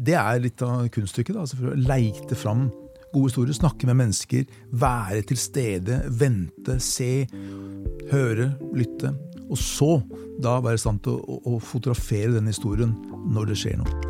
det 0.00 0.16
er 0.18 0.42
litt 0.42 0.62
av 0.64 0.86
kunststykket. 0.92 1.36
altså 1.36 1.58
For 1.58 1.72
å 1.72 1.78
leite 1.78 2.38
fram 2.38 2.68
gode 3.10 3.30
historier, 3.30 3.56
snakke 3.56 3.88
med 3.90 3.98
mennesker, 4.00 4.46
være 4.70 5.24
til 5.26 5.40
stede, 5.40 6.02
vente, 6.20 6.78
se, 6.84 7.26
høre, 8.12 8.52
lytte. 8.76 9.14
Og 9.50 9.58
så 9.58 9.96
da 10.40 10.60
være 10.62 10.78
i 10.78 10.84
stand 10.84 11.02
til 11.04 11.18
å, 11.18 11.40
å, 11.40 11.56
å 11.56 11.58
fotografere 11.62 12.36
den 12.38 12.52
historien 12.52 12.94
når 13.34 13.52
det 13.52 13.60
skjer 13.64 13.82
noe. 13.82 14.09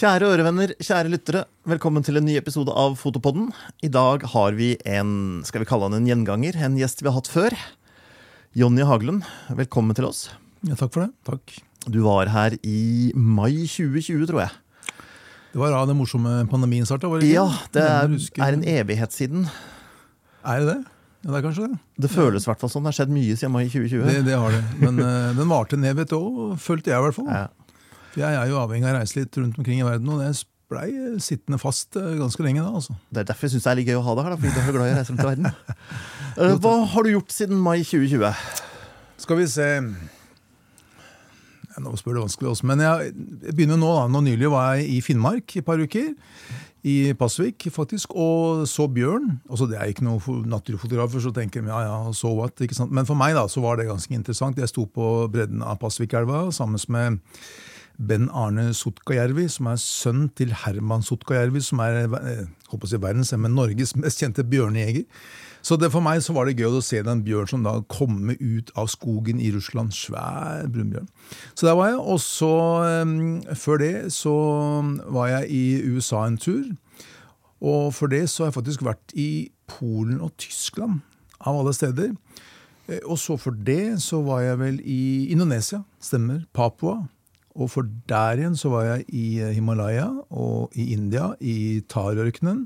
Kjære 0.00 0.30
ørevenner, 0.32 0.70
kjære 0.80 1.10
lyttere. 1.12 1.40
Velkommen 1.68 2.00
til 2.00 2.16
en 2.16 2.24
ny 2.24 2.38
episode 2.38 2.72
av 2.72 2.94
Fotopodden. 2.96 3.50
I 3.84 3.90
dag 3.92 4.22
har 4.32 4.54
vi 4.56 4.70
en 4.88 5.42
skal 5.44 5.60
vi 5.60 5.66
kalle 5.68 5.90
han 5.90 5.98
en 5.98 6.06
gjenganger, 6.08 6.56
en 6.56 6.78
gjest 6.80 7.02
vi 7.02 7.10
har 7.10 7.18
hatt 7.18 7.28
før. 7.28 7.56
Jonny 8.56 8.86
Hagelund, 8.88 9.26
velkommen 9.58 9.98
til 9.98 10.06
oss. 10.08 10.22
Ja, 10.64 10.72
Takk 10.80 10.94
for 10.94 11.04
det. 11.04 11.10
Takk. 11.28 11.52
Du 11.84 12.00
var 12.06 12.32
her 12.32 12.56
i 12.64 13.12
mai 13.12 13.66
2020, 13.68 14.24
tror 14.30 14.40
jeg. 14.46 14.56
Det 15.52 15.60
var 15.60 15.76
da 15.76 15.84
den 15.92 16.00
morsomme 16.00 16.32
pandemien 16.48 16.88
starta? 16.88 17.12
Ja, 17.28 17.44
det 17.76 17.84
er, 17.84 18.16
er 18.40 18.56
en 18.56 18.64
evighet 18.64 19.12
siden. 19.12 19.50
Er 20.40 20.64
det 20.64 20.78
det? 20.78 20.80
Ja, 21.20 21.34
det 21.34 21.38
er 21.42 21.44
kanskje 21.44 21.66
det. 21.68 21.78
Det 22.00 22.08
føles 22.08 22.46
i 22.46 22.48
hvert 22.48 22.62
fall 22.62 22.70
sånn. 22.72 22.86
Det 22.86 22.94
har 22.94 23.02
skjedd 23.02 23.10
mye 23.12 23.36
siden 23.36 23.52
mai 23.52 23.66
2020. 23.68 24.06
Det, 24.08 24.20
det 24.24 24.36
har 24.40 24.54
det. 24.56 24.60
Men 24.80 25.04
uh, 25.04 25.34
den 25.36 25.50
varte 25.52 25.76
en 25.76 25.84
evighet 25.90 26.16
òg, 26.16 26.54
følte 26.56 26.94
jeg 26.94 26.96
i 26.96 27.04
hvert 27.04 27.20
fall. 27.20 27.28
Ja. 27.28 27.42
Jeg 28.18 28.34
er 28.34 28.46
jo 28.50 28.58
avhengig 28.58 28.88
av 28.88 28.96
å 28.96 28.98
reise 28.98 29.20
litt 29.20 29.36
rundt 29.38 29.58
omkring 29.60 29.80
i 29.82 29.86
verden, 29.86 30.08
og 30.10 30.22
det 30.22 30.32
blei 30.70 30.88
sittende 31.22 31.58
fast 31.58 31.96
eh, 31.98 32.12
ganske 32.18 32.44
lenge 32.46 32.62
da. 32.62 32.70
altså. 32.78 32.94
Det 33.10 33.24
er 33.24 33.28
derfor 33.32 33.48
jeg 33.48 33.56
syns 33.56 33.66
det 33.66 33.70
er 33.72 33.78
litt 33.80 33.90
gøy 33.90 33.98
å 33.98 34.06
ha 34.06 34.14
deg 34.18 34.26
her, 34.26 34.34
da, 34.34 34.38
fordi 34.40 34.52
du 34.54 34.60
er 34.60 34.66
så 34.68 34.74
glad 34.76 34.86
i 34.86 34.92
å 34.92 34.98
reise 35.00 35.12
rundt 35.14 35.24
i 35.24 35.30
verden. 35.32 35.46
Eh, 36.40 36.52
Hva 36.62 36.70
har 36.92 37.02
du 37.02 37.08
gjort 37.10 37.32
siden 37.34 37.58
mai 37.58 37.80
2020? 37.82 38.22
Skal 39.18 39.40
vi 39.40 39.46
se 39.50 39.64
ja, 41.66 41.80
Nå 41.82 41.90
spør 41.98 42.14
du 42.16 42.20
vanskelig 42.22 42.52
også, 42.52 42.68
men 42.70 42.82
jeg, 42.84 43.08
jeg 43.48 43.54
begynner 43.58 43.80
nå. 43.82 43.88
da. 43.98 44.04
Nå 44.14 44.20
Nylig 44.28 44.50
var 44.52 44.76
jeg 44.78 44.86
i 44.94 45.00
Finnmark 45.04 45.56
i 45.56 45.58
et 45.58 45.66
par 45.66 45.82
uker. 45.82 46.12
I 46.86 46.94
Pasvik, 47.18 47.66
faktisk, 47.74 48.14
og 48.14 48.62
så 48.70 48.86
bjørn. 48.88 49.26
Altså, 49.50 49.66
det 49.68 49.76
er 49.76 49.90
ikke 49.90 50.06
noen 50.06 50.46
naturfotografer, 50.48 51.20
så 51.26 51.34
tenker 51.34 51.66
de 51.66 51.68
ja, 51.74 51.80
ja, 51.84 51.98
so 52.16 52.30
what? 52.38 52.54
ikke 52.62 52.78
sant? 52.78 52.94
Men 52.94 53.10
for 53.10 53.18
meg 53.18 53.34
da, 53.36 53.42
så 53.50 53.60
var 53.66 53.76
det 53.76 53.90
ganske 53.90 54.14
interessant. 54.16 54.56
Jeg 54.62 54.70
sto 54.70 54.86
på 54.86 55.10
bredden 55.34 55.66
av 55.66 55.82
Pasvikelva 55.82 56.46
sammen 56.54 56.80
med 56.94 57.18
Ben 58.00 58.30
Arne 58.32 58.70
Sotkajärvi, 58.74 59.44
som 59.52 59.68
er 59.68 59.76
sønn 59.82 60.28
til 60.38 60.54
Herman 60.62 61.02
Sotkajärvi, 61.04 61.60
som 61.60 61.82
er 61.84 61.98
eh, 62.06 62.46
håper 62.70 62.88
å 62.88 62.90
si, 62.90 63.00
verdens, 63.02 63.32
men 63.36 63.52
Norges 63.58 63.92
mest 63.98 64.22
kjente 64.22 64.44
bjørnejeger. 64.48 65.04
Så 65.60 65.76
det, 65.76 65.90
for 65.92 66.00
meg 66.00 66.22
så 66.24 66.32
var 66.32 66.48
det 66.48 66.56
gøy 66.56 66.78
å 66.78 66.80
se 66.84 67.02
den 67.04 67.20
bjørn 67.26 67.50
som 67.50 67.64
da 67.66 67.74
kommer 67.92 68.38
ut 68.40 68.70
av 68.80 68.88
skogen 68.88 69.42
i 69.44 69.50
Russland. 69.52 69.92
Svær 69.92 70.64
brunbjørn. 70.72 71.10
Så 71.52 71.68
der 71.68 71.76
var 71.76 71.90
jeg. 71.90 72.00
Og 72.00 72.22
så, 72.24 72.52
eh, 72.88 73.54
før 73.60 73.82
det, 73.84 73.92
så 74.16 74.34
var 75.12 75.28
jeg 75.34 75.50
i 75.52 75.64
USA 75.92 76.24
en 76.24 76.40
tur. 76.40 76.64
Og 77.60 77.92
for 77.92 78.08
det 78.08 78.24
så 78.32 78.46
har 78.46 78.52
jeg 78.54 78.56
faktisk 78.62 78.86
vært 78.88 79.12
i 79.12 79.50
Polen 79.68 80.22
og 80.24 80.32
Tyskland, 80.40 81.02
av 81.44 81.60
alle 81.60 81.76
steder. 81.76 82.16
Eh, 82.88 83.00
Og 83.04 83.18
så 83.20 83.36
for 83.38 83.52
det 83.52 84.00
så 84.00 84.24
var 84.24 84.40
jeg 84.40 84.58
vel 84.58 84.80
i 84.80 85.28
Indonesia. 85.30 85.84
Stemmer. 86.00 86.46
Papua. 86.56 87.02
Og 87.60 87.68
for 87.68 87.88
der 88.08 88.40
igjen 88.40 88.56
så 88.56 88.70
var 88.72 88.86
jeg 88.88 89.04
i 89.12 89.24
eh, 89.44 89.52
Himalaya 89.56 90.06
og 90.32 90.72
i 90.78 90.90
India, 90.94 91.32
i 91.40 91.82
Tarørkenen. 91.90 92.64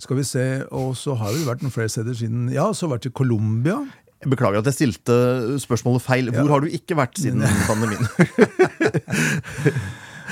Skal 0.00 0.16
vi 0.16 0.24
se, 0.24 0.44
Og 0.72 0.94
så 0.96 1.12
har 1.18 1.34
vi 1.34 1.44
vært 1.44 1.60
noen 1.64 1.74
flere 1.74 1.90
steder 1.92 2.14
siden 2.16 2.46
Ja, 2.54 2.70
så 2.72 2.86
har 2.86 2.94
vi 2.94 2.96
vært 2.98 3.10
i 3.10 3.16
Colombia. 3.20 3.80
Beklager 4.24 4.60
at 4.62 4.68
jeg 4.70 4.76
stilte 4.78 5.16
spørsmålet 5.60 6.04
feil. 6.04 6.30
Hvor 6.32 6.48
har 6.54 6.64
du 6.64 6.70
ikke 6.72 6.96
vært 6.96 7.20
siden 7.20 7.44
pandemien? 7.70 8.04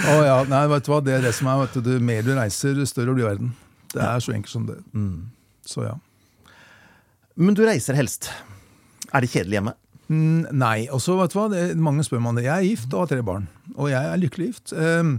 Å 0.08 0.16
ja, 0.24 0.36
nei, 0.48 0.62
vet 0.70 0.86
du 0.86 0.92
hva, 0.92 1.00
det 1.04 1.16
er 1.16 1.24
det 1.26 1.32
som 1.36 1.48
er, 1.50 1.64
vet 1.64 1.78
du, 1.84 1.94
mer 2.04 2.22
du 2.24 2.30
reiser, 2.36 2.78
større 2.88 3.16
blir 3.16 3.26
verden. 3.26 3.50
Det 3.92 4.04
er 4.04 4.20
så 4.22 4.34
enkelt 4.36 4.52
som 4.52 4.66
det. 4.68 4.76
Så 5.68 5.84
ja. 5.88 5.96
Men 7.40 7.56
du 7.56 7.64
reiser 7.66 7.96
helst. 7.98 8.30
Er 9.12 9.24
det 9.24 9.32
kjedelig 9.32 9.58
hjemme? 9.58 9.74
Mm, 10.08 10.48
Nei. 10.56 10.88
Og 10.92 11.02
så, 11.04 11.16
vet 11.20 11.34
du 11.34 11.38
hva, 11.38 11.46
det, 11.52 11.68
mange 11.76 12.04
spør 12.06 12.24
meg 12.24 12.32
om 12.32 12.40
det. 12.40 12.48
Jeg 12.48 12.56
er 12.56 12.68
gift 12.70 12.92
og 12.94 13.04
har 13.04 13.12
tre 13.12 13.22
barn. 13.24 13.48
Og 13.76 13.92
jeg 13.92 14.00
er 14.00 14.20
lykkelig 14.20 14.50
gift. 14.50 14.74
Um, 14.74 15.18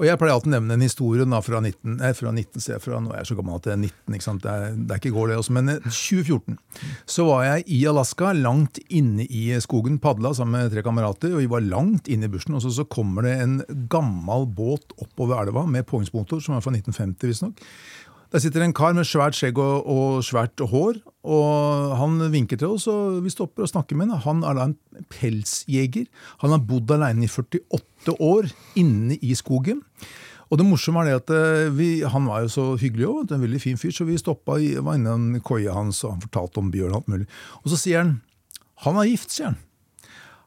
og 0.00 0.06
jeg 0.06 0.16
pleier 0.16 0.32
alltid 0.32 0.48
å 0.48 0.54
nevne 0.54 0.76
en 0.78 0.82
historie 0.86 1.24
da, 1.28 1.38
fra 1.44 1.58
19, 1.60 1.98
eh, 2.00 2.14
fra 2.16 2.30
19 2.32 2.62
se, 2.64 2.78
fra, 2.80 3.02
Nå 3.04 3.10
er 3.12 3.20
jeg 3.20 3.28
så 3.28 3.34
gammel 3.36 3.58
at 3.58 3.66
det 3.66 3.72
er 3.74 3.80
19, 3.82 4.14
ikke 4.16 4.24
sant? 4.24 4.46
Det, 4.46 4.54
er, 4.54 4.78
det 4.78 4.94
er 4.94 5.00
ikke 5.02 5.12
går, 5.12 5.28
det 5.28 5.36
også. 5.42 5.56
Men 5.58 5.68
eh, 5.74 5.82
2014 5.84 6.56
så 7.04 7.26
var 7.28 7.42
jeg 7.44 7.66
i 7.76 7.80
Alaska, 7.90 8.30
langt 8.32 8.80
inne 8.88 9.26
i 9.28 9.42
skogen, 9.60 9.98
padla 10.00 10.32
sammen 10.38 10.56
med 10.56 10.72
tre 10.72 10.86
kamerater. 10.86 11.34
Og 11.34 11.42
vi 11.42 11.50
var 11.52 11.66
langt 11.66 12.08
inne 12.08 12.30
i 12.30 12.32
bushen. 12.32 12.56
Og 12.56 12.64
så, 12.64 12.72
så 12.78 12.86
kommer 12.88 13.28
det 13.28 13.34
en 13.42 13.58
gammel 13.92 14.48
båt 14.48 14.96
oppover 14.96 15.42
elva 15.42 15.66
med 15.68 15.84
påhengsmotor, 15.90 16.40
som 16.40 16.56
er 16.56 16.64
fra 16.64 16.72
1950 16.72 17.34
visstnok. 17.34 17.60
Der 18.30 18.38
sitter 18.38 18.62
en 18.62 18.74
kar 18.76 18.94
med 18.94 19.08
svært 19.08 19.34
skjegg 19.34 19.58
og, 19.58 19.86
og 19.90 20.20
svært 20.22 20.60
hår, 20.70 21.00
og 21.26 21.94
han 21.98 22.20
vinker 22.30 22.60
til 22.60 22.76
oss, 22.76 22.86
og 22.90 23.24
vi 23.24 23.32
stopper 23.32 23.66
og 23.66 23.72
snakker 23.72 23.98
med 23.98 24.12
ham. 24.12 24.22
Han 24.22 24.44
er 24.46 24.58
da 24.58 24.66
en 24.68 25.06
pelsjeger. 25.10 26.06
Han 26.44 26.54
har 26.54 26.62
bodd 26.62 26.94
alene 26.94 27.26
i 27.26 27.30
48 27.30 28.14
år 28.22 28.50
inne 28.78 29.18
i 29.18 29.34
skogen. 29.34 29.82
Og 30.50 30.58
det 30.58 30.66
morsomme 30.66 31.02
er 31.02 31.10
det 31.10 31.18
at 31.20 31.32
eh, 31.34 31.72
vi, 31.74 31.88
Han 32.02 32.26
var 32.26 32.42
jo 32.42 32.50
så 32.50 32.64
hyggelig 32.78 33.06
òg, 33.06 33.34
en 33.34 33.42
veldig 33.42 33.60
fin 33.62 33.78
fyr, 33.78 33.92
så 33.94 34.06
vi 34.06 34.18
stoppa 34.18 34.58
var 34.82 34.98
innom 34.98 35.34
koia 35.46 35.74
hans, 35.74 36.02
og 36.04 36.16
han 36.16 36.24
fortalte 36.24 36.62
om 36.62 36.70
bjørn 36.74 36.94
og 36.94 37.02
alt 37.02 37.10
mulig. 37.10 37.28
Og 37.62 37.70
så 37.70 37.78
sier 37.78 38.02
han 38.02 38.16
han 38.86 38.96
er 38.96 39.10
gift, 39.10 39.34
sier 39.34 39.50
han. 39.50 39.58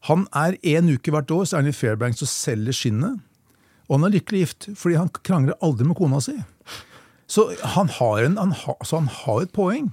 Han 0.10 0.26
er 0.36 0.56
en 0.74 0.90
uke 0.96 1.12
hvert 1.14 1.32
år 1.32 1.46
så 1.46 1.56
er 1.56 1.64
han 1.64 1.72
i 1.72 1.76
Fairbanks 1.76 2.24
og 2.26 2.32
selger 2.32 2.76
skinnet. 2.76 3.22
Og 3.88 4.00
han 4.00 4.08
er 4.08 4.16
lykkelig 4.16 4.42
gift, 4.42 4.68
fordi 4.80 4.98
han 4.98 5.12
krangler 5.22 5.60
aldri 5.64 5.86
med 5.88 6.00
kona 6.00 6.20
si. 6.24 6.34
Så 7.28 7.48
han 7.76 7.90
har, 7.90 8.24
en, 8.28 8.38
han 8.38 8.52
har, 8.52 8.78
så 8.86 9.00
han 9.00 9.08
har 9.08 9.42
et 9.46 9.54
poeng. 9.56 9.92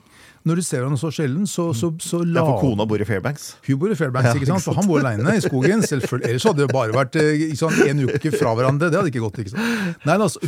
Når 0.48 0.56
du 0.56 0.62
ser 0.64 0.84
han 0.86 0.96
så 0.96 1.10
sjelden, 1.12 1.44
så, 1.46 1.66
så, 1.76 1.90
så 2.00 2.22
Ja, 2.24 2.40
for 2.46 2.62
kona 2.62 2.86
bor 2.88 3.00
i 3.00 3.04
Fairbanks. 3.04 3.56
Hun 3.66 3.76
bor 3.82 3.92
i 3.92 3.96
Fairbanks, 3.98 4.38
ikke 4.38 4.48
sant? 4.48 4.64
Så 4.64 4.70
for 4.72 4.80
han 4.80 4.88
bor 4.88 5.02
aleine 5.02 5.34
i 5.36 5.42
skogen. 5.44 5.82
selvfølgelig. 5.84 6.30
Ellers 6.30 6.46
hadde 6.48 6.64
det 6.64 6.72
bare 6.72 6.94
vært 6.96 7.18
eh, 7.20 7.42
sant, 7.60 7.76
en 7.84 8.00
uke 8.08 8.32
fra 8.32 8.54
hverandre. 8.56 8.88
Det 8.88 8.96
hadde 9.02 9.12
ikke 9.12 9.24
gått. 9.26 9.42
ikke 9.44 9.52
sant? 9.52 10.00
Nei, 10.08 10.16
altså, 10.16 10.40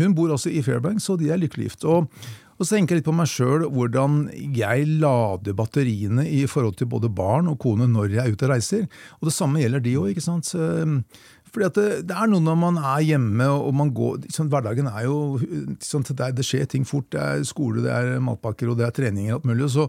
Hun 0.00 0.16
bor 0.18 0.34
også 0.34 0.50
i 0.50 0.64
Fairbanks, 0.66 1.06
og 1.14 1.22
de 1.22 1.30
er 1.30 1.38
lykkelig 1.38 1.70
gift. 1.70 1.86
Og, 1.86 2.10
og 2.56 2.66
så 2.66 2.74
tenker 2.74 2.96
jeg 2.96 3.04
litt 3.04 3.06
på 3.06 3.14
meg 3.14 3.30
sjøl 3.30 3.68
hvordan 3.70 4.18
jeg 4.56 4.88
lader 4.98 5.54
batteriene 5.54 6.26
i 6.26 6.42
forhold 6.50 6.80
til 6.80 6.90
både 6.90 7.10
barn 7.14 7.46
og 7.52 7.60
kone 7.62 7.86
når 7.92 8.16
jeg 8.18 8.24
er 8.24 8.34
ute 8.34 8.48
og 8.48 8.54
reiser. 8.56 8.86
Og 9.20 9.30
det 9.30 9.36
samme 9.36 9.62
gjelder 9.62 9.84
de 9.86 9.94
òg. 10.02 10.18
Fordi 11.56 11.70
det, 11.72 11.84
det 12.10 12.16
er 12.20 12.28
noe 12.28 12.44
når 12.44 12.56
man 12.60 12.76
er 12.82 13.00
hjemme 13.00 13.46
og 13.48 13.72
man 13.78 13.88
går 13.96 14.26
sånn, 14.34 14.50
Hverdagen 14.52 14.90
er 14.90 15.06
jo 15.06 15.38
sånn, 15.80 16.04
det, 16.10 16.26
det 16.36 16.44
skjer 16.44 16.66
ting 16.68 16.84
fort. 16.84 17.08
Det 17.14 17.22
er 17.22 17.46
skole, 17.48 17.80
det 17.86 17.94
er 17.94 18.18
matpakker 18.20 18.68
og 18.68 18.76
det 18.76 18.84
er 18.84 18.92
treninger 18.98 19.32
og 19.32 19.38
alt 19.38 19.46
mulig. 19.48 19.64
og 19.64 19.72
så 19.72 19.86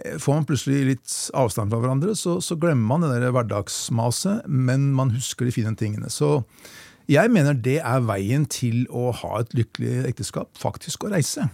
eh, 0.00 0.16
Får 0.22 0.38
man 0.38 0.46
plutselig 0.48 0.86
litt 0.94 1.18
avstand 1.36 1.74
fra 1.74 1.82
hverandre, 1.82 2.14
så, 2.16 2.38
så 2.40 2.56
glemmer 2.56 2.94
man 2.94 3.04
det 3.04 3.18
der 3.20 3.34
hverdagsmaset, 3.36 4.48
men 4.48 4.88
man 4.96 5.12
husker 5.12 5.44
de 5.44 5.52
fine 5.52 5.74
tingene. 5.76 6.08
Så 6.08 6.38
jeg 7.12 7.28
mener 7.34 7.60
det 7.60 7.76
er 7.84 8.08
veien 8.08 8.48
til 8.48 8.86
å 8.88 9.10
ha 9.20 9.42
et 9.42 9.52
lykkelig 9.58 9.98
ekteskap, 10.14 10.48
faktisk 10.56 11.04
å 11.04 11.12
reise. 11.12 11.44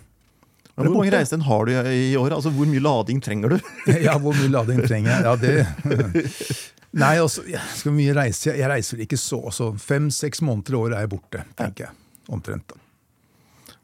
Men 0.76 0.86
Hvor 0.86 1.02
mange 1.02 1.12
reisedøgn 1.12 1.42
har 1.50 1.66
du 1.66 1.72
i 1.90 2.14
året? 2.16 2.36
Altså, 2.38 2.54
Hvor 2.54 2.70
mye 2.70 2.80
lading 2.80 3.18
trenger 3.26 3.56
du? 3.56 3.72
Ja, 4.06 4.14
hvor 4.22 4.38
mye 4.38 4.54
lading 4.54 4.86
trenger 4.86 5.18
jeg? 5.18 5.26
Ja, 5.26 5.34
det 5.42 6.78
Nei, 6.92 7.14
også, 7.24 7.44
jeg 7.48 7.60
skal 7.78 7.94
mye 7.96 8.12
reise. 8.16 8.52
Jeg 8.58 8.68
reiser 8.68 9.00
ikke 9.00 9.16
så. 9.16 9.38
så 9.54 9.70
Fem-seks 9.80 10.42
måneder 10.44 10.74
i 10.74 10.80
året 10.82 10.96
er 10.98 11.06
jeg 11.06 11.12
borte, 11.14 11.44
tenker 11.56 11.86
jeg. 11.86 11.96
Omtrent. 12.32 12.66
da. 12.68 12.76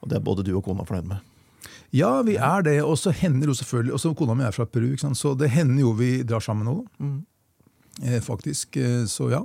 Og 0.03 0.11
det 0.11 0.19
er 0.19 0.25
både 0.27 0.45
du 0.45 0.53
og 0.59 0.65
kona 0.67 0.85
fornøyd 0.85 1.09
med. 1.09 1.25
Ja, 1.97 2.11
vi 2.23 2.37
er 2.37 2.63
det. 2.67 2.77
Og 2.85 2.99
så 3.01 3.11
hender 3.17 3.49
jo 3.49 3.55
selvfølgelig 3.57 3.95
Og 3.97 4.01
så 4.03 4.11
kona 4.15 4.35
mi 4.37 4.45
er 4.45 4.53
fra 4.53 4.67
Peru, 4.69 4.91
så 5.01 5.33
det 5.41 5.49
hender 5.55 5.81
jo 5.87 5.95
vi 5.97 6.23
drar 6.23 6.45
sammen 6.45 6.69
nå. 6.69 6.77
Mm. 7.01 7.17
Eh, 8.05 8.21
faktisk. 8.23 8.77
eh, 8.77 9.07
Så 9.09 9.31
ja. 9.33 9.41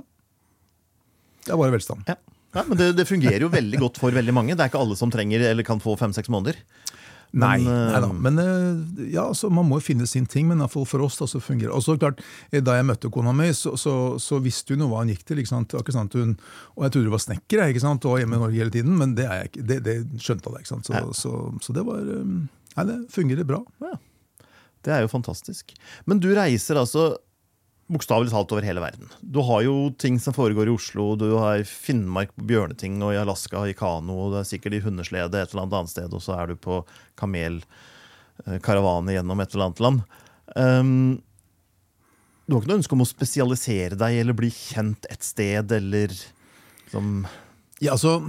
Det 1.44 1.52
er 1.52 1.56
bare 1.60 1.72
velstand. 1.72 2.04
Ja. 2.08 2.16
Ja, 2.54 2.62
men 2.68 2.78
det, 2.78 2.92
det 2.96 3.08
fungerer 3.08 3.40
jo 3.42 3.48
veldig 3.50 3.80
godt 3.80 3.96
for 3.98 4.14
veldig 4.14 4.32
mange. 4.36 4.54
Det 4.54 4.62
er 4.62 4.68
ikke 4.70 4.78
alle 4.78 4.94
som 4.96 5.10
trenger 5.10 5.40
eller 5.48 5.66
kan 5.66 5.80
få 5.82 5.96
fem-seks 5.98 6.28
måneder. 6.30 6.60
Nei, 7.34 7.56
eh, 7.66 7.90
nei 7.90 8.00
da. 8.04 8.08
Men 8.14 8.38
eh, 8.38 9.08
ja, 9.16 9.24
altså, 9.26 9.48
man 9.50 9.66
må 9.66 9.80
jo 9.80 9.84
finne 9.88 10.06
sin 10.06 10.26
ting. 10.30 10.46
Men 10.46 10.60
i 10.60 10.64
hvert 10.64 10.72
fall 10.76 10.86
for 10.86 11.02
oss 11.02 11.16
da, 11.18 11.26
så 11.30 11.40
fungerer 11.42 11.72
det. 11.72 11.76
Og 11.78 11.82
så 11.82 11.96
klart, 11.98 12.20
eh, 12.52 12.60
Da 12.62 12.76
jeg 12.78 12.86
møtte 12.86 13.10
kona 13.10 13.32
mi, 13.34 13.48
så, 13.58 13.72
så, 13.80 13.94
så 14.22 14.38
visste 14.44 14.74
hun 14.76 14.84
jo 14.86 14.90
hva 14.92 15.02
hun 15.02 15.10
gikk 15.10 15.24
til. 15.26 15.42
ikke 15.42 15.50
sant? 15.50 15.74
Ikke 15.74 15.94
sant? 15.96 16.14
Hun, 16.14 16.36
og 16.76 16.86
jeg 16.86 16.94
trodde 16.94 17.10
hun 17.10 17.16
var 17.16 17.24
snekker 17.26 17.64
ikke 17.66 17.82
sant? 17.82 18.04
og 18.06 18.14
var 18.16 18.22
hjemme 18.22 18.38
i 18.38 18.42
Norge 18.44 18.62
hele 18.62 18.74
tiden, 18.74 18.96
men 19.00 19.14
det 19.18 19.26
er 19.26 19.42
jeg 19.42 19.50
ikke. 19.52 19.66
Det, 19.72 19.78
det 19.88 19.96
skjønte 20.22 20.50
hun. 20.52 20.58
ikke 20.62 20.72
sant? 20.74 20.86
Så, 20.90 20.94
Ja. 20.94 21.04
så, 21.12 21.34
så 21.66 21.74
det 21.76 21.86
var 21.90 22.02
eh, 22.16 22.34
Nei, 22.74 22.84
det 22.90 22.98
fungerer 23.14 23.46
bra. 23.46 23.60
Det 24.84 24.92
er 24.92 25.04
jo 25.04 25.08
fantastisk. 25.12 25.70
Men 26.10 26.18
du 26.20 26.26
reiser 26.36 26.76
altså 26.80 27.14
bokstavelig 27.92 28.32
talt 28.32 28.52
over 28.54 28.64
hele 28.64 28.80
verden. 28.80 29.10
Du 29.20 29.40
har 29.44 29.62
jo 29.66 29.90
ting 30.00 30.16
som 30.20 30.34
foregår 30.36 30.68
i 30.70 30.74
Oslo, 30.74 31.16
du 31.20 31.36
har 31.36 31.64
Finnmark 31.68 32.32
på 32.36 32.46
bjørneting 32.48 33.02
og 33.04 33.12
i 33.12 33.20
Alaska 33.20 33.66
i 33.68 33.74
kano, 33.76 34.16
og 34.24 34.32
det 34.32 34.40
er 34.40 34.50
sikkert 34.54 34.78
i 34.78 34.84
hundeslede 34.86 35.42
et 35.42 35.52
eller 35.52 35.66
annet 35.68 35.92
sted, 35.92 36.08
og 36.08 36.22
så 36.24 36.32
er 36.38 36.44
du 36.48 36.56
på 36.56 36.80
kamelkaravane 37.20 39.12
gjennom 39.18 39.40
et 39.44 39.52
eller 39.52 39.66
annet 39.68 39.84
land. 39.84 40.00
Um, 40.56 41.22
du 42.44 42.54
har 42.54 42.60
ikke 42.60 42.72
noe 42.72 42.80
ønske 42.80 42.96
om 42.96 43.04
å 43.04 43.08
spesialisere 43.08 43.96
deg 44.00 44.18
eller 44.20 44.36
bli 44.36 44.50
kjent 44.52 45.06
et 45.12 45.24
sted, 45.24 45.72
eller 45.72 46.12
som 46.92 47.24
Ja, 47.82 47.92
altså 47.96 48.20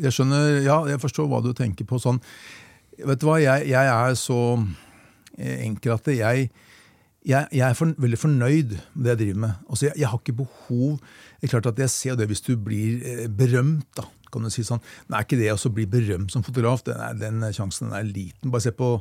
Jeg 0.00 0.14
skjønner 0.14 0.62
Ja, 0.64 0.76
jeg 0.88 1.02
forstår 1.02 1.26
hva 1.28 1.42
du 1.44 1.52
tenker 1.54 1.84
på 1.84 1.98
sånn. 2.00 2.20
Vet 2.94 3.20
du 3.20 3.26
hva, 3.26 3.40
jeg, 3.42 3.66
jeg 3.68 3.90
er 3.90 4.14
så 4.18 4.38
eh, 5.36 5.66
enkel 5.66 5.96
at 5.96 6.06
jeg 6.14 6.48
jeg, 7.24 7.48
jeg, 7.52 7.64
er 7.64 7.76
for, 7.78 7.94
veldig 8.04 8.20
fornøyd 8.20 8.74
med 8.76 9.06
det 9.06 9.14
jeg 9.14 9.20
driver 9.22 9.40
med. 9.46 9.62
Altså, 9.68 9.86
jeg, 9.86 9.96
jeg, 10.02 10.08
har 10.10 10.20
ikke 10.20 10.36
behov 10.42 10.98
Det 11.40 11.48
er 11.48 11.52
klart 11.54 11.70
at 11.72 11.82
jeg 11.84 11.92
ser 11.94 12.18
det 12.20 12.28
hvis 12.28 12.44
du 12.44 12.54
blir 12.60 13.00
eh, 13.00 13.26
berømt. 13.28 13.88
da, 13.96 14.04
kan 14.32 14.44
du 14.44 14.52
si 14.52 14.64
sånn. 14.66 14.82
Men 15.06 15.18
er 15.18 15.26
ikke 15.26 15.40
det 15.40 15.52
å 15.54 15.74
bli 15.74 15.86
berømt 15.90 16.34
som 16.34 16.44
fotograf, 16.46 16.84
den, 16.86 17.00
er, 17.00 17.14
den 17.20 17.44
sjansen 17.54 17.94
er 17.96 18.06
liten. 18.08 18.52
Bare 18.52 18.66
se 18.66 18.74
på 18.74 18.96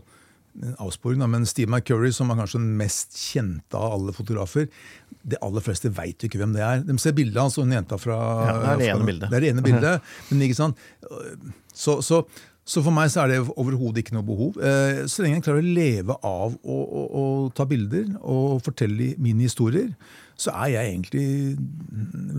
avsporing, 0.78 1.22
da, 1.24 1.28
men 1.28 1.48
Steve 1.50 1.72
McCurry, 1.72 2.12
som 2.14 2.30
er 2.30 2.38
kanskje 2.38 2.62
den 2.62 2.76
mest 2.78 3.18
kjente 3.18 3.80
av 3.80 3.96
alle 3.96 4.14
fotografer 4.14 4.68
De 5.26 5.40
aller 5.42 5.64
fleste 5.66 5.90
veit 5.96 6.22
jo 6.22 6.30
ikke 6.30 6.42
hvem 6.44 6.54
det 6.54 6.62
er. 6.66 6.84
De 6.86 6.96
ser 7.02 7.16
bildet 7.18 7.40
av 7.40 7.50
altså, 7.50 7.64
en 7.66 7.74
jenta 7.74 7.98
fra 8.02 8.18
ja, 8.20 8.56
Det 8.60 8.72
er 8.74 8.82
det 8.82 8.90
ene 8.94 9.08
bildet. 9.10 9.32
Det 9.32 9.40
er 9.40 9.46
det 9.46 9.52
ene 9.54 9.66
bildet, 9.66 10.10
men 10.30 10.46
ikke 10.46 10.60
sant? 10.60 10.84
Så, 11.74 11.98
så, 12.06 12.22
så, 12.64 12.80
for 12.80 12.96
meg 12.96 13.12
så 13.12 13.24
er 13.24 13.34
det 13.34 13.42
overhodet 13.60 14.04
ikke 14.04 14.16
noe 14.16 14.28
behov. 14.28 14.58
Eh, 14.64 15.04
så 15.12 15.24
lenge 15.24 15.42
jeg 15.42 15.46
klarer 15.50 15.66
å 15.66 15.74
leve 15.76 16.16
av 16.24 16.56
å, 16.56 16.78
å, 16.80 17.04
å 17.04 17.24
ta 17.56 17.68
bilder 17.68 18.08
og 18.22 18.62
fortelle 18.64 19.14
mine 19.22 19.44
historier, 19.44 19.92
så 20.40 20.54
er 20.64 20.74
jeg 20.78 20.94
egentlig 20.94 21.26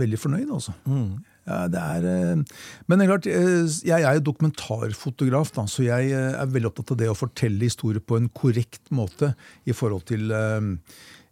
veldig 0.01 0.21
fornøyd, 0.21 0.49
altså. 0.49 0.73
Mm. 0.89 1.21
Ja, 1.45 1.59
det 1.69 1.81
er, 1.83 2.07
eh, 2.09 2.63
men 2.89 2.99
det 2.99 3.05
er 3.05 3.11
klart, 3.13 3.29
eh, 3.29 3.77
jeg 3.85 4.01
er 4.01 4.17
jo 4.17 4.25
dokumentarfotograf, 4.31 5.53
da, 5.59 5.67
så 5.69 5.85
jeg 5.85 6.15
er 6.17 6.55
veldig 6.55 6.73
opptatt 6.73 6.95
av 6.97 7.03
det 7.03 7.11
å 7.13 7.19
fortelle 7.19 7.69
historier 7.69 8.01
på 8.01 8.17
en 8.17 8.31
korrekt 8.33 8.89
måte. 8.97 9.35
i 9.69 9.73
forhold 9.77 10.05
til 10.09 10.33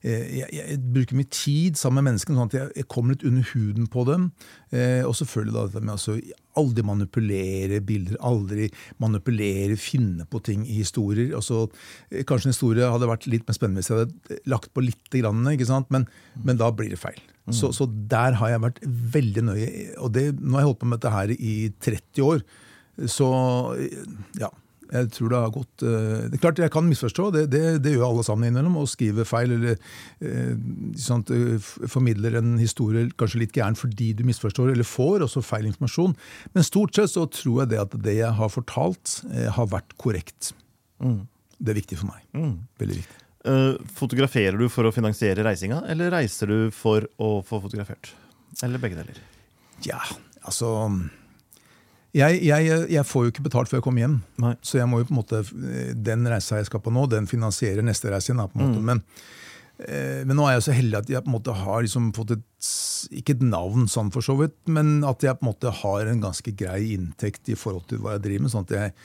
jeg, 0.02 0.48
jeg, 0.50 0.78
bruker 0.94 1.18
mye 1.18 1.30
tid 1.30 1.78
sammen 1.78 2.00
med 2.00 2.10
menneskene, 2.10 2.38
sånn 2.38 2.50
at 2.50 2.56
jeg, 2.56 2.70
jeg 2.80 2.88
kommer 2.90 3.14
litt 3.14 3.26
under 3.28 3.44
huden 3.52 3.88
på 3.90 4.04
dem. 4.08 4.28
Eh, 4.74 5.02
og 5.06 5.14
selvfølgelig 5.18 5.54
da 5.54 5.64
dette 5.68 5.82
med 5.84 5.94
altså, 5.94 6.16
aldri 6.58 6.84
manipulere 6.86 7.78
bilder, 7.86 8.18
aldri 8.26 8.68
manipulere, 9.02 9.78
finne 9.80 10.26
på 10.28 10.42
ting 10.44 10.64
i 10.66 10.80
historier. 10.80 11.34
Altså, 11.38 11.68
kanskje 12.28 12.50
en 12.50 12.56
historie 12.56 12.90
hadde 12.94 13.10
vært 13.10 13.28
litt 13.30 13.46
mer 13.46 13.58
spennende 13.58 13.84
hvis 13.84 13.92
jeg 13.92 14.02
hadde 14.02 14.40
lagt 14.50 14.72
på 14.74 14.84
litt, 14.84 15.04
grann? 15.12 15.46
Men, 15.92 16.08
men 16.42 16.58
da 16.60 16.72
blir 16.74 16.90
det 16.92 17.00
feil. 17.00 17.20
Mm. 17.46 17.54
Så, 17.58 17.72
så, 17.76 17.86
der 17.86 18.38
har 18.38 18.52
jeg 18.52 18.64
vært 18.64 18.82
veldig 19.16 19.46
nøye. 19.50 19.70
Og 20.02 20.12
det, 20.14 20.28
nå 20.40 20.56
har 20.56 20.64
jeg 20.64 20.72
holdt 20.72 20.82
på 20.82 20.90
med 20.90 21.02
dette 21.02 21.14
her 21.14 21.34
i 21.36 21.54
30 21.82 22.26
år. 22.26 22.44
Så 23.10 23.28
ja. 24.38 24.50
Jeg 24.92 25.08
tror 25.14 25.32
det 25.32 25.40
har 25.40 25.52
gått 25.54 25.84
uh, 25.86 26.28
det 26.28 26.36
er 26.36 26.42
Klart 26.42 26.60
jeg 26.60 26.72
kan 26.74 26.84
misforstå, 26.84 27.28
det, 27.34 27.46
det, 27.52 27.62
det 27.84 27.94
gjør 27.94 28.10
alle 28.10 28.24
sammen 28.26 28.48
innimellom. 28.48 28.76
Å 28.82 28.88
skrive 28.90 29.24
feil 29.28 29.54
eller 29.56 29.76
eh, 29.76 30.52
sånt, 31.00 31.32
uh, 31.32 31.56
formidler 31.90 32.36
en 32.40 32.54
historie 32.60 33.08
kanskje 33.18 33.42
litt 33.44 33.56
gæren 33.56 33.78
fordi 33.78 34.10
du 34.18 34.24
misforstår 34.28 34.74
eller 34.74 34.88
får 34.88 35.26
også 35.28 35.44
feil 35.46 35.70
informasjon. 35.70 36.16
Men 36.56 36.66
stort 36.66 36.98
sett 36.98 37.14
så 37.14 37.24
tror 37.32 37.62
jeg 37.62 37.72
det 37.72 37.80
at 37.82 37.96
det 38.04 38.18
jeg 38.18 38.36
har 38.36 38.52
fortalt, 38.52 39.20
har 39.56 39.68
vært 39.70 39.94
korrekt. 40.00 40.52
Mm. 41.02 41.22
Det 41.58 41.72
er 41.72 41.78
viktig 41.78 41.98
for 42.00 42.10
meg. 42.10 42.24
Mm. 42.36 42.54
Veldig 42.82 42.98
viktig. 43.00 43.18
fotograferer 43.98 44.58
du 44.58 44.68
for 44.70 44.86
å 44.86 44.92
finansiere 44.94 45.42
reisinga, 45.46 45.80
eller 45.90 46.12
reiser 46.14 46.50
du 46.50 46.58
for 46.74 47.06
å 47.22 47.34
få 47.46 47.62
fotografert? 47.64 48.12
Eller 48.62 48.82
begge 48.82 49.00
deler? 49.00 49.18
Ja, 49.86 49.98
altså 50.46 50.74
jeg, 52.12 52.40
jeg, 52.44 52.72
jeg, 52.92 53.04
får 53.08 53.24
jo 53.24 53.32
ikke 53.32 53.44
betalt 53.46 53.70
før 53.70 53.78
jeg 53.80 53.86
kommer 53.86 54.04
hjem. 54.04 54.16
Nei. 54.42 54.52
Så 54.60 54.76
jeg 54.76 54.88
må 54.90 55.00
jo 55.00 55.08
på 55.08 55.14
en 55.14 55.20
måte, 55.22 55.38
den 55.96 56.28
reisa 56.28 56.60
jeg 56.60 56.68
skal 56.68 56.82
på 56.84 56.92
nå, 56.92 57.06
den 57.08 57.28
finansierer 57.30 57.84
neste 57.86 58.12
reise 58.12 58.30
igjen. 58.30 58.42
på 58.52 58.60
en 58.60 58.66
måte. 58.66 58.82
Mm. 58.82 58.90
Men, 58.90 59.00
eh, 59.86 60.20
men, 60.26 60.36
nå 60.36 60.46
er 60.46 60.58
jeg 60.58 60.66
så 60.68 60.76
heldig 60.76 61.00
at 61.00 61.12
jeg 61.14 61.24
på 61.24 61.32
en 61.32 61.36
måte 61.38 61.56
har 61.56 61.80
liksom 61.86 62.12
fått 62.16 62.36
et 62.36 62.46
ikke 63.16 63.38
et 63.38 63.46
navn, 63.48 63.88
sånn 63.90 64.12
for 64.14 64.24
så 64.24 64.36
vidt, 64.38 64.54
men 64.70 65.00
at 65.08 65.24
jeg 65.24 65.40
på 65.40 65.46
en 65.46 65.50
måte 65.50 65.72
har 65.80 66.06
en 66.06 66.20
ganske 66.22 66.52
grei 66.54 66.92
inntekt 66.94 67.48
i 67.50 67.56
forhold 67.58 67.88
til 67.90 68.04
hva 68.04 68.18
jeg 68.18 68.26
driver 68.28 68.44
med. 68.44 68.52
sånn 68.52 68.68
at 68.68 68.76
jeg, 68.76 68.96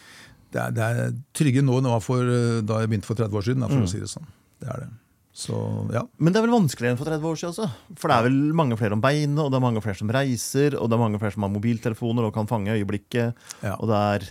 Det 0.51 0.61
er, 0.61 0.71
det 0.71 0.83
er 0.83 1.15
tryggere 1.35 1.65
nå 1.65 1.79
enn 1.79 1.87
det 1.87 1.95
var 1.95 2.03
for, 2.03 2.35
da 2.63 2.83
jeg 2.83 2.91
begynte 2.91 3.07
for 3.07 3.19
30 3.19 3.39
år 3.39 3.47
siden. 3.47 3.67
for 3.67 3.79
mm. 3.79 3.87
å 3.87 3.91
si 3.91 4.03
det 4.03 4.11
sånn. 4.11 4.27
Det 4.59 4.69
er 4.73 4.83
det. 4.83 4.91
Så, 5.37 5.53
ja. 5.93 6.01
Men 6.17 6.33
det 6.33 6.39
er 6.39 6.47
vel 6.47 6.55
vanskeligere 6.55 6.95
enn 6.95 6.99
for 6.99 7.09
30 7.11 7.27
år 7.29 7.35
siden 7.37 7.51
også? 7.51 7.97
For 8.01 8.09
det 8.09 8.15
er 8.15 8.25
vel 8.25 8.37
mange 8.57 8.77
flere 8.79 8.95
om 8.97 9.03
beinet, 9.03 9.41
og 9.43 9.51
det 9.53 9.59
er 9.59 9.65
mange 9.67 9.83
flere 9.85 9.99
som 9.99 10.09
reiser, 10.15 10.77
og 10.79 10.89
det 10.89 10.97
er 10.97 11.03
mange 11.03 11.19
flere 11.21 11.35
som 11.35 11.45
har 11.45 11.51
mobiltelefoner 11.53 12.25
og 12.25 12.33
kan 12.33 12.49
fange 12.49 12.73
øyeblikket. 12.73 13.37
Ja. 13.61 13.75
Og 13.77 13.91
det 13.91 13.99
er 14.15 14.25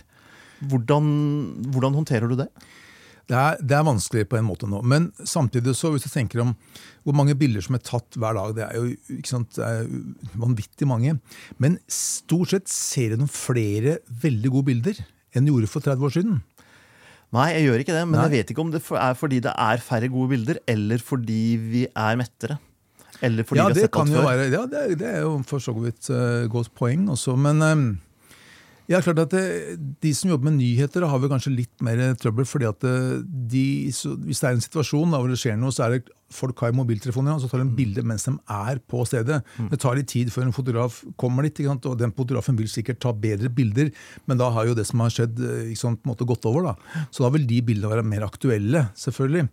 hvordan, 0.67 1.07
hvordan 1.71 1.95
håndterer 2.01 2.27
du 2.27 2.35
det? 2.41 2.49
Det 3.27 3.35
er, 3.35 3.57
det 3.59 3.75
er, 3.75 3.83
vanskelig 3.83 4.27
på 4.31 4.37
en 4.39 4.47
måte 4.47 4.67
nå. 4.71 4.81
Men 4.87 5.09
samtidig, 5.19 5.75
så 5.75 5.91
hvis 5.91 6.05
du 6.07 6.11
tenker 6.11 6.43
om 6.43 6.53
hvor 7.03 7.15
mange 7.15 7.35
bilder 7.39 7.63
som 7.63 7.75
er 7.75 7.83
tatt 7.83 8.15
hver 8.19 8.35
dag, 8.35 8.53
det 8.55 8.65
er 8.67 8.75
jo 8.75 9.17
ikke 9.17 9.31
sant, 9.31 9.55
det 9.55 9.63
er 9.67 9.89
vanvittig 10.39 10.87
mange. 10.87 11.17
Men 11.59 11.75
stort 11.91 12.51
sett 12.51 12.71
ser 12.71 13.15
jeg 13.15 13.19
noen 13.19 13.31
flere 13.31 13.99
veldig 14.23 14.53
gode 14.55 14.71
bilder 14.71 15.03
enn 15.35 15.47
du 15.47 15.53
gjorde 15.53 15.71
for 15.71 15.83
30 15.83 16.07
år 16.07 16.15
siden. 16.15 16.39
Nei, 17.35 17.49
jeg 17.57 17.67
gjør 17.67 17.83
ikke 17.83 17.95
det. 17.95 18.05
Men 18.07 18.15
Nei. 18.17 18.25
jeg 18.27 18.33
vet 18.37 18.53
ikke 18.53 18.63
om 18.63 18.71
det 18.71 18.81
er 18.95 19.17
fordi 19.19 19.41
det 19.43 19.51
er 19.51 19.83
færre 19.83 20.09
gode 20.11 20.31
bilder, 20.35 20.61
eller 20.69 21.03
fordi 21.03 21.43
vi 21.59 21.83
er 21.91 22.19
mettere. 22.19 22.57
Eller 23.25 23.47
fordi 23.47 23.59
ja, 23.59 23.67
vi 23.67 23.73
har 23.73 23.87
sett 23.87 23.97
alt 23.99 24.13
før. 24.13 24.27
Være, 24.27 24.49
ja, 24.53 24.63
det 24.71 24.99
det 25.01 25.07
er, 25.09 25.21
jo 25.25 25.33
for 25.49 25.63
så 25.63 25.73
vidt 25.75 26.09
uh, 26.13 26.45
godt 26.53 26.71
poeng 26.77 27.07
også. 27.11 27.35
Men 27.35 27.63
um, 27.65 27.87
ja, 28.87 29.01
klart 29.03 29.19
at 29.25 29.33
det, 29.35 29.77
De 30.01 30.13
som 30.15 30.29
jobber 30.31 30.47
med 30.47 30.61
nyheter, 30.61 31.03
har 31.03 31.19
vel 31.19 31.31
kanskje 31.31 31.55
litt 31.55 31.83
mer 31.83 31.99
trøbbel. 32.19 32.47
fordi 32.47 32.69
at 32.69 32.83
eh, 32.87 33.17
de, 33.23 33.65
Hvis 33.91 34.39
det 34.39 34.47
er 34.47 34.55
en 34.55 34.63
situasjon 34.63 35.11
da, 35.11 35.19
hvor 35.19 35.31
det 35.31 35.39
skjer 35.41 35.57
noe, 35.59 35.75
så 35.75 35.87
er 35.87 35.97
det 35.97 36.13
folk 36.33 36.59
har 36.59 36.73
mobiltelefoner 36.75 37.37
og 37.37 37.39
så 37.39 37.47
tar 37.47 37.61
de 37.61 37.71
bilde 37.71 38.03
mens 38.03 38.25
de 38.27 38.33
er 38.51 38.81
på 38.83 39.03
stedet. 39.07 39.39
Mm. 39.55 39.69
Det 39.71 39.79
tar 39.79 39.95
litt 39.95 40.09
tid 40.11 40.31
før 40.31 40.47
en 40.47 40.55
fotograf 40.55 40.99
kommer 41.19 41.47
dit, 41.47 41.61
og 41.67 41.95
den 41.99 42.11
fotografen 42.15 42.57
vil 42.59 42.67
sikkert 42.71 42.99
ta 43.03 43.13
bedre 43.15 43.47
bilder, 43.47 43.93
men 44.27 44.39
da 44.39 44.49
har 44.51 44.67
jo 44.67 44.75
det 44.75 44.87
som 44.89 45.03
har 45.03 45.13
skjedd, 45.13 45.39
eh, 45.39 45.75
sant, 45.79 46.03
gått 46.03 46.47
over. 46.47 46.71
da. 46.71 47.05
Så 47.11 47.23
da 47.23 47.31
vil 47.31 47.47
de 47.47 47.61
bildene 47.63 47.91
være 47.91 48.07
mer 48.07 48.27
aktuelle, 48.27 48.89
selvfølgelig. 48.95 49.47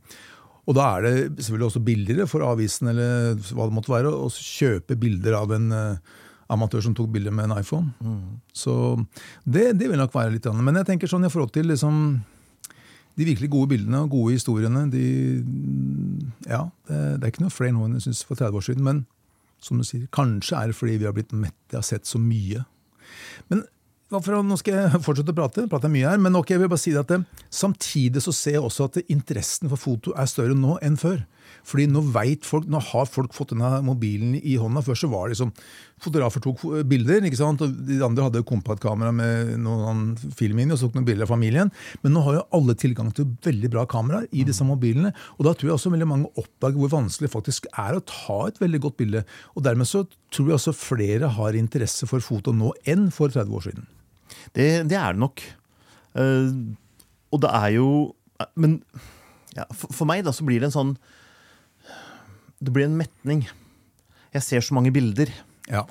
Og 0.64 0.76
da 0.78 0.84
er 0.96 1.04
det 1.04 1.14
selvfølgelig 1.44 1.68
også 1.68 1.84
billigere 1.84 2.26
for 2.30 2.44
avisen 2.46 2.88
eller 2.88 3.34
hva 3.52 3.68
det 3.68 3.76
måtte 3.76 3.92
være, 3.92 4.10
å 4.10 4.30
kjøpe 4.32 4.96
bilder 4.96 5.36
av 5.36 5.52
en 5.52 5.72
uh, 5.74 6.14
amatør 6.54 6.84
som 6.86 6.94
tok 6.96 7.10
bilder 7.14 7.34
med 7.34 7.48
en 7.48 7.58
iPhone. 7.58 7.92
Mm. 8.00 8.38
Så 8.54 8.74
det, 9.44 9.72
det, 9.78 9.88
vil 9.90 10.00
nok 10.00 10.14
være 10.14 10.36
litt 10.36 10.46
annet. 10.50 10.66
Men 10.66 10.80
jeg 10.80 10.88
tenker 10.92 11.10
sånn 11.10 11.26
i 11.26 11.32
forhold 11.32 11.52
til 11.54 11.68
liksom, 11.70 11.98
de 13.18 13.28
virkelig 13.28 13.50
gode 13.52 13.74
bildene 13.74 14.04
og 14.04 14.14
gode 14.14 14.38
historiene 14.38 14.86
de, 14.92 15.04
ja, 16.48 16.64
det, 16.88 17.02
det, 17.18 17.20
er 17.22 17.32
ikke 17.32 17.44
noe 17.46 17.54
flere 17.54 17.76
nå 17.76 17.88
enn 17.88 17.98
jeg 17.98 18.08
synes 18.08 18.24
for 18.28 18.40
30 18.40 18.60
år 18.60 18.68
siden. 18.70 18.86
Men 18.86 19.04
som 19.64 19.80
du 19.80 19.86
sier, 19.86 20.08
kanskje 20.14 20.58
er 20.58 20.70
det 20.70 20.78
fordi 20.78 20.98
vi 21.00 21.08
har 21.08 21.16
blitt 21.16 21.34
mette 21.36 21.78
av 21.78 21.86
sett 21.86 22.08
så 22.08 22.20
mye. 22.20 22.64
Men 23.50 23.64
nå 24.12 24.56
skal 24.60 24.76
jeg 24.76 25.02
fortsette 25.06 25.32
å 25.32 25.36
prate, 25.36 25.64
prater 25.70 25.90
mye 25.90 26.06
her, 26.06 26.20
men 26.22 26.36
ok, 26.38 26.54
jeg 26.54 26.62
vil 26.62 26.70
bare 26.70 26.82
si 26.82 26.92
at 26.98 27.08
det, 27.10 27.22
samtidig 27.50 28.22
så 28.22 28.34
ser 28.36 28.58
jeg 28.58 28.66
også 28.66 28.88
at 28.90 28.98
interessen 29.08 29.70
for 29.72 29.80
foto 29.80 30.12
er 30.14 30.28
større 30.30 30.54
nå 30.54 30.76
enn 30.84 30.98
før. 31.00 31.24
Fordi 31.64 31.86
nå 31.88 32.02
vet 32.12 32.44
folk, 32.44 32.68
nå 32.68 32.80
har 32.92 33.08
folk 33.08 33.34
fått 33.34 33.54
denne 33.54 33.80
mobilen 33.86 34.36
i 34.36 34.58
hånda. 34.60 34.82
Før 34.84 34.98
så 35.00 35.08
var 35.12 35.26
det 35.26 35.34
liksom 35.34 35.54
Fotografer 36.04 36.42
tok 36.44 36.62
bilder, 36.88 37.24
ikke 37.24 37.40
sant? 37.40 37.62
og 37.64 37.72
de 37.88 37.98
andre 38.04 38.28
hadde 38.28 38.44
kompaktkamera 38.46 39.12
med 39.14 39.54
noen 39.64 40.04
film 40.36 40.60
inni 40.62 40.76
og 40.76 40.82
tok 40.82 40.98
noen 40.98 41.08
bilder 41.08 41.26
av 41.26 41.32
familien. 41.34 41.72
Men 42.04 42.14
nå 42.16 42.24
har 42.26 42.38
jo 42.38 42.46
alle 42.58 42.76
tilgang 42.78 43.10
til 43.16 43.30
veldig 43.44 43.72
bra 43.72 43.86
kameraer 43.90 44.28
i 44.32 44.44
disse 44.46 44.66
mobilene. 44.66 45.14
Og 45.38 45.48
da 45.48 45.54
tror 45.54 45.70
jeg 45.70 45.78
også 45.78 45.94
veldig 45.94 46.10
mange 46.10 46.30
oppdager 46.40 46.80
hvor 46.80 46.92
vanskelig 46.94 47.30
det 47.30 47.34
faktisk 47.34 47.68
er 47.72 47.96
å 47.96 48.04
ta 48.08 48.38
et 48.48 48.60
veldig 48.62 48.82
godt 48.86 49.00
bilde. 49.00 49.24
Og 49.56 49.66
dermed 49.66 49.88
så 49.90 50.04
tror 50.34 50.52
jeg 50.52 50.60
også 50.60 50.76
flere 50.76 51.32
har 51.38 51.58
interesse 51.58 52.08
for 52.10 52.24
foto 52.24 52.54
nå 52.54 52.74
enn 52.90 53.08
for 53.14 53.32
30 53.32 53.58
år 53.58 53.68
siden. 53.68 53.88
Det, 54.54 54.68
det 54.90 54.98
er 54.98 55.14
det 55.14 55.22
nok. 55.22 55.42
Uh, 56.14 56.50
og 57.34 57.40
det 57.42 57.50
er 57.50 57.72
jo 57.74 57.88
Men 58.54 58.76
ja, 59.56 59.64
for, 59.74 59.90
for, 59.90 60.06
meg 60.06 60.22
da 60.26 60.30
så 60.34 60.44
blir 60.46 60.62
det 60.62 60.68
en 60.68 60.74
sånn 60.74 60.92
Det 62.62 62.70
blir 62.74 62.86
en 62.86 62.98
metning. 62.98 63.44
Jeg 64.34 64.46
ser 64.46 64.64
så 64.64 64.74
mange 64.76 64.92
bilder. 64.94 65.30
Ja. 65.70 65.84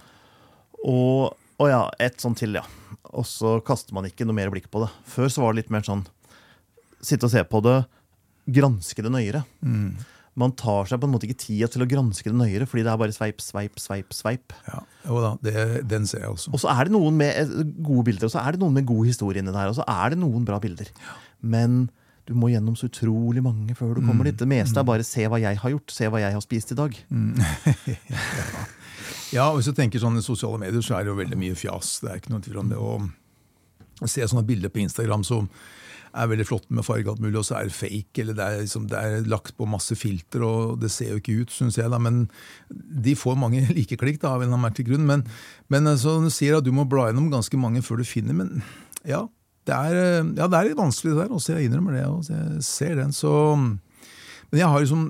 Og, 0.84 1.34
og 1.62 1.70
ja, 1.72 1.84
et 2.04 2.22
sånt 2.22 2.42
til, 2.42 2.58
ja. 2.60 2.66
Og 3.14 3.28
så 3.30 3.58
kaster 3.66 3.96
man 3.96 4.08
ikke 4.10 4.26
noe 4.28 4.38
mer 4.38 4.52
blikk 4.54 4.70
på 4.74 4.84
det. 4.84 4.90
Før 5.10 5.30
så 5.32 5.44
var 5.44 5.54
det 5.54 5.64
litt 5.64 5.74
mer 5.74 5.86
sånn 5.86 6.06
sitte 7.04 7.28
og 7.28 7.34
se 7.34 7.44
på 7.44 7.60
det, 7.66 7.82
granske 8.54 9.04
det 9.04 9.12
nøyere. 9.12 9.44
Mm 9.64 10.02
man 10.40 10.54
tar 10.58 10.88
seg 10.90 11.02
på 11.02 11.08
en 11.08 11.14
måte 11.14 11.28
ikke 11.28 11.42
tida 11.44 11.70
til 11.70 11.84
å 11.86 11.88
granske 11.90 12.26
det 12.32 12.38
nøyere, 12.38 12.68
fordi 12.70 12.86
det 12.86 12.92
er 12.92 13.00
bare 13.00 13.14
sveip, 13.14 13.42
sveip, 13.44 13.78
sveip. 13.82 14.14
sveip. 14.18 14.56
Ja, 14.66 14.80
jo 15.06 15.20
da, 15.22 15.34
det, 15.46 15.66
Den 15.90 16.08
ser 16.10 16.26
jeg 16.26 16.34
også. 16.34 16.54
Og 16.54 16.64
så 16.64 16.72
er 16.74 16.90
det 16.90 16.96
noen 16.96 17.20
med 17.20 17.38
eh, 17.38 17.52
gode 17.86 18.08
bilder, 18.10 18.30
og 18.30 18.34
så 18.34 18.42
er 18.42 18.56
det 18.56 18.64
noen 18.64 18.80
med 18.80 18.88
god 18.90 19.10
historie 19.10 19.44
inni 19.44 19.54
der, 19.54 19.70
og 19.70 19.78
så 19.78 19.86
er 19.86 20.14
det 20.16 20.22
noen 20.24 20.48
bra 20.48 20.58
bilder. 20.64 20.90
Ja. 21.04 21.18
Men 21.54 21.86
du 22.26 22.34
må 22.40 22.50
gjennom 22.50 22.76
så 22.80 22.88
utrolig 22.90 23.44
mange 23.46 23.76
før 23.78 23.98
du 24.00 24.06
kommer 24.08 24.26
dit. 24.26 24.38
Det 24.40 24.48
meste 24.48 24.80
er 24.80 24.88
bare 24.88 25.04
'se 25.04 25.28
hva 25.28 25.42
jeg 25.44 25.60
har 25.60 25.72
gjort', 25.74 25.92
'se 25.92 26.08
hva 26.08 26.22
jeg 26.24 26.34
har 26.34 26.42
spist 26.42 26.72
i 26.72 26.80
dag'. 26.80 26.98
Ja, 27.94 28.66
og 29.50 29.60
hvis 29.60 29.70
du 29.70 29.78
tenker 29.78 30.02
sånn 30.02 30.20
i 30.20 30.26
sosiale 30.26 30.60
medier, 30.62 30.84
så 30.86 30.98
er 30.98 31.06
det 31.06 31.14
jo 31.14 31.20
veldig 31.20 31.40
mye 31.40 31.58
fjas. 31.58 31.98
Det 32.04 32.12
er 32.12 32.20
ikke 32.22 32.34
noe 32.34 32.44
tvil 32.46 32.60
om 32.64 32.74
det. 32.74 32.82
Og 32.82 34.10
ser 34.10 34.28
sånne 34.30 34.46
bilder 34.48 34.74
på 34.74 34.84
Instagram 34.84 35.24
som 35.28 35.50
er 36.14 36.30
veldig 36.30 36.46
flotte 36.46 36.76
med 36.76 36.86
farge 36.86 37.10
alt 37.10 37.22
mulig, 37.24 37.40
og 37.40 37.46
så 37.48 37.56
er 37.58 37.70
det 37.70 37.76
fake, 37.76 38.22
eller 38.22 38.36
det 38.38 38.46
er, 38.46 38.60
liksom, 38.62 38.86
det 38.92 39.00
er 39.00 39.30
lagt 39.30 39.56
på 39.58 39.66
masse 39.70 39.96
filter, 39.98 40.44
og 40.46 40.76
det 40.84 40.92
ser 40.94 41.10
jo 41.10 41.22
ikke 41.22 41.40
ut, 41.42 41.54
syns 41.54 41.80
jeg. 41.80 41.90
da, 41.90 41.98
Men 41.98 42.28
de 42.70 43.16
får 43.18 43.40
mange 43.40 43.64
likeklikk, 43.78 44.20
da, 44.22 44.36
av 44.36 44.44
en 44.44 44.48
eller 44.48 44.60
annen 44.60 44.68
merkelig 44.68 44.92
grunn. 44.92 45.08
Men, 45.10 45.26
men 45.74 45.90
så 45.98 46.20
du 46.22 46.30
sier 46.34 46.60
at 46.60 46.68
du 46.68 46.74
må 46.76 46.86
bla 46.90 47.08
gjennom 47.10 47.32
ganske 47.34 47.58
mange 47.58 47.82
før 47.86 48.04
du 48.04 48.08
finner, 48.08 48.38
men 48.38 48.62
ja. 49.08 49.26
Det 49.64 49.72
er, 49.72 49.96
ja, 50.36 50.46
det 50.52 50.58
er 50.58 50.66
litt 50.68 50.76
vanskelig 50.76 51.14
det 51.14 51.22
der, 51.22 51.30
også 51.32 51.54
jeg 51.56 51.70
innrømmer 51.70 51.96
det. 51.96 52.04
og 52.12 52.28
jeg 52.28 52.64
ser 52.68 52.98
den, 53.00 53.16
så... 53.16 53.34
Men 54.54 54.60
jeg 54.62 54.70
har 54.70 54.84
liksom, 54.84 55.06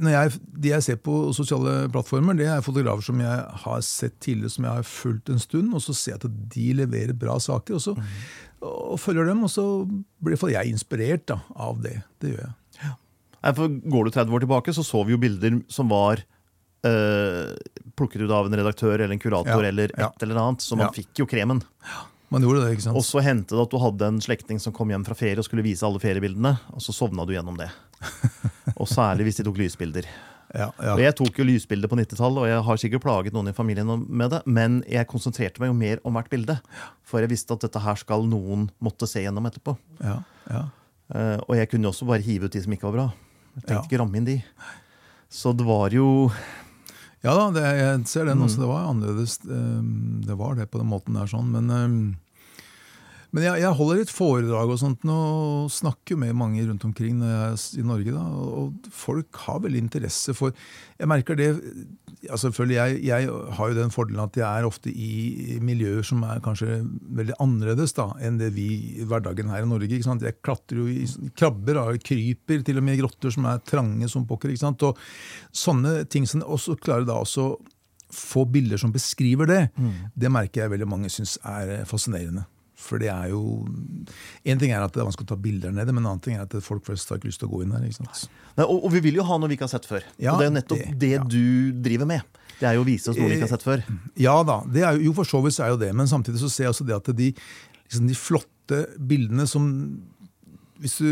når 0.00 0.12
jeg, 0.14 0.30
De 0.64 0.70
jeg 0.72 0.84
ser 0.86 0.96
på 1.04 1.14
sosiale 1.36 1.74
plattformer, 1.92 2.38
det 2.38 2.46
er 2.48 2.62
fotografer 2.64 3.04
som 3.04 3.18
jeg 3.20 3.42
har 3.66 3.82
sett 3.84 4.14
tidligere, 4.24 4.54
som 4.54 4.64
jeg 4.64 4.78
har 4.80 4.86
fulgt 4.88 5.28
en 5.28 5.42
stund, 5.42 5.74
og 5.76 5.82
så 5.84 5.92
ser 5.92 6.14
jeg 6.14 6.22
at 6.24 6.38
de 6.54 6.64
leverer 6.78 7.12
bra 7.20 7.36
saker. 7.44 7.76
Og 7.76 7.84
så 7.84 7.94
og 8.60 8.96
følger 9.00 9.28
dem, 9.28 9.44
og 9.44 9.48
så 9.52 9.62
blir 10.20 10.36
jeg 10.52 10.72
inspirert 10.72 11.26
da, 11.30 11.38
av 11.56 11.78
det. 11.84 11.98
Det 12.20 12.32
gjør 12.34 12.42
jeg. 12.46 12.56
Ja. 12.80 13.52
Går 13.56 14.04
du 14.04 14.10
30 14.16 14.36
år 14.36 14.44
tilbake, 14.44 14.74
så 14.76 14.84
så 14.84 15.04
vi 15.04 15.14
jo 15.14 15.20
bilder 15.20 15.60
som 15.72 15.88
var 15.92 16.20
øh, 16.84 17.54
plukket 17.96 18.24
ut 18.26 18.32
av 18.36 18.48
en 18.50 18.56
redaktør 18.60 18.96
eller 18.98 19.12
en 19.16 19.22
kurator 19.22 19.62
Ja, 19.64 19.68
eller 19.72 19.92
et 19.92 20.00
ja. 20.00 20.10
eller 20.24 20.40
annet, 20.40 20.64
så 20.64 20.76
man 20.76 20.88
Ja. 20.88 20.92
fikk 20.96 21.22
jo 21.22 21.28
kremen. 21.28 21.62
Man 22.30 22.44
gjorde 22.46 22.62
det, 22.64 22.76
ikke 22.76 22.86
sant? 22.86 22.96
Og 22.98 23.04
så 23.06 23.22
hendte 23.26 23.56
det 23.56 23.62
at 23.64 23.72
du 23.72 23.78
hadde 23.82 24.08
en 24.12 24.20
slektning 24.22 24.60
som 24.62 24.74
kom 24.74 24.90
hjem 24.92 25.04
fra 25.06 25.16
ferie 25.18 25.38
og 25.40 25.46
skulle 25.46 25.64
vise 25.66 25.82
alle 25.86 25.98
feriebildene, 26.02 26.52
og 26.70 26.82
så 26.84 26.94
sovna 26.94 27.26
du 27.26 27.32
gjennom 27.34 27.56
det. 27.58 27.70
Og 28.80 28.86
særlig 28.88 29.26
hvis 29.26 29.40
de 29.40 29.44
tok 29.44 29.58
lysbilder. 29.60 30.06
ja, 30.54 30.70
ja. 30.80 30.92
Og 30.94 31.00
Jeg 31.02 31.14
tok 31.18 31.36
jo 31.36 31.44
lysbilder 31.44 31.90
på 31.90 31.98
90-tallet, 31.98 32.38
og 32.40 32.46
jeg 32.48 32.62
har 32.64 32.78
sikkert 32.80 33.02
plaget 33.04 33.34
noen 33.34 33.50
i 33.50 33.52
familien 33.56 33.90
med 34.06 34.30
det, 34.32 34.40
men 34.46 34.78
jeg 34.88 35.08
konsentrerte 35.10 35.60
meg 35.60 35.68
jo 35.72 35.76
mer 35.76 36.00
om 36.06 36.16
hvert 36.16 36.30
bilde. 36.32 36.56
For 37.04 37.20
jeg 37.20 37.32
visste 37.34 37.52
at 37.58 37.66
dette 37.66 37.82
her 37.82 37.98
skal 38.00 38.24
noen 38.30 38.68
måtte 38.80 39.08
se 39.10 39.20
gjennom 39.26 39.50
etterpå. 39.50 39.76
ja, 40.00 40.20
ja. 40.48 40.68
Eh, 41.10 41.40
og 41.42 41.56
jeg 41.58 41.66
kunne 41.72 41.88
jo 41.88 41.90
også 41.90 42.06
bare 42.06 42.22
hive 42.22 42.46
ut 42.46 42.54
de 42.54 42.62
som 42.62 42.72
ikke 42.72 42.86
var 42.86 42.94
bra. 42.94 43.06
Jeg 43.58 43.64
tenkte 43.66 43.88
ikke 43.90 43.98
ramme 43.98 44.20
inn 44.20 44.28
de. 44.28 44.36
Så 45.30 45.50
det 45.58 45.66
var 45.66 45.90
jo 45.90 46.30
Ja 47.22 47.34
da, 47.36 47.50
det, 47.52 47.62
jeg 47.78 48.06
ser 48.08 48.24
den 48.24 48.38
Mm. 48.38 48.44
også. 48.46 48.60
Det 48.62 48.68
var 48.68 48.88
annerledes. 48.90 49.38
ehm, 49.44 50.22
Det 50.24 50.36
var 50.38 50.54
det 50.54 50.70
på 50.70 50.78
den 50.78 50.88
måten 50.88 51.14
der, 51.14 51.26
sånn. 51.26 51.50
Men, 51.52 51.68
ehm, 51.70 52.16
men 53.30 53.44
jeg, 53.46 53.62
jeg 53.62 53.76
holder 53.78 54.02
et 54.02 54.12
foredrag 54.12 54.72
og 54.72 54.78
sånt 54.80 55.04
og 55.06 55.70
snakker 55.70 56.18
med 56.18 56.34
mange 56.38 56.64
rundt 56.66 56.84
omkring 56.88 57.20
når 57.20 57.30
jeg 57.30 57.40
er 57.46 57.82
i 57.82 57.86
Norge. 57.86 58.14
da, 58.14 58.24
Og 58.26 58.90
folk 58.90 59.40
har 59.46 59.62
veldig 59.62 59.84
interesse 59.84 60.34
for 60.34 60.54
Jeg 60.98 61.08
merker 61.10 61.38
det 61.38 61.50
ja, 62.20 62.36
selvfølgelig, 62.36 62.76
jeg, 62.76 62.98
jeg 63.06 63.28
har 63.56 63.70
jo 63.70 63.76
den 63.78 63.92
fordelen 63.94 64.20
at 64.20 64.36
jeg 64.36 64.44
er 64.44 64.66
ofte 64.68 64.90
i 64.92 65.56
miljøer 65.64 66.04
som 66.04 66.20
er 66.28 66.42
kanskje 66.44 66.82
veldig 67.16 67.38
annerledes 67.40 67.94
da, 67.96 68.10
enn 68.20 68.36
det 68.40 68.50
vi 68.58 68.66
i 69.00 69.06
hverdagen 69.08 69.48
her 69.48 69.64
i 69.64 69.70
Norge. 69.70 69.88
ikke 69.88 70.08
sant? 70.10 70.26
Jeg 70.26 70.36
klatrer 70.44 70.82
jo 70.82 70.88
i 70.90 71.06
krabber, 71.38 71.78
da, 71.78 71.86
kryper 71.96 72.66
til 72.66 72.82
og 72.82 72.84
med 72.84 72.98
i 72.98 73.00
grotter 73.00 73.32
som 73.32 73.48
er 73.48 73.62
trange 73.64 74.10
som 74.12 74.26
pokker. 74.28 74.52
ikke 74.52 74.66
sant? 74.66 74.84
Og 74.84 75.00
sånne 75.56 76.02
ting 76.12 76.28
som 76.28 76.44
også 76.44 76.76
klarer 76.82 77.08
da 77.08 77.16
også 77.22 77.54
få 78.10 78.44
bilder 78.50 78.76
som 78.82 78.92
beskriver 78.92 79.46
det, 79.46 79.60
det 80.18 80.30
merker 80.34 80.64
jeg 80.64 80.74
veldig 80.74 80.88
mange 80.90 81.10
syns 81.14 81.38
er 81.46 81.78
eh, 81.78 81.84
fascinerende. 81.88 82.44
For 82.90 82.98
det 83.02 83.10
er 83.12 83.30
jo 83.30 83.40
En 84.44 84.60
ting 84.60 84.72
er 84.74 84.82
at 84.82 84.92
det 84.94 85.02
er 85.02 85.06
vanskelig 85.08 85.28
å 85.28 85.32
ta 85.32 85.38
bilder 85.40 85.74
nede, 85.74 85.94
men 85.94 86.02
en 86.02 86.10
annen 86.12 86.22
ting 86.24 86.36
er 86.36 86.46
at 86.46 86.56
folk 86.64 86.84
flest 86.88 87.10
har 87.12 87.20
ikke 87.20 87.30
lyst 87.30 87.42
til 87.42 87.50
å 87.50 87.54
gå 87.54 87.62
inn 87.64 87.74
der. 87.74 87.86
Nei, 87.86 88.66
og, 88.66 88.76
og 88.84 88.90
vi 88.94 89.02
vil 89.06 89.20
jo 89.20 89.26
ha 89.28 89.38
noe 89.38 89.50
vi 89.50 89.58
ikke 89.58 89.68
har 89.68 89.74
sett 89.76 89.88
før. 89.88 90.06
Ja, 90.18 90.34
og 90.34 90.40
det 90.42 90.48
er 90.48 90.50
jo 90.50 90.56
nettopp 90.58 90.84
det, 90.84 90.98
det- 91.04 91.12
ja. 91.14 91.24
du 91.24 91.80
driver 91.88 92.10
med. 92.10 92.38
Det 92.60 92.68
er 92.68 92.76
jo 92.76 92.84
å 92.84 92.88
vise 92.88 93.12
oss 93.12 93.16
noe 93.16 93.30
vi 93.30 93.38
ikke 93.38 93.48
har 93.48 93.54
sett 93.54 93.64
før. 93.66 93.84
Ja 94.20 94.36
da, 94.44 94.60
det 94.68 94.84
er, 94.84 94.98
jo 94.98 95.10
jo, 95.10 95.16
for 95.16 95.28
så 95.28 95.40
vidt 95.44 95.60
er 95.64 95.72
jo 95.72 95.80
det, 95.80 95.92
men 95.96 96.10
samtidig 96.10 96.42
så 96.42 96.50
ser 96.52 96.66
jeg 96.68 96.74
også 96.74 96.88
det 96.88 96.96
at 96.98 97.12
de, 97.16 97.30
liksom 97.86 98.08
de 98.10 98.16
flotte 98.18 98.80
bildene 99.10 99.46
som 99.48 99.70
hvis 100.80 100.96
du, 100.96 101.08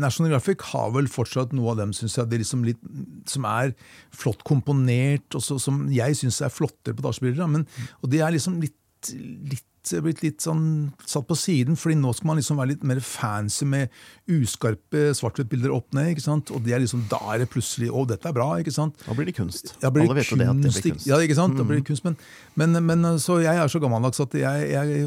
National 0.00 0.32
Graphic 0.32 0.62
har 0.70 0.92
vel 0.94 1.08
fortsatt 1.12 1.52
noe 1.56 1.74
av 1.74 1.82
dem 1.82 1.92
synes 1.96 2.14
jeg, 2.16 2.24
er 2.24 2.40
liksom 2.40 2.62
litt, 2.64 2.80
som 3.28 3.44
er 3.48 3.74
flott 4.16 4.40
komponert, 4.48 5.26
og 5.36 5.44
så, 5.44 5.58
som 5.60 5.82
jeg 5.92 6.16
syns 6.16 6.40
er 6.44 6.52
flottere 6.52 6.96
på 6.96 7.04
dagsbilder. 7.04 7.50
Men, 7.52 7.66
og 8.00 8.08
det 8.12 8.22
er 8.24 8.32
liksom 8.32 8.56
litt, 8.64 9.12
litt 9.12 9.66
blitt 10.04 10.22
litt 10.24 10.44
sånn 10.44 10.92
satt 11.04 11.26
på 11.28 11.36
siden, 11.38 11.76
fordi 11.78 11.96
nå 12.00 12.12
skal 12.16 12.30
man 12.30 12.40
liksom 12.40 12.60
være 12.60 12.72
litt 12.72 12.84
mer 12.86 13.00
fancy 13.04 13.66
med 13.68 13.92
uskarpe 14.30 15.10
svart-hvitt-bilder 15.18 15.72
opp 15.74 15.92
ned. 15.96 16.12
ikke 16.14 16.24
sant? 16.24 16.52
Og 16.54 16.64
det 16.64 16.76
er 16.76 16.82
liksom, 16.84 17.04
da 17.10 17.20
er 17.34 17.42
det 17.44 17.50
plutselig 17.52 17.90
Å, 17.92 18.04
dette 18.08 18.30
er 18.30 18.36
bra, 18.36 18.48
ikke 18.62 18.74
sant? 18.74 18.96
Da 19.04 19.16
blir 19.16 19.28
det 19.28 19.36
kunst. 19.36 19.74
Ja, 19.82 19.90
blir 19.92 20.06
Alle 20.06 20.18
vet 20.20 20.30
jo 20.32 20.38
det 20.40 20.48
at 20.48 20.62
det 20.62 20.72
blir 20.72 20.94
kunst. 20.94 21.08
Ja, 21.08 21.20
ikke 21.20 21.38
sant? 21.38 21.58
Da 21.58 21.66
blir 21.68 21.80
det 21.80 21.86
kunst, 21.88 22.06
men, 22.06 22.16
men, 22.60 22.78
men 22.88 23.04
så 23.22 23.38
jeg 23.44 23.60
er 23.60 23.70
så 23.70 23.82
gammeldags 23.82 24.22
at 24.24 24.36
jeg, 24.38 24.70
jeg, 24.72 25.04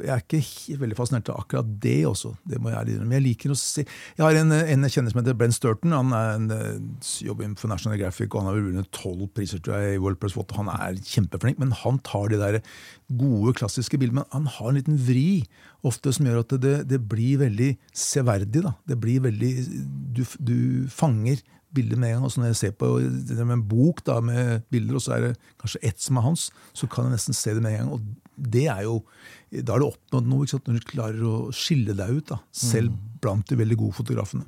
jeg 0.00 0.14
er 0.14 0.24
ikke 0.24 0.80
veldig 0.80 0.98
fascinert 0.98 1.30
av 1.32 1.42
akkurat 1.44 1.68
det 1.84 1.98
også. 2.08 2.32
Det 2.48 2.60
må 2.62 2.72
jeg 2.72 2.96
innrømme. 2.96 3.18
Jeg 3.18 3.26
liker 3.26 3.52
å 3.52 3.58
se 3.60 3.84
Jeg 3.84 4.22
har 4.24 4.40
en, 4.40 4.54
en 4.56 4.88
kjenner 4.88 5.12
som 5.12 5.20
heter 5.20 5.36
Brent 5.38 5.56
Sturton. 5.56 5.94
Han 5.96 6.14
er 6.16 6.32
en, 6.38 6.50
eh, 6.56 7.04
jobber 7.26 7.52
for 7.60 7.72
National 7.72 8.00
Graphic, 8.00 8.32
og 8.32 8.42
han 8.42 8.50
har 8.50 8.60
vunnet 8.60 8.92
tolv 8.96 9.28
priser 9.36 9.60
tror 9.60 9.80
jeg, 9.80 9.96
i 9.96 10.02
World 10.02 10.20
Press 10.22 10.36
Photo. 10.36 10.56
Han 10.60 10.72
er 10.72 10.96
kjempeflink, 11.04 11.60
men 11.60 11.74
han 11.84 12.00
tar 12.06 12.30
de 12.32 12.40
der 12.40 12.60
gode, 13.06 13.54
klassiske 13.58 13.98
bildene. 13.98 14.05
Men 14.14 14.26
han 14.32 14.46
har 14.56 14.70
en 14.70 14.78
liten 14.78 14.98
vri 15.00 15.44
ofte 15.86 16.12
som 16.14 16.28
gjør 16.28 16.42
at 16.44 16.56
det, 16.62 16.76
det 16.90 17.00
blir 17.08 17.42
veldig 17.44 17.70
severdig. 17.96 18.62
da. 18.66 18.74
Det 18.86 18.98
blir 19.02 19.24
veldig 19.26 19.52
Du, 20.16 20.24
du 20.38 20.58
fanger 20.92 21.42
bildet 21.76 21.98
med 21.98 22.10
en 22.10 22.18
gang. 22.18 22.28
Også 22.28 22.42
når 22.42 22.52
jeg 22.52 22.60
ser 22.62 22.76
på 22.78 22.92
en 22.98 23.66
bok 23.68 24.02
da, 24.06 24.20
med 24.24 24.66
bilder, 24.72 24.98
og 24.98 25.04
så 25.04 25.16
er 25.16 25.28
det 25.28 25.34
kanskje 25.60 25.82
ett 25.90 26.02
som 26.02 26.20
er 26.20 26.26
hans, 26.28 26.48
så 26.76 26.88
kan 26.90 27.08
jeg 27.08 27.18
nesten 27.18 27.36
se 27.36 27.54
det 27.56 27.64
med 27.64 27.76
en 27.76 27.82
gang. 27.82 27.94
Og 27.96 28.50
det 28.56 28.66
er 28.72 28.82
jo, 28.86 28.98
da 29.60 29.76
har 29.76 29.82
du 29.82 29.88
oppnådd 29.90 30.28
noe, 30.28 30.44
ikke 30.44 30.56
sant? 30.56 30.68
når 30.68 30.80
du 30.80 30.90
klarer 30.90 31.24
å 31.24 31.38
skille 31.56 31.96
deg 31.96 32.20
ut. 32.20 32.28
da, 32.34 32.42
Selv 32.52 32.96
blant 33.22 33.48
de 33.48 33.58
veldig 33.58 33.80
gode 33.84 33.98
fotografene. 34.00 34.46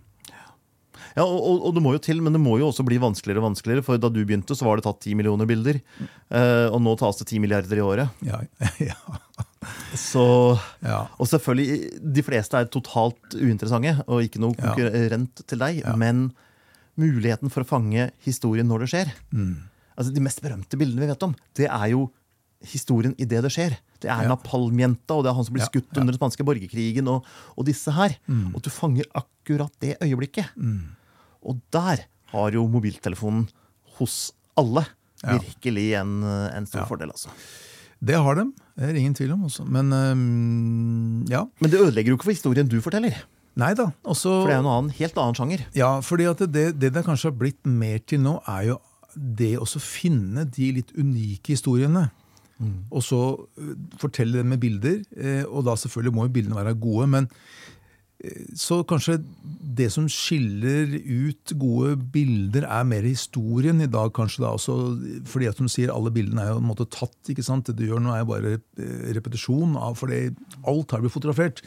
Ja, 1.16 1.24
og, 1.24 1.62
og, 1.64 1.70
det 1.74 1.82
må 1.82 1.94
jo 1.94 2.00
til, 2.02 2.20
men 2.22 2.34
det 2.34 2.40
må 2.42 2.58
jo 2.60 2.68
også 2.68 2.84
bli 2.86 2.98
vanskeligere 3.02 3.40
og 3.42 3.48
vanskeligere. 3.48 3.84
For 3.86 4.00
da 4.00 4.10
du 4.12 4.20
begynte, 4.22 4.54
så 4.58 4.66
var 4.66 4.78
det 4.78 4.86
tatt 4.86 5.00
10 5.02 5.18
millioner 5.18 5.48
bilder. 5.50 5.80
eh, 5.98 6.66
og 6.68 6.80
nå 6.84 6.94
tas 7.00 7.18
det 7.20 7.28
10 7.30 7.42
milliarder 7.44 7.80
i 7.80 7.84
året. 7.84 8.22
Ja, 8.26 8.42
ja, 8.90 8.98
Så 9.98 10.22
ja. 10.84 11.00
Og 11.18 11.26
selvfølgelig, 11.26 12.02
de 12.14 12.22
fleste 12.22 12.54
er 12.60 12.68
totalt 12.70 13.34
uinteressante 13.34 13.96
og 14.06 14.22
ikke 14.22 14.38
noe 14.42 14.54
Ja. 14.58 14.72
konkurrent 14.74 15.42
til 15.46 15.58
deg. 15.58 15.82
Men 15.98 16.28
muligheten 16.98 17.50
for 17.50 17.62
å 17.64 17.66
fange 17.68 18.10
historien 18.26 18.66
når 18.68 18.80
det 18.86 18.88
skjer 18.92 19.10
altså 19.98 20.12
De 20.14 20.20
mest 20.22 20.40
berømte 20.42 20.78
bildene 20.78 21.00
vi 21.02 21.08
vet 21.10 21.22
om, 21.26 21.32
det 21.58 21.66
er 21.66 21.88
jo 21.90 22.04
historien 22.62 23.14
idet 23.18 23.42
det 23.42 23.50
skjer. 23.50 23.76
Det 23.98 24.06
er 24.10 24.22
Ja. 24.22 24.28
napalmjenta, 24.30 25.10
og 25.16 25.24
det 25.24 25.30
er 25.30 25.34
han 25.34 25.44
som 25.44 25.54
blir 25.54 25.62
Ja, 25.62 25.66
skutt 25.72 25.90
ja. 25.90 26.00
under 26.00 26.12
den 26.12 26.18
spanske 26.20 26.44
borgerkrigen, 26.46 27.08
og, 27.08 27.24
og 27.56 27.64
disse 27.66 27.90
her. 27.90 28.14
Og 28.54 28.62
du 28.62 28.70
fanger 28.70 29.04
akkurat 29.14 29.72
det 29.80 29.96
øyeblikket. 30.00 30.46
Og 31.42 31.60
der 31.72 32.04
har 32.30 32.50
jo 32.54 32.68
mobiltelefonen 32.68 33.48
hos 33.98 34.30
alle 34.56 34.86
virkelig 35.24 35.94
en, 35.98 36.22
en 36.22 36.66
stor 36.66 36.82
Ja. 36.82 36.86
fordel, 36.86 37.10
altså. 37.10 37.30
Det 38.04 38.14
har 38.14 38.34
de. 38.38 38.44
Det 38.78 38.88
er 38.92 38.98
ingen 39.00 39.14
tvil 39.18 39.32
om. 39.34 39.44
Også. 39.48 39.64
Men 39.66 39.90
um, 39.92 41.24
ja. 41.30 41.44
Men 41.60 41.70
det 41.72 41.80
ødelegger 41.80 42.12
jo 42.12 42.18
ikke 42.18 42.28
for 42.28 42.36
historien 42.36 42.68
du 42.70 42.78
forteller. 42.84 43.16
Nei 43.58 43.72
da. 43.74 43.88
Også, 44.06 44.30
For 44.44 44.46
det 44.52 44.54
er 44.54 44.62
jo 44.62 44.74
en 44.78 44.92
helt 44.94 45.16
annen 45.18 45.34
sjanger. 45.34 45.64
Ja, 45.74 45.88
fordi 46.06 46.28
at 46.30 46.38
det, 46.46 46.68
det 46.78 46.92
det 46.94 47.02
kanskje 47.04 47.32
har 47.32 47.38
blitt 47.40 47.66
mer 47.66 47.98
til 48.06 48.22
nå, 48.22 48.36
er 48.46 48.68
jo 48.68 48.76
det 49.18 49.56
å 49.58 49.66
finne 49.82 50.44
de 50.46 50.68
litt 50.76 50.92
unike 50.94 51.56
historiene. 51.56 52.08
Og 52.90 53.02
så 53.06 53.18
øh, 53.38 53.74
fortelle 54.02 54.40
dem 54.40 54.48
med 54.50 54.58
bilder. 54.58 54.96
eh, 55.14 55.44
Og 55.46 55.64
da 55.66 55.74
selvfølgelig 55.78 56.14
må 56.14 56.24
jo 56.26 56.32
bildene 56.34 56.58
være 56.58 56.74
gode. 56.74 57.06
Men 57.06 57.28
eh, 57.30 57.77
så 58.58 58.80
kanskje 58.82 59.20
det 59.78 59.86
som 59.94 60.08
skiller 60.10 60.90
ut 60.90 61.52
gode 61.60 61.92
bilder, 62.10 62.64
er 62.66 62.86
mer 62.88 63.06
historien 63.06 63.78
i 63.84 63.86
dag, 63.86 64.10
kanskje 64.16 64.42
da 64.42 64.50
også. 64.56 64.74
Fordi 65.30 65.46
at 65.46 65.60
de 65.60 65.70
sier 65.70 65.92
alle 65.94 66.10
bildene 66.14 66.42
er 66.42 66.50
jo 66.50 66.58
en 66.58 66.66
måte 66.66 66.88
tatt. 66.90 67.30
ikke 67.30 67.46
sant? 67.46 67.68
Det 67.68 67.76
du 67.78 67.86
gjør 67.86 68.02
nå 68.02 68.16
er 68.16 68.24
jo 68.24 68.30
bare 68.32 68.56
eh, 68.58 69.06
repetisjon, 69.14 69.78
av, 69.78 69.94
for 70.00 70.10
alt 70.10 70.96
har 70.96 71.04
blitt 71.04 71.14
fotografert. 71.14 71.62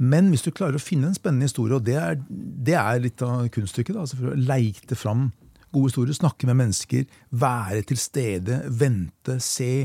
Men 0.00 0.32
hvis 0.32 0.46
du 0.46 0.54
klarer 0.56 0.80
å 0.80 0.82
finne 0.82 1.10
en 1.10 1.18
spennende 1.18 1.50
historie, 1.50 1.76
og 1.76 1.84
det 1.84 1.98
er, 2.00 2.16
det 2.30 2.78
er 2.80 3.04
litt 3.04 3.20
av 3.26 3.44
kunststykket, 3.52 4.00
da, 4.00 4.08
for 4.08 4.32
å 4.32 4.40
leite 4.40 4.96
fram 4.96 5.28
gode 5.70 5.92
historier, 5.92 6.16
snakke 6.16 6.48
med 6.48 6.62
mennesker, 6.64 7.04
være 7.28 7.84
til 7.92 8.00
stede, 8.00 8.62
vente, 8.72 9.36
se, 9.44 9.84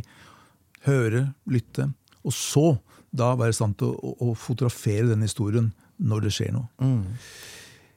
høre, 0.87 1.27
lytte. 1.51 1.91
Og 2.23 2.33
så 2.33 2.69
da 3.15 3.35
være 3.35 3.51
i 3.51 3.57
stand 3.59 3.75
til 3.79 3.91
å, 3.91 4.13
å, 4.15 4.31
å 4.31 4.37
fotografere 4.39 5.11
den 5.11 5.27
historien 5.27 5.73
når 5.97 6.27
det 6.27 6.33
skjer 6.35 6.55
noe. 6.55 6.95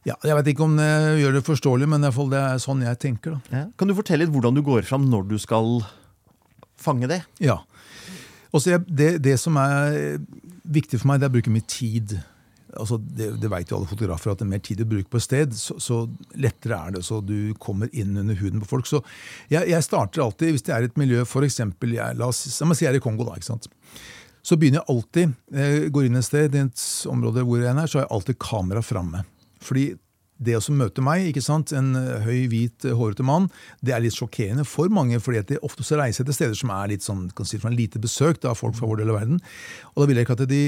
Ja, 0.06 0.14
jeg 0.24 0.36
vet 0.38 0.52
ikke 0.52 0.64
om 0.64 0.76
det 0.78 0.88
gjør 1.20 1.34
det 1.36 1.44
forståelig, 1.46 1.88
men 1.90 2.04
det 2.04 2.12
er 2.38 2.60
sånn 2.62 2.84
jeg 2.86 3.00
tenker. 3.02 3.38
Ja. 3.52 3.66
Kan 3.76 3.90
du 3.90 3.96
fortelle 3.98 4.24
litt 4.24 4.32
hvordan 4.34 4.56
du 4.56 4.62
går 4.64 4.86
fram 4.88 5.08
når 5.10 5.26
du 5.28 5.36
skal 5.42 5.82
fange 6.80 7.10
det? 7.10 7.22
Ja. 7.42 7.60
Også, 8.54 8.78
det, 8.86 9.18
det 9.24 9.36
som 9.40 9.58
er 9.60 10.18
viktig 10.68 11.00
for 11.00 11.10
meg, 11.10 11.20
det 11.20 11.28
er 11.28 11.32
å 11.32 11.36
bruke 11.36 11.52
mye 11.52 11.68
tid. 11.68 12.16
altså 12.72 12.98
det, 12.98 13.32
det 13.42 13.50
vet 13.52 13.70
jo 13.70 13.80
alle 13.80 13.90
fotografer, 13.90 14.32
at 14.32 14.40
det 14.40 14.46
er 14.46 14.52
mer 14.54 14.62
tid 14.64 14.80
du 14.80 14.86
bruker 14.88 15.10
på 15.10 15.20
et 15.20 15.26
sted, 15.26 15.56
så, 15.58 15.76
så 15.82 16.00
lettere 16.36 16.78
er 16.78 16.96
det. 16.96 17.04
Så 17.04 17.20
du 17.20 17.52
kommer 17.60 17.90
inn 17.92 18.16
under 18.16 18.38
huden 18.38 18.62
på 18.64 18.70
folk. 18.70 18.88
Så 18.88 19.02
jeg, 19.52 19.68
jeg 19.68 19.84
starter 19.84 20.24
alltid, 20.24 20.54
hvis 20.54 20.64
det 20.68 20.76
er 20.76 20.88
et 20.88 21.00
miljø, 21.00 21.26
f.eks. 21.26 21.60
La 22.16 22.30
oss 22.30 22.46
la 22.62 22.70
meg 22.70 22.78
si 22.78 22.86
jeg 22.86 22.94
er 22.94 23.00
i 23.00 23.04
Kongo, 23.04 23.28
da. 23.28 23.36
ikke 23.36 23.50
sant? 23.50 23.68
Så 24.48 24.56
begynner 24.56 24.80
jeg 24.80 24.94
alltid, 24.94 25.32
jeg 25.52 25.90
går 25.92 26.06
inn 26.08 26.16
et 26.16 26.24
sted, 26.24 26.54
i 26.56 26.60
et 26.64 26.84
område 27.10 27.42
hvor 27.44 27.60
jeg 27.60 27.68
er, 27.74 27.84
så 27.84 27.98
har 27.98 28.06
jeg 28.06 28.14
alltid 28.16 28.38
kamera 28.40 28.80
framme. 28.84 29.20
Fordi 29.60 29.90
det 30.38 30.54
å 30.54 30.62
møte 30.74 31.02
meg, 31.02 31.26
ikke 31.28 31.42
sant, 31.42 31.72
en 31.74 31.92
eh, 31.98 32.22
høy, 32.22 32.46
hvit, 32.50 32.86
eh, 32.86 32.94
hårete 32.96 33.26
mann, 33.26 33.48
det 33.84 33.94
er 33.94 34.02
litt 34.04 34.14
sjokkerende 34.14 34.64
for 34.68 34.90
mange. 34.92 35.18
fordi 35.18 35.40
at 35.42 35.50
de 35.50 35.58
ofte 35.66 35.82
så 35.86 35.98
reiser 35.98 36.26
til 36.26 36.36
steder 36.36 36.54
som 36.58 36.70
er 36.74 36.92
litt 36.92 37.02
sånn, 37.02 37.26
kan 37.34 37.48
si, 37.48 37.58
for 37.58 37.70
en 37.70 37.78
lite 37.78 37.98
besøkt 38.02 38.46
av 38.46 38.58
folk 38.58 38.76
fra 38.78 38.86
vår 38.86 39.02
del 39.02 39.12
av 39.12 39.18
verden. 39.18 39.40
Og 39.94 40.02
da 40.02 40.08
vil 40.10 40.20
jeg 40.20 40.28
ikke 40.28 40.38
at 40.38 40.48
de, 40.48 40.62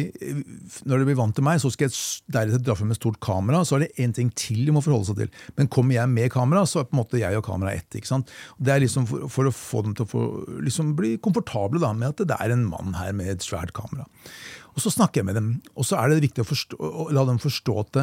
Når 0.85 0.99
de 0.99 1.07
blir 1.07 1.19
vant 1.19 1.35
til 1.35 1.47
meg, 1.47 1.61
så 1.63 1.71
skal 1.71 1.89
jeg 1.89 1.97
deretter 2.33 2.65
dra 2.65 2.75
frem 2.79 2.91
et 2.91 2.99
stort 2.99 3.21
kamera. 3.23 3.63
Så 3.65 3.77
er 3.77 3.87
det 3.87 4.03
én 4.03 4.15
ting 4.15 4.31
til 4.35 4.65
de 4.67 4.75
må 4.75 4.83
forholde 4.83 5.11
seg 5.11 5.23
til. 5.23 5.31
Men 5.57 5.71
kommer 5.71 5.95
jeg 5.95 6.11
med 6.11 6.31
kamera, 6.35 6.67
så 6.67 6.83
er 6.83 6.89
på 6.91 6.97
en 6.97 7.03
måte 7.03 7.21
jeg 7.23 7.39
og 7.39 7.47
kamera 7.47 7.75
ett. 7.77 7.89
ikke 7.95 8.11
sant? 8.11 8.31
Det 8.59 8.75
er 8.75 8.83
liksom 8.83 9.07
for, 9.07 9.29
for, 9.31 9.47
å 9.51 9.55
få 9.55 9.85
dem 9.87 9.95
til 9.95 10.07
å 10.07 10.11
få, 10.11 10.25
liksom 10.67 10.97
bli 10.99 11.17
komfortable 11.23 11.83
da, 11.83 11.93
med 11.95 12.15
at 12.15 12.27
det 12.27 12.41
er 12.41 12.55
en 12.55 12.67
mann 12.67 12.97
her 12.99 13.15
med 13.15 13.37
et 13.37 13.47
svært 13.47 13.75
kamera. 13.77 14.09
Og 14.75 14.85
så 14.85 14.93
snakker 14.95 15.21
jeg 15.21 15.29
med 15.31 15.39
dem. 15.39 15.49
Og 15.75 15.87
så 15.87 15.99
er 16.01 16.11
det 16.11 16.25
viktig 16.27 16.45
å, 16.45 16.49
forstå, 16.49 16.79
å 16.79 17.09
la 17.15 17.25
dem 17.29 17.41
forstå 17.43 17.79
at 17.85 18.03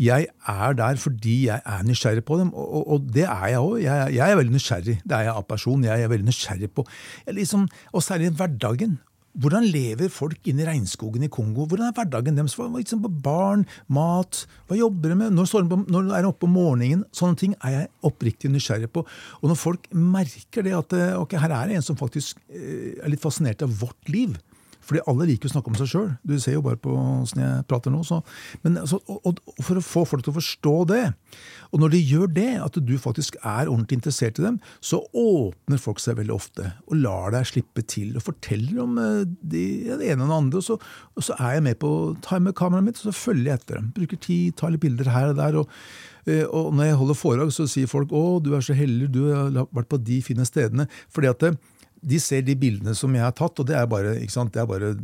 jeg 0.00 0.26
er 0.48 0.74
der 0.78 0.98
fordi 1.00 1.36
jeg 1.46 1.60
er 1.68 1.86
nysgjerrig 1.86 2.24
på 2.24 2.38
dem, 2.40 2.50
og, 2.56 2.82
og 2.94 3.08
det 3.12 3.26
er 3.28 3.52
jeg 3.52 3.62
òg. 3.62 3.78
Jeg, 3.82 4.14
jeg, 4.16 4.24
er 4.24 4.38
veldig 4.40 4.56
nysgjerrig. 4.56 4.98
Det 5.04 5.16
er 5.16 5.28
jeg 5.28 5.36
av 5.36 5.46
person. 5.48 5.84
Jeg 5.84 6.04
er 6.04 6.12
veldig 6.12 6.28
nysgjerrig 6.28 6.70
på 6.72 6.86
liksom, 7.38 7.66
Og 7.92 8.04
særlig 8.04 8.32
hverdagen. 8.38 8.98
Hvordan 9.32 9.64
lever 9.64 10.10
folk 10.12 10.48
inne 10.50 10.60
i 10.60 10.66
regnskogen 10.68 11.24
i 11.24 11.30
Kongo? 11.32 11.64
Hvordan 11.64 11.88
er 11.88 11.94
hverdagen 11.96 12.36
deres? 12.36 12.58
Liksom 12.58 13.06
barn, 13.24 13.64
mat, 13.88 14.42
hva 14.68 14.76
jobber 14.76 15.14
de 15.14 15.16
med? 15.22 15.32
Når, 15.32 15.48
de 15.48 15.70
på, 15.70 15.78
når 15.88 16.10
de 16.10 16.28
oppe 16.28 16.48
om 16.48 16.52
morgenen? 16.52 17.06
Sånne 17.16 17.40
ting 17.40 17.54
er 17.62 17.76
jeg 17.78 17.90
oppriktig 18.04 18.50
nysgjerrig 18.52 18.90
på. 18.92 19.06
Og 19.40 19.48
når 19.48 19.60
folk 19.60 19.88
merker 19.96 20.66
det 20.66 20.76
at 20.76 20.96
ok, 21.16 21.38
her 21.40 21.56
er 21.56 21.70
det 21.70 21.80
en 21.80 21.86
som 21.86 21.96
faktisk 21.96 22.42
eh, 22.52 22.98
er 23.00 23.12
litt 23.12 23.24
fascinert 23.24 23.64
av 23.64 23.72
vårt 23.80 24.12
liv, 24.12 24.36
fordi 24.82 25.02
alle 25.10 25.28
liker 25.30 25.48
å 25.48 25.54
snakke 25.54 25.72
om 25.72 25.78
seg 25.78 25.90
sjøl. 25.92 26.10
Du 26.26 26.34
ser 26.42 26.56
jo 26.56 26.64
bare 26.64 26.80
på 26.80 26.92
åssen 26.92 27.42
jeg 27.42 27.66
prater 27.70 27.94
nå. 27.94 28.02
Så. 28.06 28.20
Men 28.64 28.80
så, 28.88 28.98
og, 29.06 29.38
og 29.38 29.62
For 29.62 29.78
å 29.78 29.84
få 29.84 30.04
folk 30.08 30.26
til 30.26 30.34
å 30.34 30.38
forstå 30.40 30.74
det, 30.90 31.02
og 31.72 31.80
når 31.80 31.94
de 31.94 32.00
gjør 32.04 32.32
det, 32.36 32.50
at 32.60 32.76
du 32.84 32.92
faktisk 33.00 33.38
er 33.40 33.70
ordentlig 33.70 34.00
interessert 34.00 34.40
i 34.40 34.44
dem, 34.44 34.58
så 34.84 35.00
åpner 35.16 35.80
folk 35.80 36.02
seg 36.02 36.18
veldig 36.18 36.34
ofte 36.34 36.68
og 36.86 36.98
lar 37.00 37.32
deg 37.32 37.48
slippe 37.48 37.84
til 37.88 38.16
og 38.18 38.26
forteller 38.26 38.82
om 38.84 38.98
de, 38.98 39.64
ja, 39.88 39.98
det 40.00 40.10
ene 40.12 40.26
og 40.26 40.32
det 40.32 40.38
andre. 40.38 40.60
Og 40.60 40.66
så, 40.66 40.78
og 41.16 41.26
så, 41.26 41.36
er 41.40 41.56
jeg 41.56 41.66
med 41.68 41.80
på 41.80 41.90
å 41.90 42.14
ta 42.24 42.40
kameraet 42.40 42.86
mitt 42.86 43.00
og 43.00 43.08
så 43.08 43.16
følger 43.16 43.52
jeg 43.52 43.62
etter 43.62 43.80
dem. 43.80 43.92
Bruker 43.96 44.20
tid, 44.20 44.56
tar 44.58 44.74
litt 44.74 44.84
bilder 44.84 45.12
her 45.14 45.32
og 45.32 45.38
der. 45.40 45.60
og 45.62 46.28
eh, 46.28 46.44
og 46.44 46.74
når 46.76 46.90
jeg 46.90 47.00
holder 47.00 47.18
foredrag, 47.18 47.54
så 47.54 47.66
sier 47.70 47.90
folk 47.90 48.12
'Å, 48.12 48.42
du 48.44 48.52
er 48.54 48.60
så 48.60 48.76
heldig, 48.76 49.08
du 49.12 49.22
har 49.32 49.68
vært 49.72 49.88
på 49.88 50.02
de 50.02 50.20
fine 50.22 50.44
stedene'. 50.44 50.88
Fordi 51.08 51.30
at 51.30 51.40
det, 51.40 51.56
de 52.02 52.18
ser 52.22 52.42
de 52.46 52.56
bildene 52.58 52.94
som 52.98 53.12
jeg 53.14 53.24
har 53.24 53.34
tatt, 53.38 53.60
og 53.62 53.68
det 53.68 53.76
er 53.78 53.86
bare, 53.90 54.16
det 54.18 54.60
er 54.60 54.68
bare 54.68 54.94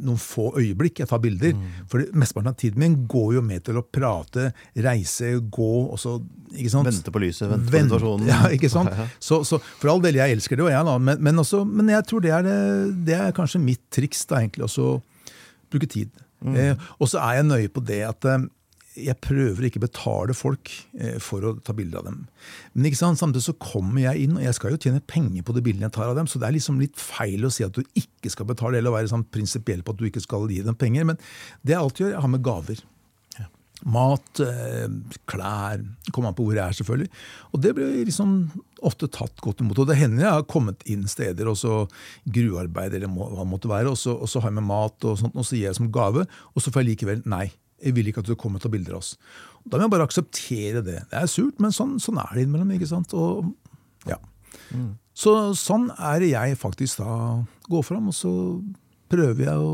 noen 0.00 0.18
få 0.20 0.50
øyeblikk 0.58 1.02
jeg 1.02 1.10
tar 1.10 1.20
bilder. 1.22 1.54
Mm. 1.56 1.86
For 1.90 2.04
mesteparten 2.16 2.52
av 2.52 2.58
tiden 2.60 2.82
min 2.82 2.96
går 3.10 3.34
jo 3.36 3.42
med 3.44 3.64
til 3.66 3.80
å 3.80 3.84
prate, 3.84 4.50
reise, 4.86 5.32
gå 5.52 5.72
og 5.82 5.98
så 6.00 6.16
ikke 6.50 6.72
sant? 6.72 6.88
Vente 6.88 7.14
på 7.14 7.22
lyset, 7.22 7.46
vente, 7.50 7.72
vente 7.72 7.94
på 7.94 8.00
situasjonen. 8.00 8.28
Ja, 8.32 8.40
ikke 8.54 8.70
sant? 8.72 8.94
Så, 9.18 9.42
så, 9.46 9.60
for 9.80 9.92
all 9.94 10.02
del, 10.04 10.18
jeg 10.20 10.38
elsker 10.38 10.58
det, 10.58 10.66
og 10.66 10.72
jeg, 10.72 10.86
da, 10.88 10.96
men, 11.10 11.22
men, 11.26 11.42
også, 11.42 11.62
men 11.68 11.92
jeg 11.92 12.06
tror 12.10 12.24
det 12.24 12.34
er, 12.36 12.50
det 13.10 13.18
er 13.18 13.36
kanskje 13.36 13.62
mitt 13.62 13.82
triks, 13.94 14.24
da, 14.30 14.40
egentlig, 14.42 14.66
også 14.66 14.96
bruke 15.70 15.90
tid. 15.90 16.10
Mm. 16.40 16.56
Eh, 16.56 16.88
og 16.98 17.10
så 17.10 17.20
er 17.22 17.40
jeg 17.40 17.50
nøye 17.50 17.70
på 17.72 17.82
det 17.84 18.00
at 18.08 18.26
eh, 18.30 18.48
jeg 18.98 19.16
prøver 19.22 19.68
ikke 19.68 19.78
å 19.78 19.84
betale 19.84 20.34
folk 20.34 20.70
eh, 20.98 21.18
for 21.22 21.44
å 21.46 21.52
ta 21.62 21.74
bilder 21.76 22.00
av 22.00 22.08
dem. 22.08 22.20
Men 22.74 22.88
ikke 22.88 22.98
sant, 22.98 23.20
samtidig 23.20 23.44
så 23.46 23.56
kommer 23.62 24.02
jeg 24.02 24.24
inn, 24.26 24.36
og 24.38 24.44
jeg 24.44 24.56
skal 24.56 24.74
jo 24.74 24.80
tjene 24.82 25.02
penger 25.06 25.44
på 25.46 25.54
de 25.54 25.62
bildene 25.64 25.86
jeg 25.86 25.96
tar 25.96 26.10
av 26.10 26.18
dem, 26.18 26.30
så 26.30 26.40
det 26.42 26.48
er 26.48 26.56
liksom 26.58 26.80
litt 26.82 26.98
feil 26.98 27.46
å 27.46 27.52
si 27.54 27.66
at 27.66 27.76
du 27.76 27.84
ikke 27.98 28.32
skal 28.34 28.48
betale, 28.50 28.80
eller 28.80 28.94
være 28.94 29.12
sånn 29.12 29.28
prinsipiell 29.30 29.84
på 29.86 29.94
at 29.94 30.00
du 30.00 30.08
ikke 30.10 30.24
skal 30.24 30.50
gi 30.50 30.64
dem 30.66 30.78
penger. 30.78 31.06
Men 31.06 31.20
det 31.62 31.76
jeg 31.76 31.84
alltid 31.84 32.06
gjør, 32.06 32.16
jeg 32.16 32.24
har 32.26 32.34
med 32.34 32.46
gaver. 32.46 32.82
Mat, 33.80 34.40
eh, 34.44 34.90
klær 35.30 35.80
Kommer 36.12 36.28
an 36.28 36.34
på 36.36 36.44
hvor 36.44 36.58
jeg 36.58 36.66
er, 36.66 36.74
selvfølgelig. 36.76 37.08
Og 37.54 37.62
det 37.64 37.70
blir 37.78 37.94
liksom 38.04 38.34
ofte 38.84 39.08
tatt 39.08 39.40
godt 39.40 39.62
imot. 39.62 39.78
Og 39.80 39.88
det 39.88 39.96
hender 39.96 40.26
jeg 40.26 40.36
har 40.40 40.50
kommet 40.50 40.82
inn 40.90 41.06
steder, 41.08 41.48
og 41.48 41.56
så 41.56 41.84
gruarbeid 42.26 42.98
eller 42.98 43.08
hva 43.14 43.30
det 43.38 43.48
måtte 43.48 43.70
være, 43.70 43.94
og 43.94 43.96
så, 44.00 44.18
og 44.18 44.28
så 44.28 44.42
har 44.42 44.50
jeg 44.50 44.58
med 44.58 44.68
mat, 44.68 44.98
og 45.06 45.16
sånt, 45.22 45.38
og 45.38 45.46
så 45.46 45.56
gir 45.56 45.70
jeg 45.70 45.78
som 45.78 45.92
gave, 45.94 46.26
og 46.26 46.60
så 46.64 46.74
får 46.74 46.82
jeg 46.82 46.90
likevel 46.92 47.24
nei. 47.30 47.46
Jeg 47.80 47.96
vil 47.96 48.10
ikke 48.10 48.24
at 48.24 48.28
du 48.28 48.36
kommer 48.38 48.62
til 48.62 48.70
å 48.70 48.74
bilde 48.74 48.92
av 48.92 49.00
oss. 49.00 49.14
Da 49.64 49.76
må 49.78 49.86
jeg 49.86 49.94
bare 49.94 50.08
akseptere 50.08 50.82
det. 50.84 50.98
Det 51.10 51.20
er 51.20 51.30
surt, 51.30 51.60
men 51.62 51.74
sånn, 51.74 51.98
sånn 52.02 52.20
er 52.22 52.34
det 52.34 52.44
innimellom. 52.44 52.72
ikke 52.76 52.90
sant? 52.90 53.14
Og, 53.16 53.52
ja. 54.08 54.18
Mm. 54.74 54.92
Så 55.16 55.34
sånn 55.58 55.88
er 55.96 56.20
det 56.22 56.32
jeg 56.32 56.58
faktisk 56.60 57.02
da 57.02 57.14
går 57.70 57.86
fram, 57.86 58.10
og 58.12 58.16
så 58.16 58.32
prøver 59.10 59.46
jeg 59.46 59.64
å 59.64 59.72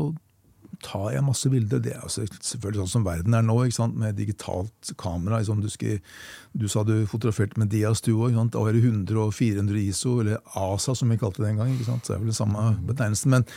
tar 0.83 1.11
jeg 1.13 1.25
masse 1.25 1.49
bilder. 1.51 1.81
Det 1.83 1.93
er 1.95 2.03
altså 2.05 2.25
selvfølgelig 2.27 2.83
sånn 2.83 2.93
som 2.97 3.07
verden 3.07 3.35
er 3.37 3.45
nå, 3.45 3.57
med 3.97 4.17
digitalt 4.17 4.91
kamera. 4.99 5.41
Liksom 5.41 5.61
Du, 5.63 5.69
skal, 5.73 5.99
du, 6.53 6.67
sa 6.71 6.83
du 6.87 6.95
fotograferte 7.09 7.59
med 7.59 7.71
Dias, 7.73 8.01
du 8.01 8.13
òg. 8.15 8.37
Da 8.53 8.61
var 8.63 8.73
det 8.73 8.83
100 8.83 9.17
og 9.21 9.33
400 9.33 9.81
ISO, 9.81 10.19
eller 10.21 10.41
ASA 10.53 10.95
som 10.95 11.09
vi 11.09 11.19
kalte 11.19 11.43
det 11.43 11.51
en 11.51 11.61
gang. 11.63 11.75
Så 11.81 11.99
det 12.05 12.15
er 12.15 12.23
vel 12.23 12.33
det 12.33 12.39
samme 12.39 12.63
mm. 12.71 12.81
betegnelsen. 12.91 13.33
Men, 13.33 13.47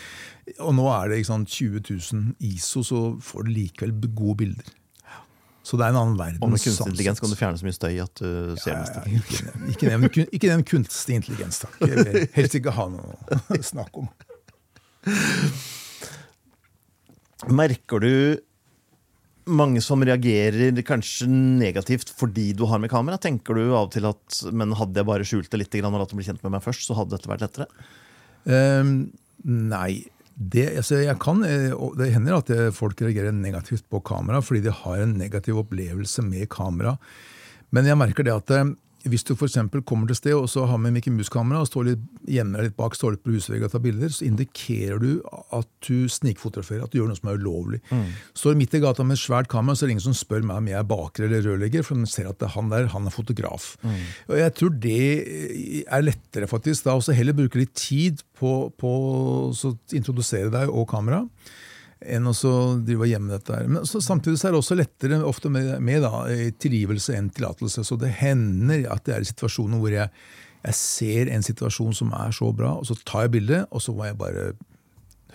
og 0.59 0.77
nå 0.79 0.91
er 0.95 1.13
det 1.13 1.25
20 1.27 1.83
000 1.89 2.37
ISO, 2.53 2.85
så 2.87 3.01
får 3.23 3.49
du 3.49 3.57
likevel 3.57 3.97
gode 4.15 4.37
bilder. 4.45 4.77
Så 5.63 5.77
det 5.77 5.85
er 5.85 5.93
en 5.93 6.01
annen 6.01 6.17
verden. 6.19 6.39
Og 6.43 6.51
med 6.51 6.59
kunstig 6.59 6.87
intelligens 6.89 7.21
kan 7.21 7.31
du 7.31 7.37
fjerne 7.37 7.61
så 7.61 7.67
mye 7.67 7.77
støy 7.77 7.99
at 8.03 8.23
du 8.23 8.57
ser 8.59 8.73
ja, 8.73 8.79
ja, 8.81 9.03
ikke, 9.21 9.53
ikke, 9.69 9.91
nevn, 9.91 10.09
ikke 10.33 10.49
nevn 10.49 10.65
kunstig 10.67 11.19
intelligens, 11.21 11.61
takk. 11.63 11.77
Jeg 11.85 12.01
vil 12.01 12.25
helst 12.35 12.57
ikke 12.59 12.73
ha 12.75 12.89
noe 12.91 13.13
å 13.37 13.61
snakke 13.73 14.03
om. 14.03 14.09
Merker 17.49 18.03
du 18.03 18.15
mange 19.51 19.81
som 19.83 20.03
reagerer 20.05 20.77
kanskje 20.87 21.27
negativt 21.31 22.13
fordi 22.13 22.51
du 22.57 22.67
har 22.69 22.83
med 22.83 22.93
kamera? 22.93 23.19
Tenker 23.21 23.57
du 23.57 23.71
av 23.71 23.89
og 23.89 23.95
til 23.95 24.07
at 24.11 24.43
men 24.53 24.77
hadde 24.79 25.01
jeg 25.01 25.09
bare 25.09 25.27
skjult 25.27 25.51
det 25.53 25.63
litt 25.63 25.81
og 25.81 25.97
latt 25.97 26.13
dem 26.13 26.21
bli 26.21 26.29
kjent 26.29 26.45
med 26.45 26.55
meg 26.57 26.65
først, 26.65 26.85
så 26.87 26.97
hadde 26.99 27.17
dette 27.17 27.31
vært 27.31 27.47
lettere? 27.47 27.69
Um, 28.45 29.11
nei. 29.45 30.05
Det, 30.41 30.71
altså 30.81 31.03
kan, 31.21 31.43
eh, 31.45 31.75
det, 32.01 32.13
hender 32.15 32.39
at 32.39 32.51
folk 32.73 33.01
reagerer 33.03 33.35
negativt 33.37 33.85
på 33.93 33.99
kamera 34.01 34.39
fordi 34.41 34.63
de 34.65 34.73
har 34.73 35.03
en 35.03 35.19
negativ 35.21 35.59
opplevelse 35.61 36.25
med 36.25 36.49
kamera. 36.53 36.95
Men 37.77 37.89
jeg 37.89 37.99
merker 38.01 38.25
det 38.25 38.33
at 38.33 38.55
eh, 38.57 38.71
hvis 39.09 39.25
du 39.25 39.33
f.eks. 39.33 39.57
kommer 39.89 40.11
til 40.11 40.19
sted 40.19 40.35
og 40.37 40.49
så 40.51 40.67
har 40.69 40.81
med 40.81 40.93
Mickey 40.93 41.13
Mouse-kamera 41.15 41.63
og 41.63 41.69
står 41.71 41.87
litt, 41.89 42.03
gjemmer 42.29 42.67
litt 42.67 42.77
bak 42.77 42.97
står 42.97 43.15
litt 43.15 43.23
på 43.25 43.33
husveggen 43.33 43.69
og 43.69 43.73
tar 43.73 43.83
bilder, 43.85 44.13
så 44.13 44.27
indikerer 44.27 45.01
du 45.01 45.11
at 45.57 45.69
du 45.87 46.05
snikfotograferer, 46.13 46.85
at 46.85 46.93
du 46.93 46.99
gjør 47.01 47.09
noe 47.11 47.21
som 47.21 47.31
er 47.33 47.41
ulovlig. 47.41 47.81
Mm. 47.89 48.11
Står 48.37 48.59
midt 48.61 48.77
i 48.77 48.83
gata 48.83 49.07
med 49.07 49.17
et 49.17 49.23
svært 49.23 49.49
kamera, 49.53 49.77
så 49.77 49.87
er 49.87 49.91
det 49.91 49.97
ingen 49.97 50.09
som 50.11 50.19
spør 50.19 50.45
meg 50.45 50.61
om 50.61 50.69
jeg 50.73 50.79
er 50.83 50.91
baker 50.91 51.27
eller 51.27 51.47
rørlegger, 51.49 51.87
for 51.87 51.97
de 51.97 52.11
ser 52.11 52.29
at 52.29 52.45
han 52.57 52.69
der 52.73 52.91
han 52.93 53.09
er 53.09 53.15
fotograf. 53.15 53.73
Mm. 53.81 53.97
Og 54.29 54.37
Jeg 54.43 54.57
tror 54.61 54.77
det 54.85 55.09
er 55.87 56.05
lettere 56.05 56.51
faktisk 56.51 56.85
da 56.85 56.99
også 56.99 57.17
heller 57.17 57.37
bruke 57.37 57.63
litt 57.63 57.75
tid 57.79 58.25
på, 58.37 58.69
på 58.77 58.95
å 59.01 59.75
introdusere 59.97 60.53
deg 60.53 60.69
og 60.69 60.89
kamera 60.91 61.25
enn 62.01 62.29
å 62.31 62.33
drive 62.81 63.05
og 63.05 63.11
gjemme 63.11 63.35
dette. 63.35 63.57
her. 63.57 63.69
Men 63.69 63.89
så, 63.89 64.01
samtidig 64.05 64.41
så 64.41 64.49
er 64.49 64.55
det 64.55 64.61
også 64.63 64.79
lettere 64.79 65.21
ofte 65.27 65.53
med, 65.53 65.73
med 65.85 66.05
da, 66.05 66.25
tilgivelse 66.63 67.17
enn 67.17 67.29
tillatelse. 67.37 67.85
Så 67.87 67.99
det 68.01 68.15
hender 68.21 68.87
at 68.93 69.05
det 69.09 69.17
er 69.17 69.29
situasjoner 69.29 69.83
hvor 69.83 69.93
jeg, 69.93 70.09
jeg, 70.63 70.79
ser 70.79 71.33
en 71.35 71.45
situasjon 71.45 71.97
som 72.01 72.15
er 72.17 72.33
så 72.37 72.51
bra, 72.57 72.73
og 72.81 72.89
så 72.89 72.97
tar 73.05 73.27
jeg 73.27 73.37
bildet, 73.37 73.69
og 73.71 73.85
så 73.85 73.95
må 73.97 74.09
jeg 74.09 74.19
bare 74.21 74.51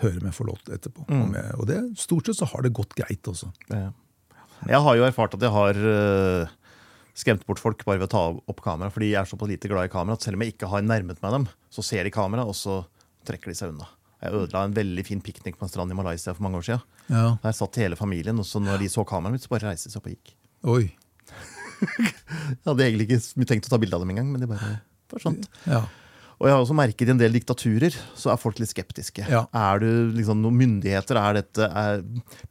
høre 0.02 0.20
meg 0.24 0.34
til 0.36 0.76
etterpå. 0.76 1.06
Mm. 1.08 1.32
Jeg, 1.38 1.54
og 1.56 1.70
det, 1.70 1.80
stort 2.02 2.28
sett 2.28 2.40
så 2.40 2.50
har 2.50 2.66
det 2.66 2.74
gått 2.76 2.96
greit 2.98 3.30
også. 3.30 3.48
Ja. 3.70 3.88
Jeg 4.66 4.80
har 4.82 4.96
jo 4.98 5.04
erfart 5.06 5.34
at 5.36 5.44
jeg 5.44 5.52
har 5.52 5.78
uh, 5.78 6.54
skremt 7.16 7.44
bort 7.48 7.60
folk 7.62 7.84
bare 7.86 8.00
ved 8.00 8.08
å 8.08 8.12
ta 8.12 8.24
opp 8.34 8.62
kamera, 8.64 8.92
fordi 8.92 9.12
jeg 9.12 9.22
er 9.22 9.30
så 9.30 9.38
på 9.38 9.48
lite 9.48 9.70
glad 9.70 9.88
i 9.88 9.92
kamera 9.92 10.18
at 10.18 10.26
selv 10.26 10.38
om 10.38 10.44
jeg 10.44 10.56
ikke 10.56 10.70
har 10.72 10.84
nærmet 10.84 11.20
meg 11.22 11.36
dem, 11.38 11.46
så 11.72 11.84
ser 11.84 12.08
de 12.08 12.12
kamera, 12.14 12.44
og 12.48 12.56
så 12.56 12.82
trekker 13.28 13.52
de 13.52 13.58
seg 13.58 13.72
unna. 13.72 13.88
Jeg 14.26 14.42
ødela 14.42 14.64
en 14.66 14.76
veldig 14.76 15.04
fin 15.06 15.22
piknik 15.24 15.58
på 15.58 15.66
en 15.66 15.72
strand 15.72 15.92
i 15.92 15.98
Malaysia 15.98 16.34
for 16.34 16.46
mange 16.46 16.60
år 16.60 16.68
siden. 16.68 16.86
Ja. 17.08 17.26
Der 17.42 17.56
satt 17.56 17.78
hele 17.80 17.98
familien, 17.98 18.38
og 18.42 18.48
så 18.48 18.62
når 18.62 18.82
de 18.82 18.90
så 18.92 19.06
kameraet 19.06 19.36
mitt, 19.36 19.46
så 19.46 19.52
bare 19.52 19.70
reiste 19.70 19.90
de 19.90 19.94
seg 19.94 20.02
opp 20.02 20.10
og 20.10 20.16
gikk. 20.16 20.34
Oi. 20.66 20.84
jeg 22.56 22.66
hadde 22.66 22.88
egentlig 22.88 23.08
ikke 23.10 23.48
tenkt 23.48 23.68
å 23.68 23.72
ta 23.74 23.80
bilde 23.80 23.98
av 23.98 24.04
dem 24.04 24.12
engang, 24.14 24.32
men 24.32 24.42
de 24.42 24.50
bare 24.50 24.74
forsvant. 25.12 25.48
Ja. 25.68 25.84
Og 26.36 26.48
jeg 26.48 26.52
har 26.52 26.62
også 26.62 26.76
merket 26.76 27.08
I 27.08 27.12
en 27.14 27.20
del 27.20 27.32
diktaturer 27.32 27.94
så 28.18 28.28
er 28.32 28.40
folk 28.40 28.58
litt 28.60 28.68
skeptiske. 28.68 29.24
Ja. 29.32 29.46
Er 29.56 29.80
du 29.80 29.88
liksom 30.16 30.42
noen 30.42 30.58
myndigheter, 30.58 31.16
er 31.20 31.38
dette, 31.38 31.68
er, 31.70 32.02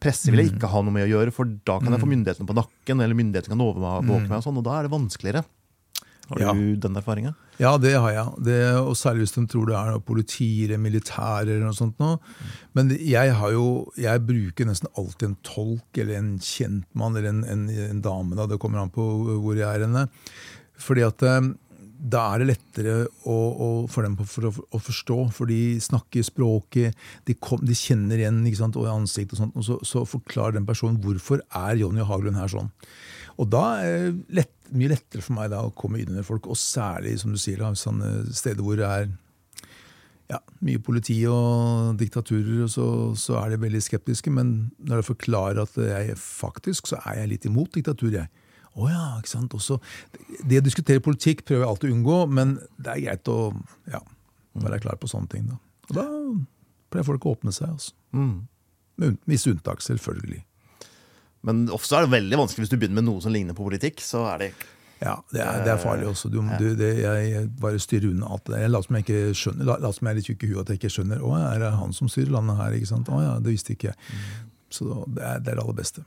Presse 0.01 0.31
vil 0.31 0.41
jeg 0.41 0.53
mm. 0.53 0.55
ikke 0.57 0.71
ha 0.71 0.81
noe 0.81 0.95
med 0.95 1.05
å 1.05 1.11
gjøre, 1.11 1.33
for 1.35 1.51
da 1.67 1.77
kan 1.83 1.93
jeg 1.93 2.01
få 2.01 2.09
mm. 2.09 2.15
myndighetene 2.15 2.49
på 2.49 2.57
nakken, 2.57 3.03
eller 3.05 3.19
myndighetene 3.19 3.53
kan 3.53 3.65
overvåke 3.67 4.23
mm. 4.25 4.31
meg, 4.31 4.39
og 4.39 4.47
sånn, 4.47 4.57
og 4.61 4.65
da 4.65 4.79
er 4.79 4.87
det 4.87 4.93
vanskeligere. 4.95 5.45
Har 6.29 6.39
Ja. 6.41 6.53
du 6.53 6.75
den 6.81 6.95
erfaringa? 6.97 7.35
Ja, 7.59 7.77
det 7.77 7.93
har 7.95 8.11
jeg. 8.11 8.43
Det, 8.43 8.55
og 8.81 8.95
særlig 8.97 9.25
hvis 9.27 9.35
de 9.35 9.45
tror 9.47 9.67
det 9.69 9.75
er 9.77 9.99
politi 10.03 10.47
eller 10.65 10.77
militære 10.81 11.43
eller 11.45 11.65
noe 11.67 11.77
sånt. 11.77 11.99
Nå. 12.01 12.15
Men 12.75 12.89
jeg 12.97 13.33
har 13.37 13.51
jo, 13.53 13.91
jeg 13.95 14.25
bruker 14.25 14.65
nesten 14.65 14.89
alltid 14.97 15.29
en 15.29 15.37
tolk 15.45 15.97
eller 16.01 16.17
en 16.17 16.31
kjentmann 16.39 17.15
eller 17.15 17.29
en, 17.29 17.43
en, 17.45 17.69
en 17.69 18.01
dame. 18.01 18.35
Da. 18.35 18.47
Det 18.49 18.59
kommer 18.59 18.81
an 18.81 18.89
på 18.95 19.05
hvor 19.39 19.55
jeg 19.55 19.69
er 19.69 19.85
henne. 19.85 20.07
Fordi 20.81 21.05
at 21.07 21.21
eh, 21.23 21.51
da 22.05 22.25
er 22.35 22.39
det 22.43 22.49
lettere 22.49 22.95
å, 23.25 23.35
å, 23.55 23.69
for 23.89 24.03
dem 24.03 24.17
på- 24.19 24.27
for 24.27 24.49
å, 24.49 24.51
å 24.75 24.81
forstå, 24.83 25.19
for 25.31 25.45
de 25.47 25.77
snakker 25.79 26.25
språket, 26.27 26.97
de, 27.25 27.33
kom, 27.39 27.61
de 27.65 27.73
kjenner 27.77 28.19
igjen 28.19 28.41
ikke 28.45 28.59
sant, 28.65 28.75
og 28.81 28.89
ansikt 28.91 29.31
og 29.33 29.39
sånt, 29.39 29.55
og 29.55 29.63
så, 29.63 29.77
så 29.87 30.03
forklarer 30.09 30.57
den 30.59 30.67
personen 30.67 30.99
hvorfor 31.01 31.39
er 31.55 31.79
Jonny 31.79 32.03
Haglund 32.05 32.35
her 32.41 32.51
sånn. 32.51 32.67
Og 33.39 33.49
da 33.51 33.63
er 33.85 34.11
det 34.11 34.45
lett, 34.65 34.73
mye 34.75 34.91
lettere 34.91 35.21
for 35.21 35.35
meg 35.37 35.51
da 35.53 35.61
å 35.65 35.73
komme 35.75 35.99
inn 36.01 36.11
under 36.13 36.25
folk, 36.25 36.47
og 36.47 36.57
særlig 36.57 37.19
som 37.21 37.33
du 37.33 37.39
sier, 37.41 37.61
da, 37.61 37.73
sånne 37.75 38.33
steder 38.33 38.63
hvor 38.63 38.77
det 38.79 38.87
er 38.87 39.11
ja, 40.31 40.39
mye 40.65 40.81
politi 40.81 41.19
og 41.29 41.99
diktaturer, 41.99 42.63
og 42.65 42.71
så, 42.73 42.87
så 43.19 43.37
er 43.43 43.53
de 43.53 43.61
veldig 43.61 43.81
skeptiske. 43.83 44.31
Men 44.33 44.71
når 44.79 45.01
jeg 45.01 45.09
forklarer 45.11 45.61
at 45.65 45.77
jeg 45.77 46.17
faktisk 46.17 46.89
så 46.89 46.99
er 47.05 47.21
jeg 47.21 47.31
litt 47.35 47.45
imot 47.45 47.75
diktatur, 47.75 48.11
jeg. 48.15 48.29
Å 48.75 48.89
ja, 48.89 49.03
ikke 49.19 49.31
sant. 49.31 49.53
Også, 49.55 49.77
det 50.43 50.59
å 50.59 50.65
diskutere 50.65 51.03
politikk 51.03 51.45
prøver 51.45 51.63
jeg 51.63 51.69
alltid 51.69 51.93
å 51.93 51.95
unngå, 51.95 52.17
men 52.27 52.57
det 52.75 52.91
er 52.91 53.05
greit 53.05 53.31
å 53.31 53.39
ja, 53.91 54.01
være 54.65 54.81
klar 54.83 54.99
på 54.99 55.07
sånne 55.07 55.31
ting. 55.31 55.45
Da. 55.47 55.61
Og 55.91 55.95
da 55.95 56.07
pleier 56.91 57.07
folk 57.07 57.23
å 57.27 57.37
åpne 57.37 57.53
seg. 57.55 57.71
Altså. 57.71 57.95
Mm. 58.17 58.35
Med 58.99 59.21
visse 59.29 59.53
unntak, 59.53 59.85
selvfølgelig. 59.85 60.41
Men 61.45 61.65
ofte 61.73 61.97
er 61.99 62.05
det 62.07 62.13
veldig 62.15 62.39
vanskelig 62.41 62.65
hvis 62.65 62.71
du 62.73 62.79
begynner 62.81 62.99
med 63.01 63.07
noe 63.09 63.21
som 63.23 63.33
ligner 63.35 63.53
på 63.57 63.65
politikk. 63.67 64.01
så 64.01 64.23
er 64.33 64.41
det 64.45 64.49
Ja, 65.03 65.17
det 65.31 65.41
er, 65.43 65.59
det 65.65 65.71
er 65.73 65.77
farlig 65.83 66.07
også. 66.07 66.29
Du, 66.31 66.39
du, 66.41 66.67
det, 66.79 66.89
jeg 67.03 67.49
bare 67.61 67.79
styrer 67.83 68.09
unna 68.13 68.29
alt 68.31 68.45
det 68.47 68.55
der. 68.55 68.63
Jeg 68.65 68.83
som 68.87 68.95
jeg 68.97 69.05
ikke 69.05 69.33
skjønner, 69.41 69.65
la- 69.69 69.91
som 69.93 70.07
jeg 70.07 70.13
er 70.13 70.19
litt 70.21 70.29
tjukk 70.31 70.45
i 70.47 70.49
huet 70.53 70.61
at 70.63 70.71
jeg 70.73 70.79
ikke 70.79 70.93
skjønner. 70.95 71.21
Å, 71.21 71.33
er 71.51 71.59
det 71.65 71.71
han 71.75 71.93
som 71.93 72.09
styrer 72.09 72.31
landet 72.37 72.57
her? 72.61 72.77
ikke 72.79 72.89
sant? 72.93 73.11
Å 73.11 73.19
ja, 73.21 73.33
det 73.43 73.51
visste 73.53 73.75
ikke 73.75 73.91
jeg. 73.91 73.97
Så 74.73 74.87
det 75.11 75.21
er 75.27 75.43
det 75.43 75.51
er 75.53 75.59
det 75.59 75.65
aller 75.65 75.77
beste. 75.77 76.05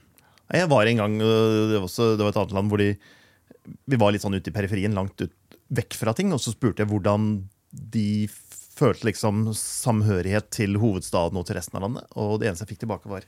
Jeg 0.48 0.68
var 0.72 0.88
en 0.88 1.02
gang 1.04 1.18
øh, 1.20 1.68
det 1.68 1.76
var, 1.76 1.84
også, 1.90 2.08
det 2.16 2.24
var 2.24 2.32
et 2.32 2.40
annet 2.40 2.56
land 2.56 2.72
hvor 2.72 2.80
de 2.80 2.88
Vi 3.92 3.98
var 4.00 4.14
litt 4.16 4.24
sånn 4.24 4.34
ute 4.38 4.48
i 4.48 4.54
periferien, 4.56 4.96
langt 4.96 5.20
ut 5.20 5.34
vekk 5.68 5.92
fra 6.00 6.14
ting, 6.16 6.32
og 6.32 6.40
så 6.40 6.54
spurte 6.56 6.80
jeg 6.80 6.88
hvordan 6.88 7.28
de 7.92 8.06
følte 8.32 9.04
liksom 9.10 9.50
samhørighet 9.52 10.48
til 10.54 10.78
hovedstaden 10.80 11.36
og 11.36 11.44
til 11.44 11.58
resten 11.58 11.76
av 11.76 11.84
landet. 11.84 12.06
Og 12.16 12.38
det 12.40 12.48
eneste 12.48 12.64
jeg 12.64 12.72
fikk 12.72 12.86
tilbake, 12.86 13.10
var. 13.12 13.26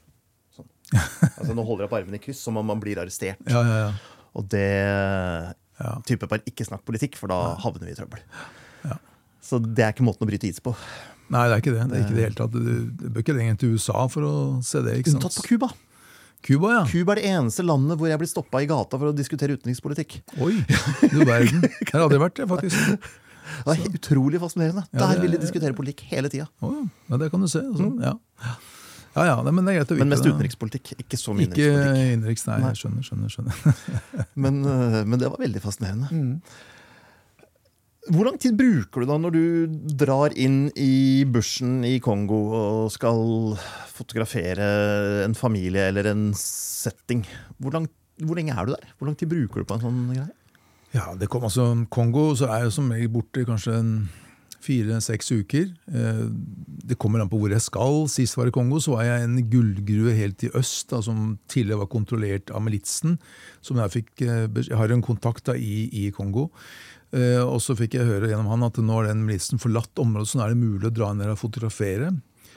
Altså, 1.41 1.55
nå 1.57 1.65
holder 1.65 1.87
jeg 1.87 1.93
på 1.93 1.99
armene 2.01 2.19
i 2.19 2.23
kryss 2.25 2.41
som 2.45 2.59
om 2.61 2.67
man 2.67 2.81
blir 2.83 2.99
arrestert. 3.03 3.41
Ja, 3.49 3.63
ja, 3.65 3.77
ja. 3.87 3.93
Og 4.39 4.49
det 4.53 4.67
Ja. 5.81 5.95
type 6.05 6.29
bare 6.29 6.45
ikke 6.49 6.67
snakk 6.69 6.83
politikk, 6.85 7.17
for 7.17 7.33
da 7.33 7.39
havner 7.63 7.87
vi 7.89 7.95
i 7.95 7.99
trøbbel. 7.99 8.21
Ja. 8.85 8.99
Så 9.41 9.59
det 9.65 9.85
er 9.87 9.95
ikke 9.95 10.05
måten 10.05 10.27
å 10.27 10.29
bryte 10.29 10.49
is 10.51 10.61
på. 10.61 10.75
Nei, 11.31 11.45
det 11.49 11.55
er 11.55 11.63
ikke 11.63 11.73
det. 11.77 11.85
det, 11.89 11.97
er 11.97 12.05
ikke 12.05 12.17
det 12.19 12.27
hele 12.27 12.39
tatt. 12.41 12.53
Du, 12.53 13.07
bør 13.15 13.23
ikke 13.25 13.37
lenger 13.39 13.57
til 13.63 13.77
USA 13.79 14.03
for 14.13 14.27
å 14.27 14.35
se 14.67 14.83
det. 14.85 14.99
ikke 15.01 15.15
sant? 15.15 15.23
Unntatt 15.25 15.39
på 15.41 15.47
Cuba. 15.47 15.71
Cuba, 16.43 16.71
ja. 16.73 16.83
Cuba 16.89 17.13
er 17.15 17.21
det 17.21 17.31
eneste 17.31 17.65
landet 17.65 17.99
hvor 18.01 18.09
jeg 18.09 18.19
blir 18.21 18.29
stoppa 18.31 18.63
i 18.65 18.69
gata 18.69 18.97
for 18.99 19.11
å 19.11 19.17
diskutere 19.17 19.57
utenrikspolitikk. 19.61 20.19
Oi, 20.41 20.55
du 21.13 21.19
verden. 21.29 21.65
Jeg 21.85 21.91
har 21.93 22.05
aldri 22.07 22.21
vært 22.23 22.39
det, 22.41 22.47
faktisk. 22.49 23.09
Det 23.61 23.75
er 23.75 23.97
utrolig 23.99 24.41
fascinerende. 24.41 24.85
Ja, 24.95 25.01
Der 25.11 25.21
vil 25.21 25.35
de 25.35 25.41
diskutere 25.43 25.77
politikk 25.77 26.05
hele 26.13 26.31
tida. 26.33 26.47
Oh, 26.65 26.73
ja. 26.77 26.85
ja, 27.13 27.19
det 27.21 27.29
kan 27.33 27.43
du 27.45 27.49
se. 27.51 27.61
Altså. 27.61 27.91
Ja. 28.05 28.15
Ja, 29.17 29.25
ja, 29.27 29.37
men 29.43 29.65
det 29.67 29.73
er 29.73 29.79
greit 29.81 29.91
å 29.91 29.97
vite. 29.97 30.05
Men 30.05 30.13
mest 30.15 30.27
utenrikspolitikk. 30.29 30.93
Ikke 31.03 31.19
så 31.19 31.35
mye 31.35 31.49
Ikke 31.49 31.65
innenrikspolitikk. 31.67 32.13
innenriks, 32.15 32.45
nei. 32.47 32.59
Nei. 32.63 32.73
Skjønner, 32.79 33.07
skjønner. 33.07 33.33
skjønner. 33.35 33.55
Men, 34.45 34.61
øh, 34.65 35.01
men 35.05 35.19
det 35.21 35.31
var 35.33 35.41
veldig 35.43 35.63
fascinerende. 35.65 36.11
Mm. 36.15 36.37
Hvor 38.11 38.25
lang 38.27 38.39
tid 38.41 38.57
bruker 38.57 39.03
du 39.05 39.11
da 39.11 39.17
når 39.21 39.35
du 39.35 39.43
drar 40.01 40.33
inn 40.41 40.71
i 40.81 41.23
bushen 41.29 41.83
i 41.85 41.99
Kongo 42.03 42.39
og 42.57 42.89
skal 42.95 43.21
fotografere 43.93 44.71
en 45.27 45.37
familie 45.37 45.91
eller 45.91 46.09
en 46.11 46.31
setting? 46.39 47.27
Hvor, 47.61 47.77
langt, 47.77 47.93
hvor 48.25 48.39
lenge 48.41 48.57
er 48.57 48.67
du 48.67 48.73
der? 48.73 48.95
Hvor 48.97 49.11
lang 49.11 49.19
tid 49.21 49.31
bruker 49.31 49.61
du 49.63 49.69
på 49.69 49.77
en 49.77 49.85
sånn 49.85 50.01
greie? 50.15 50.31
Ja, 50.97 51.13
det 51.15 51.29
kom 51.31 51.45
altså 51.47 51.69
Kongo, 51.93 52.31
så 52.35 52.49
er 52.51 52.65
jeg 52.65 52.73
som 52.75 52.89
regel 52.91 53.13
borte 53.15 53.45
kanskje 53.47 53.77
en 53.79 53.93
fire-seks 54.65 55.33
uker. 55.33 55.67
Eh, 55.93 56.25
Det 56.91 56.99
kommer 56.99 57.21
an 57.23 57.29
på 57.31 57.39
hvor 57.39 57.53
jeg 57.53 57.63
skal. 57.63 58.07
Sist 58.11 58.37
var 58.37 58.49
i 58.51 58.55
Kongo, 58.55 58.81
så 58.83 58.97
var 58.97 59.05
jeg 59.07 59.25
en 59.25 59.37
gullgrue 59.51 60.15
helt 60.17 60.43
i 60.43 60.51
øst, 60.59 60.89
da, 60.91 61.01
som 61.05 61.39
tidligere 61.49 61.85
var 61.85 61.91
kontrollert 61.93 62.51
av 62.51 62.65
militsen. 62.67 63.19
Som 63.63 63.79
jeg, 63.79 63.93
fikk, 63.95 64.23
eh, 64.27 64.49
jeg 64.67 64.77
har 64.77 64.91
en 64.91 65.03
kontakt 65.05 65.45
da, 65.47 65.55
i, 65.55 65.89
i 65.93 66.11
Kongo. 66.11 66.49
Eh, 67.13 67.43
og 67.43 67.61
så 67.63 67.77
fikk 67.79 67.95
jeg 67.99 68.07
høre 68.09 68.29
gjennom 68.31 68.51
han 68.51 68.67
at 68.67 68.79
nå 68.79 68.97
har 68.99 69.09
den 69.11 69.25
militsen 69.27 69.59
forlatt 69.63 69.99
området, 69.99 70.29
så 70.33 70.39
nå 70.41 70.45
er 70.47 70.55
det 70.55 70.63
mulig 70.65 70.91
å 70.91 70.95
dra 70.95 71.13
ned 71.15 71.31
og 71.33 71.39
fotografere. 71.41 72.13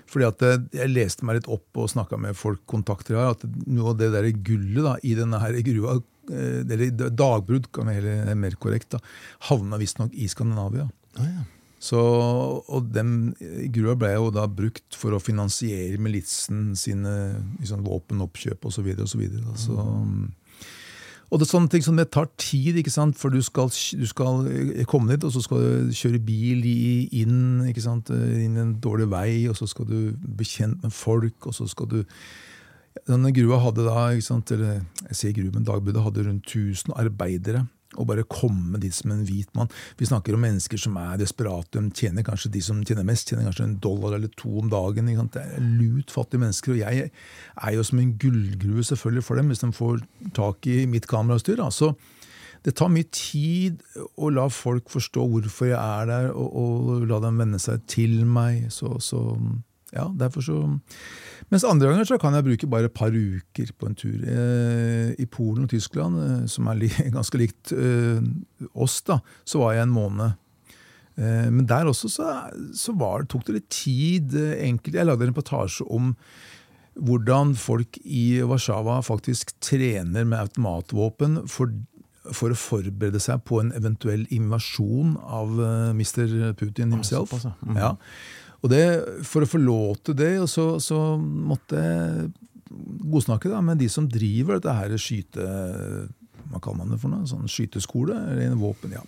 Fordi 0.10 0.26
at 0.28 0.42
Jeg 0.76 0.92
leste 0.92 1.26
meg 1.26 1.40
litt 1.40 1.48
opp 1.50 1.80
og 1.80 1.90
snakka 1.90 2.20
med 2.20 2.36
folk 2.38 2.66
kontakter 2.70 3.16
her, 3.18 3.32
at 3.34 3.46
noe 3.66 3.94
av 3.94 3.98
det 4.02 4.12
der 4.14 4.28
gullet 4.46 4.84
da, 4.84 4.98
i 5.02 5.16
denne 5.18 5.40
her 5.40 5.56
grua, 5.66 6.02
eller 6.30 6.92
dagbrudd, 7.10 7.72
kan 7.74 7.90
heller 7.92 8.36
mer 8.36 8.56
korrekt, 8.62 8.94
da, 8.94 9.00
havna 9.50 9.80
visstnok 9.82 10.14
i 10.14 10.28
Skandinavia. 10.32 10.90
Så, 11.84 12.00
og 12.00 12.86
den 12.96 13.34
grua 13.76 13.98
ble 14.00 14.14
jo 14.14 14.30
da 14.32 14.46
brukt 14.48 14.96
for 14.96 15.16
å 15.16 15.20
finansiere 15.20 16.00
militsen 16.00 16.72
sine 16.80 17.16
liksom, 17.58 17.84
våpenoppkjøp 17.84 18.70
osv. 18.70 18.88
Og, 18.94 19.10
så 19.12 19.20
videre, 19.20 19.44
og, 19.52 19.58
så, 19.60 19.84
og 21.28 21.42
det 21.42 21.48
er 21.48 21.52
sånne 21.52 21.74
ting 21.74 21.84
som 21.84 22.00
det 22.00 22.08
tar 22.16 22.30
tid, 22.40 22.80
ikke 22.80 22.94
sant? 22.94 23.20
for 23.20 23.36
du 23.36 23.44
skal, 23.44 23.68
du 23.68 24.06
skal 24.08 24.48
komme 24.88 25.12
dit, 25.12 25.28
og 25.28 25.36
så 25.36 25.44
skal 25.44 25.60
du 25.66 25.92
kjøre 25.98 26.24
bil 26.24 26.64
inn, 26.64 27.66
ikke 27.68 27.84
sant? 27.84 28.14
inn 28.14 28.56
en 28.62 28.76
dårlig 28.80 29.10
vei, 29.12 29.30
og 29.52 29.60
så 29.60 29.68
skal 29.68 29.90
du 29.90 30.14
bli 30.14 30.48
kjent 30.48 30.86
med 30.86 30.96
folk, 30.96 31.50
og 31.50 31.58
så 31.60 31.68
skal 31.70 31.92
du 31.98 32.02
Denne 33.10 33.32
grua 33.34 33.58
hadde 33.58 33.88
da, 33.88 34.12
ikke 34.14 34.28
sant, 34.28 34.52
eller 34.54 34.84
jeg 35.10 35.16
sier 35.18 35.32
grua, 35.34 35.50
men 35.56 35.64
dagbudet 35.66 36.04
hadde 36.06 36.28
rundt 36.28 36.46
1000 36.46 36.94
arbeidere. 37.02 37.64
Og 37.98 38.08
bare 38.10 38.26
komme 38.30 38.80
dit 38.82 38.96
som 38.96 39.14
en 39.14 39.26
hvit 39.28 39.50
mann. 39.58 39.72
Vi 40.00 40.10
snakker 40.10 40.36
om 40.36 40.44
mennesker 40.46 40.82
som 40.82 40.98
er 41.02 41.20
desperate. 41.22 41.78
De 41.78 41.92
tjener 41.94 42.26
kanskje 42.26 42.52
de 42.54 42.64
som 42.64 42.82
tjener 42.86 43.08
mest, 43.08 43.30
tjener 43.30 43.50
kanskje 43.50 43.68
en 43.70 43.78
dollar 43.84 44.18
eller 44.18 44.32
to 44.40 44.52
om 44.64 44.72
dagen. 44.72 45.12
Det 45.34 45.44
er 45.44 45.62
lutfattige 45.62 46.44
mennesker. 46.44 46.74
Og 46.74 46.82
jeg 46.82 47.12
er 47.12 47.78
jo 47.78 47.86
som 47.86 48.02
en 48.02 48.18
gullgrue 48.20 48.84
selvfølgelig 48.84 49.28
for 49.28 49.40
dem, 49.40 49.52
hvis 49.52 49.64
de 49.64 49.72
får 49.76 50.04
tak 50.34 50.68
i 50.68 50.84
mitt 50.90 51.08
kamerastyr. 51.08 51.62
Altså, 51.64 51.94
Så 51.94 52.22
det 52.64 52.78
tar 52.80 52.92
mye 52.94 53.08
tid 53.12 53.82
å 54.16 54.30
la 54.32 54.48
folk 54.54 54.88
forstå 54.92 55.26
hvorfor 55.34 55.68
jeg 55.68 55.80
er 55.80 56.08
der, 56.08 56.30
og, 56.32 56.54
og 56.56 57.08
la 57.10 57.20
dem 57.26 57.42
venne 57.42 57.60
seg 57.60 57.84
til 57.92 58.22
meg. 58.24 58.70
Så, 58.72 58.96
så 59.04 59.20
ja, 59.94 60.08
derfor 60.18 60.42
så 60.42 60.60
Mens 61.52 61.66
andre 61.68 61.90
ganger 61.92 62.08
så 62.08 62.18
kan 62.18 62.34
jeg 62.34 62.46
bruke 62.48 62.70
bare 62.72 62.88
et 62.90 62.96
par 62.96 63.14
uker 63.14 63.74
på 63.78 63.90
en 63.90 63.98
tur. 64.00 64.16
Eh, 64.26 65.12
I 65.20 65.26
Polen 65.30 65.68
og 65.68 65.74
Tyskland, 65.74 66.18
eh, 66.18 66.46
som 66.50 66.70
er 66.72 66.80
li 66.80 66.90
ganske 67.18 67.38
likt 67.38 67.74
eh, 67.76 68.24
oss, 68.74 69.02
da, 69.06 69.20
så 69.46 69.62
var 69.62 69.76
jeg 69.76 69.88
en 69.88 69.94
måned. 69.94 70.40
Men 71.14 71.68
der 71.70 71.86
også 71.86 72.10
så, 72.10 72.28
så 72.74 72.96
var, 72.98 73.28
tok 73.30 73.44
det 73.46 73.54
litt 73.60 73.68
tid. 73.70 74.32
Enkelt. 74.34 74.96
Jeg 74.98 75.06
lagde 75.06 75.28
en 75.28 75.30
reportasje 75.30 75.86
om 75.86 76.08
hvordan 76.98 77.52
folk 77.54 78.00
i 78.02 78.40
Warszawa 78.42 78.96
faktisk 79.06 79.54
trener 79.62 80.26
med 80.26 80.40
automatvåpen 80.40 81.44
for, 81.46 81.70
for 82.34 82.50
å 82.50 82.58
forberede 82.58 83.22
seg 83.22 83.44
på 83.46 83.62
en 83.62 83.70
eventuell 83.78 84.26
invasjon 84.34 85.14
av 85.22 85.54
Mr. 85.94 86.56
Putin 86.58 86.98
himself. 86.98 87.36
ja. 87.78 87.94
Og 88.64 88.72
det, 88.72 88.84
For 89.28 89.44
å 89.44 89.50
få 89.50 89.60
lov 89.62 90.00
til 90.08 90.18
det, 90.18 90.34
så, 90.52 90.78
så 90.84 91.00
måtte 91.20 91.80
jeg 91.80 92.30
godsnakke 93.14 93.52
da, 93.52 93.62
med 93.62 93.82
de 93.82 93.90
som 93.92 94.10
driver 94.10 94.60
dette 94.60 94.78
her 94.80 95.00
skyte... 95.02 95.48
Hva 96.54 96.60
kaller 96.62 96.84
man 96.84 96.94
det 96.94 97.00
for 97.02 97.10
noe? 97.10 97.26
Sånn 97.26 97.50
skyteskole? 97.50 98.16
Eller 98.30 98.52
en 98.52 98.60
våpen, 98.62 98.94
ja. 98.94 99.02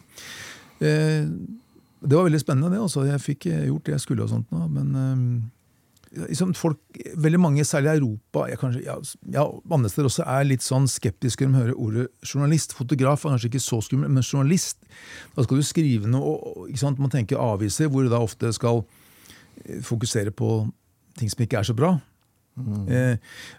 Eh, 0.81 1.27
det 2.05 2.17
var 2.17 2.25
veldig 2.25 2.39
spennende, 2.41 2.71
det. 2.73 2.81
Også. 2.81 3.03
Jeg 3.05 3.21
fikk 3.21 3.47
gjort 3.51 3.85
det 3.85 3.93
jeg 3.95 4.03
skulle. 4.03 4.25
og 4.25 4.31
sånt 4.31 4.53
nå, 4.55 4.65
Men 4.71 4.95
eh, 4.97 6.25
liksom 6.29 6.53
folk, 6.57 6.79
veldig 7.21 7.41
mange, 7.43 7.65
særlig 7.67 7.91
i 7.91 7.99
Europa, 7.99 8.45
jeg 8.49 8.59
kanskje, 8.61 8.83
ja, 8.87 8.95
ja, 9.35 9.45
andre 9.71 9.91
steder 9.91 10.09
også, 10.09 10.25
er 10.35 10.47
litt 10.47 10.65
sånn 10.65 10.87
skeptiske 10.89 11.45
når 11.45 11.53
de 11.53 11.61
hører 11.61 11.81
ordet 11.87 12.07
journalist. 12.25 12.75
Fotograf 12.77 13.25
er 13.25 13.35
kanskje 13.35 13.51
ikke 13.51 13.65
så 13.67 13.81
skummel, 13.83 14.11
men 14.11 14.25
journalist, 14.25 14.79
da 15.35 15.45
skal 15.45 15.61
du 15.61 15.67
skrive 15.67 16.11
noe. 16.11 16.35
og-? 16.35 16.99
Man 17.01 17.13
tenker 17.13 17.41
aviser, 17.41 17.91
hvor 17.91 18.05
du 18.05 18.13
da 18.13 18.23
ofte 18.23 18.53
skal 18.55 18.83
fokusere 19.85 20.31
på 20.35 20.67
ting 21.19 21.31
som 21.31 21.45
ikke 21.45 21.61
er 21.61 21.67
så 21.67 21.75
bra. 21.77 21.95
Eh, 22.55 23.17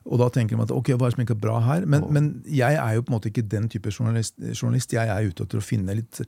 og 0.08 0.20
da 0.22 0.30
tenker 0.32 0.56
de 0.56 0.64
at 0.64 0.72
ok, 0.72 0.94
hva 0.96 1.04
er 1.04 1.12
det 1.12 1.16
som 1.18 1.22
ikke 1.26 1.34
er 1.36 1.42
bra 1.42 1.56
her? 1.60 1.84
Men, 1.84 2.06
men 2.16 2.28
jeg 2.48 2.78
er 2.80 2.94
jo 2.96 3.02
på 3.04 3.12
en 3.12 3.16
måte 3.18 3.28
ikke 3.28 3.44
den 3.44 3.66
type 3.72 3.92
journalist. 3.92 4.38
journalist. 4.56 4.94
Jeg 4.96 5.10
er 5.12 5.28
ute 5.28 5.44
etter 5.44 5.60
å 5.60 5.64
finne 5.64 5.98
litt 5.98 6.22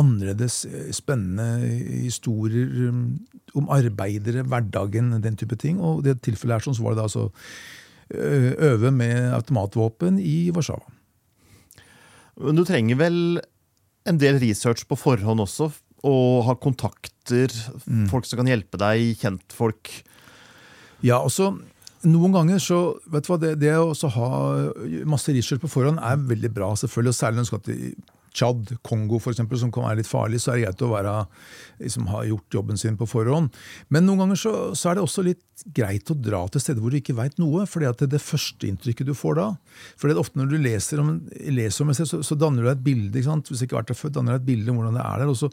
annerledes, 0.00 0.64
eh, 0.66 0.88
spennende 0.94 1.46
historier 2.08 2.90
um, 2.90 3.04
om 3.58 3.70
arbeidere, 3.70 4.42
hverdagen, 4.42 5.14
den 5.22 5.38
type 5.38 5.58
ting. 5.62 5.78
Og 5.78 6.02
i 6.02 6.10
det 6.10 6.18
tilfellet 6.26 6.58
her 6.58 6.66
sånn, 6.66 6.78
så 6.80 6.88
var 6.88 6.96
det 6.96 7.02
da 7.02 7.06
altså 7.06 7.28
ø- 8.10 8.56
øve 8.72 8.92
med 8.94 9.30
automatvåpen 9.38 10.18
i 10.18 10.50
Warszawa. 10.54 10.98
Men 12.42 12.58
du 12.58 12.64
trenger 12.66 12.98
vel 12.98 13.18
en 14.08 14.18
del 14.18 14.40
research 14.42 14.88
på 14.90 14.98
forhånd 14.98 15.44
også, 15.44 15.70
og 16.02 16.44
ha 16.48 16.54
kontakter, 16.58 17.52
Mm. 17.86 18.08
folk 18.10 18.26
som 18.26 18.40
kan 18.40 18.48
hjelpe 18.50 18.78
deg, 18.78 19.16
kjentfolk. 19.20 19.90
Ja, 21.02 21.20
også 21.22 21.52
noen 22.04 22.32
ganger 22.34 22.58
så, 22.58 22.98
vet 23.06 23.22
du 23.26 23.30
hva, 23.30 23.38
det, 23.38 23.52
det 23.62 23.76
å 23.78 23.92
ha 24.16 24.30
masse 25.06 25.30
research 25.34 25.62
på 25.62 25.70
forhånd 25.70 26.00
er 26.02 26.16
veldig 26.18 26.50
bra, 26.54 26.72
selvfølgelig, 26.74 27.14
og 27.14 27.18
særlig 27.20 27.36
når 27.38 27.46
du 27.46 27.50
skal 27.52 27.62
til 27.68 27.94
Tsjad, 28.32 28.74
Kongo 28.86 29.20
eksempel, 29.32 29.58
som 29.60 29.72
kan 29.72 29.84
være 29.86 30.00
litt 30.00 30.08
farlig, 30.08 30.40
så 30.40 30.52
er 30.52 30.58
det 30.58 30.64
greit 30.66 30.84
å 30.86 30.90
være, 30.92 31.14
liksom, 31.82 32.08
ha 32.12 32.22
gjort 32.28 32.56
jobben 32.56 32.80
sin 32.80 32.96
på 33.00 33.08
forhånd. 33.10 33.52
Men 33.92 34.06
noen 34.08 34.24
ganger 34.24 34.40
så, 34.40 34.54
så 34.78 34.90
er 34.90 34.98
det 34.98 35.04
også 35.04 35.24
litt 35.26 35.44
greit 35.76 36.10
å 36.10 36.16
dra 36.18 36.42
til 36.50 36.64
steder 36.64 36.82
hvor 36.82 36.94
du 36.94 36.98
ikke 36.98 37.16
veit 37.18 37.38
noe. 37.42 37.66
For 37.68 37.84
det 37.84 37.92
er 37.92 38.12
det 38.14 38.22
første 38.24 38.68
inntrykket 38.68 39.10
du 39.10 39.14
får 39.16 39.38
da 39.38 39.48
for 40.00 40.12
ofte 40.22 40.38
Når 40.38 40.50
du 40.50 40.58
leser 40.60 41.00
om, 41.02 41.14
leser 41.52 41.84
om 41.84 41.92
et 41.92 42.00
sted, 42.00 42.10
så, 42.10 42.22
så 42.26 42.38
danner 42.38 42.64
du 42.64 42.68
deg 42.70 42.76
et 42.76 42.84
bilde. 42.88 43.14
ikke 43.14 43.28
sant? 43.28 43.52
Hvis 43.52 43.64
ikke 43.66 43.78
vært 43.78 43.92
der 43.92 43.98
før, 43.98 44.16
danner 44.16 44.34
du 44.34 44.38
deg 44.38 44.42
et 44.42 44.50
bilde 44.50 44.72
om 44.72 44.80
hvordan 44.80 44.98
det 44.98 45.06
er 45.06 45.22
der. 45.22 45.32
og 45.32 45.40
så 45.42 45.52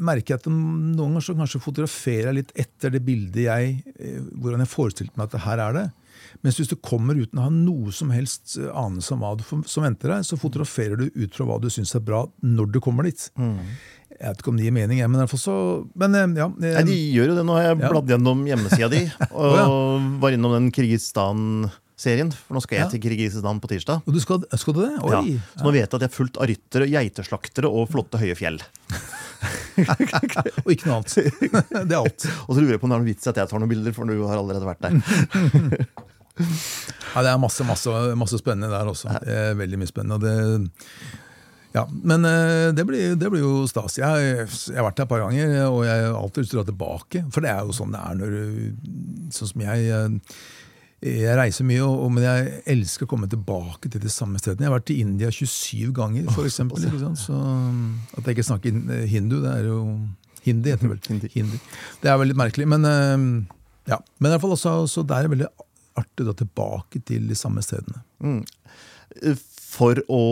merker 0.00 0.34
jeg 0.34 0.40
at 0.40 0.48
noen 0.50 0.94
ganger 0.96 1.22
så 1.22 1.34
kanskje 1.38 1.62
fotograferer 1.62 2.30
jeg 2.30 2.38
litt 2.38 2.54
etter 2.64 2.94
det 2.94 3.02
bildet 3.04 3.44
jeg 3.44 3.74
eh, 3.94 4.22
hvordan 4.40 4.64
jeg 4.64 4.72
forestilte 4.72 5.18
meg 5.18 5.28
at 5.28 5.36
det 5.36 5.44
her 5.44 5.62
er 5.66 5.76
det. 5.76 5.84
Mens 6.42 6.58
hvis 6.58 6.70
du 6.72 6.76
kommer 6.82 7.14
uten 7.20 7.38
å 7.38 7.44
ha 7.46 7.52
noe 7.52 7.92
som 7.94 8.10
helst 8.14 8.56
eh, 8.58 8.70
anelse 8.74 9.14
om 9.14 9.20
hva 9.24 9.34
som 9.70 9.84
venter 9.86 10.10
deg, 10.16 10.24
så 10.26 10.38
fotograferer 10.40 10.96
du 10.98 11.06
ut 11.14 11.34
fra 11.36 11.46
hva 11.48 11.60
du 11.62 11.68
syns 11.72 11.94
er 11.94 12.02
bra 12.04 12.24
når 12.42 12.72
du 12.74 12.80
kommer 12.84 13.06
dit. 13.06 13.28
Jeg 14.14 14.30
vet 14.30 14.40
ikke 14.42 14.52
om 14.52 14.58
det 14.58 14.66
gir 14.68 14.74
mening, 14.76 15.00
men 15.04 15.16
i 15.18 15.22
hvert 15.24 15.32
fall 15.32 15.40
så 15.42 15.54
Men 15.98 16.14
eh, 16.14 16.26
ja. 16.38 16.46
eh, 16.46 16.76
Nei, 16.78 16.84
De 16.86 16.98
gjør 17.16 17.32
jo 17.32 17.38
det. 17.40 17.46
Nå 17.48 17.56
har 17.58 17.64
jeg 17.68 17.80
Ja. 17.82 18.02
gjennom 18.14 18.44
hjemmesida 18.46 18.90
di 18.92 19.00
og 19.30 19.56
ja. 19.58 19.64
var 20.22 20.36
innom 20.36 20.54
den 20.54 20.68
Kirgisistan-serien. 20.74 22.30
For 22.34 22.54
nå 22.54 22.62
skal 22.62 22.78
jeg 22.78 22.84
Ja. 22.84 22.90
til 22.92 23.02
Kirgisistan 23.02 23.58
på 23.60 23.70
tirsdag. 23.72 24.04
Og 24.06 24.14
du 24.14 24.20
skal, 24.22 24.44
skal 24.60 24.76
du 24.76 24.80
det? 24.84 24.92
Ja. 25.02 25.22
Så 25.58 25.66
nå 25.66 25.72
vet 25.74 25.82
jeg 25.88 25.90
at 25.98 26.06
jeg 26.06 26.10
er 26.12 26.14
fullt 26.14 26.38
av 26.38 26.46
ryttere, 26.52 26.86
geiteslaktere 26.92 27.70
og 27.70 27.88
flotte, 27.90 28.20
høye 28.22 28.36
fjell. 28.38 28.60
Og 29.74 30.70
ikke 30.70 30.86
noe 30.86 31.00
annet. 31.00 31.14
det 31.90 31.90
er 31.90 31.98
alt. 31.98 32.26
Og 32.46 32.54
så 32.54 32.60
lurer 32.62 32.76
jeg 32.76 32.80
på 32.80 32.86
om 32.86 32.92
det 32.92 32.96
er 32.96 33.02
noen 33.02 33.08
vits 33.10 33.26
i 33.26 33.30
at 33.32 33.40
jeg 33.42 33.50
tar 33.50 33.58
noen 33.62 33.72
bilder, 33.72 33.94
for 33.96 34.06
du 34.08 34.22
har 34.28 34.38
allerede 34.38 34.68
vært 34.68 34.84
der. 34.86 34.92
Ja, 36.38 37.22
Det 37.22 37.30
er 37.30 37.38
masse, 37.38 37.66
masse, 37.66 37.90
masse 38.18 38.40
spennende 38.40 38.72
der 38.72 38.90
også. 38.90 39.12
Det 39.22 39.36
er 39.38 39.60
veldig 39.60 39.78
mye 39.78 39.90
spennende. 39.90 40.18
det, 40.24 40.72
ja, 41.74 41.88
Men 41.90 42.24
eh, 42.24 42.72
det 42.74 42.84
blir, 42.86 43.14
det 43.18 43.30
blir 43.30 43.42
jo 43.42 43.66
stas. 43.66 43.98
Jeg, 43.98 44.26
jeg 44.46 44.78
har 44.78 44.86
vært 44.86 45.00
der 45.00 45.08
et 45.08 45.10
par 45.10 45.24
ganger, 45.24 45.54
og 45.66 45.80
jeg 45.86 46.04
har 46.04 46.18
alltid 46.18 46.44
lyst 46.44 46.52
til 46.54 46.60
å 46.60 46.62
dra 46.62 46.70
tilbake. 46.70 47.22
For 47.34 47.42
det 47.42 47.50
er 47.50 47.64
jo 47.66 47.74
sånn 47.74 47.94
det 47.94 48.02
er 48.02 48.20
når 48.20 48.36
Sånn 49.34 49.50
som 49.50 49.64
jeg 49.64 49.88
eh, 49.90 50.36
jeg 51.04 51.36
reiser 51.36 51.66
mye, 51.68 51.84
men 52.14 52.24
jeg 52.24 52.60
elsker 52.72 53.04
å 53.04 53.10
komme 53.10 53.26
tilbake 53.28 53.90
til 53.92 54.00
de 54.00 54.12
samme 54.12 54.38
stedene. 54.40 54.64
Jeg 54.64 54.70
har 54.70 54.78
vært 54.78 54.92
i 54.94 55.00
India 55.02 55.28
27 55.34 55.90
ganger, 55.96 56.30
for 56.32 56.48
eksempel. 56.48 56.86
Så 57.20 57.36
At 58.14 58.22
jeg 58.22 58.38
ikke 58.38 58.46
snakker 58.46 58.78
hindu, 59.10 59.40
det 59.44 59.50
er 59.52 59.68
jo 59.68 59.80
Hindi 60.44 60.72
heter 60.74 60.84
det 60.84 60.90
vel. 60.92 61.28
Hindi. 61.32 61.58
Det 62.02 62.08
er 62.12 62.18
veldig 62.20 62.34
merkelig. 62.36 62.66
Men, 62.68 62.82
eh, 62.84 63.28
ja. 63.88 63.98
men 64.18 64.28
i 64.28 64.32
hvert 64.34 64.42
fall 64.44 64.56
også, 64.56 64.72
så 64.92 65.04
det 65.08 65.16
er 65.16 65.30
veldig 65.32 65.48
artig 66.00 66.28
å 66.28 66.36
tilbake 66.36 67.02
til 67.06 67.28
de 67.30 67.38
samme 67.38 67.62
stedene. 67.64 68.02
For 69.74 70.00
å 70.12 70.24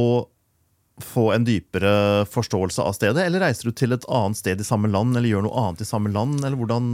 få 1.03 1.29
en 1.33 1.44
dypere 1.46 2.25
forståelse 2.31 2.85
av 2.85 2.94
stedet, 2.96 3.25
eller 3.25 3.42
reiser 3.42 3.70
du 3.70 3.77
til 3.77 3.94
et 3.94 4.05
annet 4.12 4.38
sted 4.38 4.61
i 4.61 4.66
samme 4.66 4.90
land, 4.92 5.16
eller 5.16 5.31
gjør 5.31 5.46
noe 5.46 5.64
annet 5.64 5.85
i 5.85 5.88
samme 5.88 6.12
land, 6.12 6.42
eller 6.42 6.59
hvordan 6.61 6.88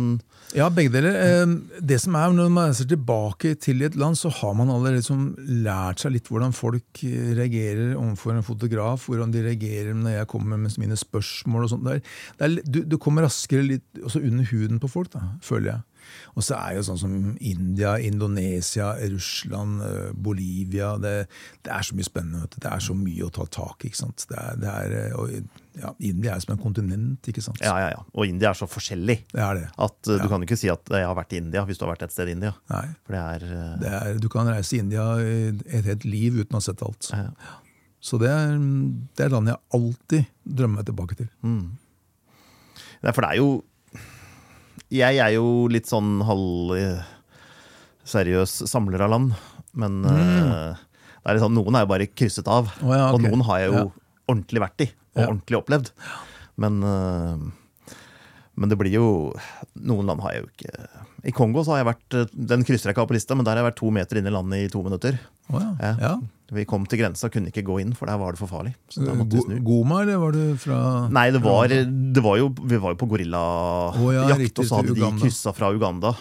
Ja, 0.57 0.71
begge 0.73 0.95
deler. 0.95 1.19
Det 1.81 1.99
som 2.01 2.15
er, 2.17 2.33
Når 2.33 2.49
man 2.49 2.71
reiser 2.71 2.89
tilbake 2.89 3.55
til 3.61 3.83
et 3.83 3.97
land, 3.97 4.17
så 4.17 4.31
har 4.31 4.55
man 4.55 4.71
allerede 4.71 5.03
liksom 5.03 5.35
lært 5.65 6.01
seg 6.01 6.15
litt 6.15 6.31
hvordan 6.31 6.55
folk 6.57 7.03
reagerer 7.03 7.97
overfor 7.97 8.37
en 8.37 8.47
fotograf. 8.47 9.09
Hvordan 9.09 9.33
de 9.35 9.45
reagerer 9.45 9.95
når 9.95 10.21
jeg 10.21 10.29
kommer 10.29 10.57
med 10.57 10.79
mine 10.79 10.97
spørsmål. 10.97 11.65
og 11.65 11.71
sånt. 11.71 11.85
der. 11.85 12.01
er, 12.01 12.01
det 12.39 12.49
er, 12.49 12.63
du, 12.65 12.83
du 12.85 12.99
kommer 12.99 13.27
raskere 13.27 13.67
litt 13.67 14.03
også 14.03 14.23
under 14.25 14.45
huden 14.49 14.81
på 14.81 14.89
folk, 14.89 15.13
da, 15.13 15.21
føler 15.43 15.73
jeg. 15.73 15.81
Og 16.37 16.45
så 16.47 16.57
er 16.59 16.77
jo 16.79 16.83
sånn 16.87 16.99
som 17.01 17.15
India, 17.41 17.97
Indonesia, 17.99 18.93
Russland, 19.13 19.83
eh, 19.83 20.11
Bolivia 20.15 20.95
det, 21.03 21.15
det 21.67 21.73
er 21.75 21.87
så 21.87 21.97
mye 21.99 22.07
spennende. 22.09 22.43
Vet 22.45 22.57
du. 22.57 22.61
Det 22.65 22.73
er 22.73 22.85
så 22.85 22.97
mye 22.99 23.27
å 23.27 23.33
ta 23.35 23.47
tak 23.59 23.85
i. 23.89 23.93
Det 23.95 24.39
er, 24.39 24.59
det 24.63 24.73
er, 24.75 24.97
eh, 24.99 25.17
og, 25.19 25.55
ja, 25.79 25.93
India 26.03 26.35
er 26.35 26.43
som 26.43 26.55
en 26.57 26.63
kontinent, 26.63 27.29
ikke 27.31 27.43
sant? 27.45 27.61
Ja, 27.63 27.77
ja, 27.83 27.91
ja. 27.95 28.03
Og 28.19 28.27
India 28.27 28.51
er 28.51 28.59
så 28.59 28.67
forskjellig 28.67 29.21
Det 29.31 29.43
er 29.45 29.55
det. 29.61 29.67
at 29.79 29.99
uh, 30.11 30.17
Ja. 30.17 30.23
du 30.25 30.29
kan 30.33 30.43
ikke 30.43 30.59
si 30.59 30.71
at 30.73 30.91
jeg 30.91 31.07
har 31.07 31.15
vært 31.15 31.33
i 31.37 31.39
India 31.43 31.63
hvis 31.69 31.79
du 31.79 31.85
har 31.87 31.93
vært 31.95 32.03
et 32.09 32.15
sted 32.17 32.29
i 32.33 32.35
India. 32.35 32.55
Nei. 32.73 32.85
For 33.07 33.15
det 33.15 33.23
er 33.23 33.47
uh, 33.53 33.77
Det 33.83 33.93
er, 34.01 34.19
du 34.19 34.29
kan 34.33 34.51
reise 34.51 34.75
i 34.75 34.81
India 34.83 35.05
et 35.23 35.85
helt 35.87 36.05
liv 36.09 36.41
uten 36.41 36.57
å 36.57 36.59
ha 36.59 36.67
sett 36.67 36.83
alt. 36.83 37.11
Ja. 37.15 37.29
Så 38.01 38.19
det 38.23 38.31
er, 38.31 38.57
det 39.19 39.25
er 39.27 39.33
landet 39.35 39.55
jeg 39.57 39.79
alltid 39.79 40.27
drømmer 40.59 40.81
meg 40.81 40.87
tilbake 40.91 41.17
til. 41.19 41.29
Nei, 41.47 43.13
for 43.15 43.23
det 43.23 43.31
er 43.33 43.39
jo 43.41 43.49
Jeg 44.95 45.21
er 45.21 45.35
jo 45.35 45.69
litt 45.69 45.89
sånn 45.91 46.23
halv 46.25 46.73
eh, 46.79 47.03
samler 48.09 49.05
av 49.05 49.13
land, 49.13 49.35
men 49.77 50.01
mm. 50.01 50.09
det 50.09 51.29
er 51.29 51.37
litt 51.37 51.45
sånn, 51.45 51.59
noen 51.59 51.77
er 51.77 51.85
jo 51.85 51.91
bare 51.91 52.09
krysset 52.09 52.49
av. 52.49 52.71
Oh, 52.81 52.95
ja, 52.97 53.11
okay. 53.11 53.19
Og 53.19 53.27
noen 53.27 53.45
har 53.51 53.61
jeg 53.61 53.73
jo 53.73 53.83
Ja. 53.83 53.87
ordentlig 54.33 54.63
vært 54.65 54.85
i, 54.87 54.89
og 54.89 55.21
Ja. 55.23 55.27
ordentlig 55.29 55.59
opplevd. 55.61 55.93
Men, 56.57 56.83
eh, 56.83 57.93
men 58.57 58.69
det 58.73 58.79
blir 58.81 58.93
jo 58.93 59.09
Noen 59.79 60.07
land 60.07 60.21
har 60.25 60.33
jeg 60.33 60.43
jo 60.43 60.49
ikke 60.57 60.89
I 61.27 61.35
Kongo 61.35 61.65
så 61.67 61.75
har 61.75 61.83
jeg 61.83 61.91
vært 61.91 62.15
eh, 62.15 62.35
Den 62.55 62.63
krysser 62.67 62.91
jeg 62.91 62.97
ikke 62.97 63.07
av 63.07 63.11
på 63.11 63.17
lista, 63.17 63.37
men 63.39 63.47
der 63.47 63.57
har 63.57 63.65
jeg 63.65 63.73
vært 63.73 63.81
to 63.81 63.93
meter 63.95 64.21
inn 64.21 64.29
i 64.31 64.35
landet 64.35 64.67
i 64.67 64.73
to 64.73 64.83
minutter. 64.87 65.19
Oh, 65.49 65.63
ja. 65.63 65.95
Ja. 65.99 66.19
Vi 66.53 66.63
kom 66.65 66.87
til 66.89 67.01
grensa 67.03 67.29
og 67.29 67.35
kunne 67.35 67.51
ikke 67.51 67.65
gå 67.65 67.75
inn, 67.83 67.91
for 67.97 68.09
der 68.09 68.17
var 68.21 68.33
det 68.33 68.41
for 68.41 68.49
farlig. 68.49 68.71
Goma, 69.65 69.99
eller 70.01 70.21
var 70.21 70.33
du 70.33 70.57
fra 70.61 70.79
Nei, 71.13 71.27
det 71.35 71.43
var, 71.45 71.69
det 71.69 72.23
var 72.25 72.39
jo, 72.41 72.47
vi 72.57 72.79
var 72.81 72.95
jo 72.95 72.99
på 73.03 73.09
gorillajakt, 73.11 74.01
oh, 74.01 74.15
ja, 74.17 74.25
og 74.33 74.63
så 74.65 74.79
hadde 74.79 74.95
de 74.97 75.11
kryssa 75.21 75.53
fra 75.57 75.69
Uganda. 75.77 76.15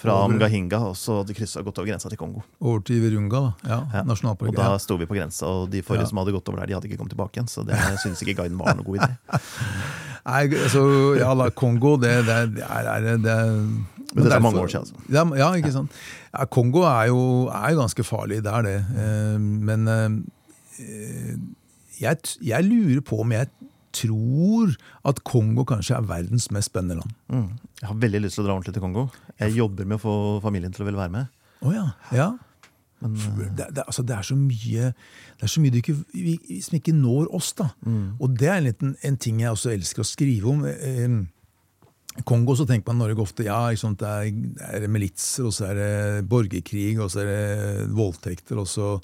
Fra 0.00 0.16
Mgahinga, 0.32 0.80
og 0.88 0.96
så 0.96 1.18
hadde 1.18 1.34
de 1.34 1.36
kryssa 1.36 1.64
gått 1.64 1.82
over 1.82 1.90
grensa 1.92 2.12
til 2.12 2.20
Kongo. 2.20 2.46
Over 2.64 2.80
til 2.88 3.02
Virunga, 3.04 3.42
da. 3.60 3.76
Ja. 3.92 4.06
Nasjonalpark. 4.08 4.54
Og 4.54 4.56
da 4.56 4.72
sto 4.80 4.96
vi 5.00 5.08
på 5.10 5.18
grensa, 5.18 5.52
og 5.52 5.68
de 5.72 5.84
forrige 5.84 6.08
som 6.12 6.22
hadde 6.22 6.36
gått 6.38 6.48
over 6.48 6.62
der, 6.62 6.72
de 6.72 6.78
hadde 6.78 6.88
ikke 6.88 7.02
kommet 7.02 7.16
tilbake 7.16 7.40
igjen. 7.40 7.52
Så 7.52 7.66
det 7.68 7.76
syns 8.04 8.24
ikke 8.24 8.38
guiden 8.40 8.56
var 8.60 8.80
noe 8.80 8.88
god 8.88 9.04
idé. 9.04 9.12
Nei, 10.24 10.46
altså, 10.56 10.82
ja, 11.20 11.28
da, 11.36 11.50
Kongo, 11.52 11.98
det, 12.00 12.14
det, 12.24 12.64
er, 12.64 12.86
er 12.88 13.20
det 13.20 13.28
er, 13.28 13.58
Men 14.14 14.24
dette 14.24 14.38
er 14.38 14.44
mange 14.44 14.62
år 14.62 14.70
siden, 14.70 14.86
altså. 14.86 15.04
Ja, 15.10 15.24
ja, 15.40 15.50
ikke 15.58 15.72
sant. 15.74 15.90
Ja, 16.30 16.46
Kongo 16.46 16.84
er 16.86 17.08
jo, 17.10 17.20
er 17.50 17.74
jo 17.74 17.80
ganske 17.82 18.06
farlig, 18.06 18.40
det 18.46 18.52
er 18.54 18.66
det. 18.66 18.76
Eh, 19.02 19.38
Men 19.40 19.88
eh, 19.90 21.36
jeg, 22.00 22.16
jeg 22.42 22.64
lurer 22.68 23.02
på 23.06 23.20
om 23.24 23.34
jeg 23.34 23.50
tror 23.94 24.72
at 25.06 25.20
Kongo 25.26 25.64
kanskje 25.68 25.98
er 25.98 26.06
verdens 26.08 26.48
mest 26.54 26.72
spennende 26.72 27.00
land. 27.02 27.12
Mm. 27.30 27.50
Jeg 27.80 27.90
har 27.90 28.00
veldig 28.06 28.24
lyst 28.24 28.38
til 28.38 28.44
å 28.44 28.48
dra 28.48 28.56
ordentlig 28.56 28.74
til 28.74 28.82
Kongo. 28.82 29.06
Jeg 29.38 29.54
jobber 29.58 29.86
med 29.86 30.00
å 30.00 30.02
få 30.02 30.16
familien 30.42 30.74
til 30.74 30.82
å 30.84 30.88
ville 30.88 30.98
være 30.98 31.14
med. 31.14 31.30
Oh, 31.64 31.70
ja. 31.74 31.86
ja. 32.14 32.32
Men 33.04 33.18
eh, 33.18 33.52
det, 33.58 33.68
det, 33.76 33.84
altså 33.86 34.02
det 34.06 34.16
er 34.16 34.26
så 34.26 34.38
mye 34.38 34.90
det 34.94 35.46
er 35.46 35.50
så 35.52 35.62
mye 35.62 35.78
ikke, 35.80 35.96
vi, 36.14 36.34
som 36.64 36.78
ikke 36.78 36.94
når 36.96 37.30
oss. 37.34 37.52
da. 37.58 37.70
Og 38.18 38.34
det 38.38 38.48
er 38.50 38.58
en, 38.60 38.68
liten, 38.70 38.96
en 39.02 39.16
ting 39.20 39.42
jeg 39.42 39.50
også 39.54 39.74
elsker 39.74 40.04
å 40.04 40.08
skrive 40.08 40.50
om. 40.50 40.64
Eh, 40.70 41.16
Kongo 42.22 42.54
så 42.54 42.62
tenker 42.68 42.92
man 42.92 43.00
Norge 43.02 43.18
ofte 43.24 43.42
ja, 43.48 43.74
sant, 43.74 43.98
det 43.98 44.06
er, 44.06 44.30
det 44.78 44.86
er 44.86 44.92
militser, 44.92 45.48
og 45.48 45.52
så 45.56 45.72
er 45.72 45.74
det 45.80 46.28
borgerkrig, 46.30 46.92
og 47.02 47.10
så 47.10 47.24
er 47.24 47.30
det 47.32 47.88
voldtekter, 47.96 48.60
og 48.62 48.68
så, 48.70 49.00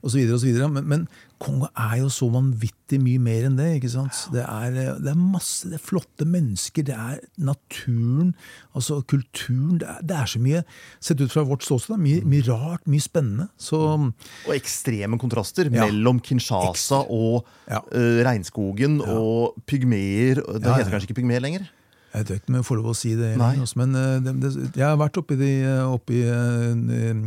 og 0.00 0.08
så 0.10 0.16
videre. 0.16 0.34
og 0.38 0.40
så 0.40 0.46
videre. 0.48 0.68
Men, 0.72 0.86
men 0.88 1.04
Kongo 1.38 1.68
er 1.76 1.98
jo 2.00 2.08
så 2.10 2.26
vanvittig 2.32 2.98
mye 3.04 3.20
mer 3.22 3.44
enn 3.46 3.58
det. 3.60 3.66
ikke 3.76 3.90
sant? 3.92 4.16
Det 4.34 4.40
er, 4.42 4.72
det 4.98 5.12
er 5.12 5.20
masse 5.20 5.68
det 5.68 5.76
er 5.76 5.84
flotte 5.84 6.24
mennesker, 6.26 6.82
det 6.88 6.96
er 6.96 7.20
naturen, 7.36 8.32
altså 8.74 9.02
kulturen. 9.06 9.76
Det 9.78 9.86
er, 9.92 10.00
det 10.08 10.16
er 10.18 10.32
så 10.32 10.40
mye 10.42 10.64
Sett 11.04 11.20
ut 11.20 11.30
fra 11.30 11.44
vårt 11.46 11.62
ståsted, 11.68 12.00
mye, 12.00 12.24
mye 12.26 12.42
rart, 12.48 12.88
mye 12.90 13.04
spennende. 13.04 13.50
Så 13.60 13.78
Og 13.84 14.54
ekstreme 14.56 15.20
kontraster 15.20 15.68
Ja. 15.68 15.84
mellom 15.84 16.18
Kinshasa 16.24 17.04
og 17.06 17.44
Ja. 17.68 17.84
uh, 17.92 18.24
regnskogen 18.24 19.02
og 19.04 19.60
pygmeer. 19.68 20.40
Det 20.40 20.62
Ja, 20.64 20.70
ja. 20.72 20.76
heter 20.80 20.96
kanskje 20.96 21.10
ikke 21.12 21.20
pygmeer 21.20 21.44
lenger? 21.44 21.68
Jeg 22.14 22.24
vet 22.24 22.30
ikke 22.38 22.48
om 22.52 22.56
jeg 22.60 22.64
får 22.68 22.78
lov 22.80 22.86
å 22.90 22.96
si 22.96 23.10
det, 23.18 23.34
Nei. 23.36 23.50
altså, 23.60 23.78
men 23.82 23.94
eh, 24.00 24.14
det, 24.24 24.32
det, 24.40 24.52
jeg 24.80 24.86
har 24.86 24.96
vært 25.00 25.18
oppi, 25.20 25.36
de, 25.36 25.50
eh, 25.68 25.82
oppi 25.92 26.22
eh, 26.24 27.18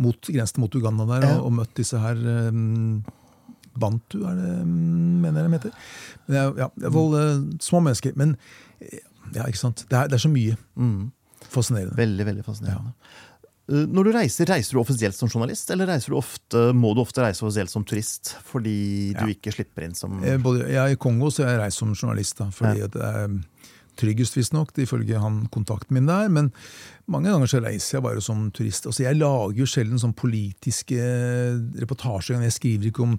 mot, 0.00 0.28
grensen 0.28 0.60
mot 0.60 0.74
Uganda 0.76 1.06
der 1.08 1.24
og, 1.30 1.46
og 1.48 1.54
møtt 1.60 1.72
disse 1.80 1.98
her 2.00 2.20
um, 2.50 3.00
Bantu, 3.80 4.18
er 4.28 4.36
det, 4.36 4.50
mm, 4.66 5.16
mener 5.22 5.40
jeg 5.40 5.48
de 5.48 5.56
heter. 5.56 5.74
Men 6.26 6.36
er, 6.36 6.52
ja, 6.64 6.68
jeg 6.82 6.90
er 6.90 7.18
eh, 7.22 7.40
små 7.64 7.80
mennesker. 7.86 8.16
Men 8.20 8.36
ja, 9.36 9.46
ikke 9.46 9.60
sant? 9.62 9.84
Det 9.88 9.96
er, 9.96 10.10
det 10.10 10.18
er 10.18 10.24
så 10.26 10.32
mye 10.32 10.56
Mm. 10.76 11.10
fascinerende. 11.50 11.96
Veldig, 11.96 12.26
veldig 12.26 12.44
fascinerende. 12.44 12.92
Ja. 12.92 13.26
Når 13.70 14.08
du 14.08 14.10
reiser, 14.16 14.48
reiser 14.50 14.74
du 14.74 14.80
offisielt 14.82 15.14
som 15.14 15.30
journalist, 15.30 15.70
eller 15.70 15.86
du 16.02 16.16
ofte, 16.18 16.72
må 16.74 16.90
du 16.96 17.00
ofte 17.04 17.22
reise 17.22 17.44
offisielt 17.46 17.70
som 17.70 17.84
turist 17.86 18.32
fordi 18.50 19.12
du 19.14 19.20
Ja. 19.22 19.28
ikke 19.30 19.52
slipper 19.54 19.84
inn 19.86 19.94
som 19.94 20.16
jeg, 20.24 20.40
Både, 20.42 20.66
jeg, 20.68 20.96
I 20.96 20.98
Kongo 20.98 21.30
så 21.30 21.46
jeg 21.46 21.60
reiser 21.60 21.78
som 21.78 21.92
journalist, 21.94 22.36
da, 22.42 22.48
fordi 22.50 22.82
at 22.82 22.90
det, 22.90 23.00
er, 23.00 23.28
tryggest, 23.98 24.36
visstnok, 24.38 24.72
ifølge 24.78 25.20
han 25.20 25.42
kontakten 25.52 25.96
min 25.96 26.08
der. 26.08 26.30
Men 26.32 26.50
mange 27.10 27.32
ganger 27.32 27.50
så 27.50 27.60
reiser 27.64 27.96
jeg 27.96 28.04
bare 28.04 28.22
som 28.22 28.48
turist. 28.54 28.86
Altså, 28.86 29.02
jeg 29.02 29.18
lager 29.18 29.58
jo 29.58 29.68
sjelden 29.68 30.00
sånn 30.00 30.14
politiske 30.16 30.98
reportasjer. 31.82 32.38
Jeg 32.46 32.54
skriver 32.54 32.90
ikke 32.90 33.04
om 33.06 33.16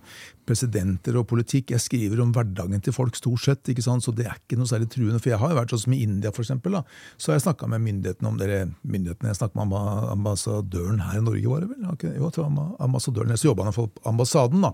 presidenter 0.47 1.17
og 1.19 1.27
politikk, 1.29 1.73
jeg 1.75 1.83
skriver 1.83 2.21
om 2.23 2.31
hverdagen 2.35 2.83
til 2.83 2.95
folk, 2.95 3.17
stort 3.19 3.43
sett. 3.43 3.71
ikke 3.71 3.83
sant? 3.85 4.05
Så 4.05 4.13
det 4.15 4.27
er 4.27 4.37
ikke 4.39 4.59
noe 4.59 4.69
særlig 4.69 4.89
truende. 4.93 5.19
For 5.21 5.33
jeg 5.33 5.41
har 5.41 5.53
jo 5.53 5.59
vært 5.59 5.75
sånn 5.75 5.83
som 5.85 5.97
i 5.97 6.03
India, 6.05 6.33
for 6.35 6.45
eksempel, 6.45 6.79
da. 6.79 6.83
Så 7.17 7.31
har 7.31 7.39
jeg 7.39 7.47
snakka 7.47 7.69
med 7.71 7.83
myndighetene 7.87 8.31
om 8.31 8.39
dere 8.39 8.61
myndighetene, 8.81 9.31
jeg 9.31 9.41
snakket 9.41 9.59
med 9.61 9.75
ambassadøren 10.11 11.03
her 11.07 11.19
i 11.19 11.25
Norge, 11.25 11.51
var 11.51 11.65
det 11.65 11.73
vel? 11.73 11.83
Jo, 11.87 12.13
jeg 12.27 12.37
tror 12.37 12.47
ambassadøren, 12.79 13.35
så 13.37 13.51
jobba 13.51 13.67
han 13.69 13.75
for 13.75 13.91
ambassaden, 14.07 14.63
da. 14.65 14.73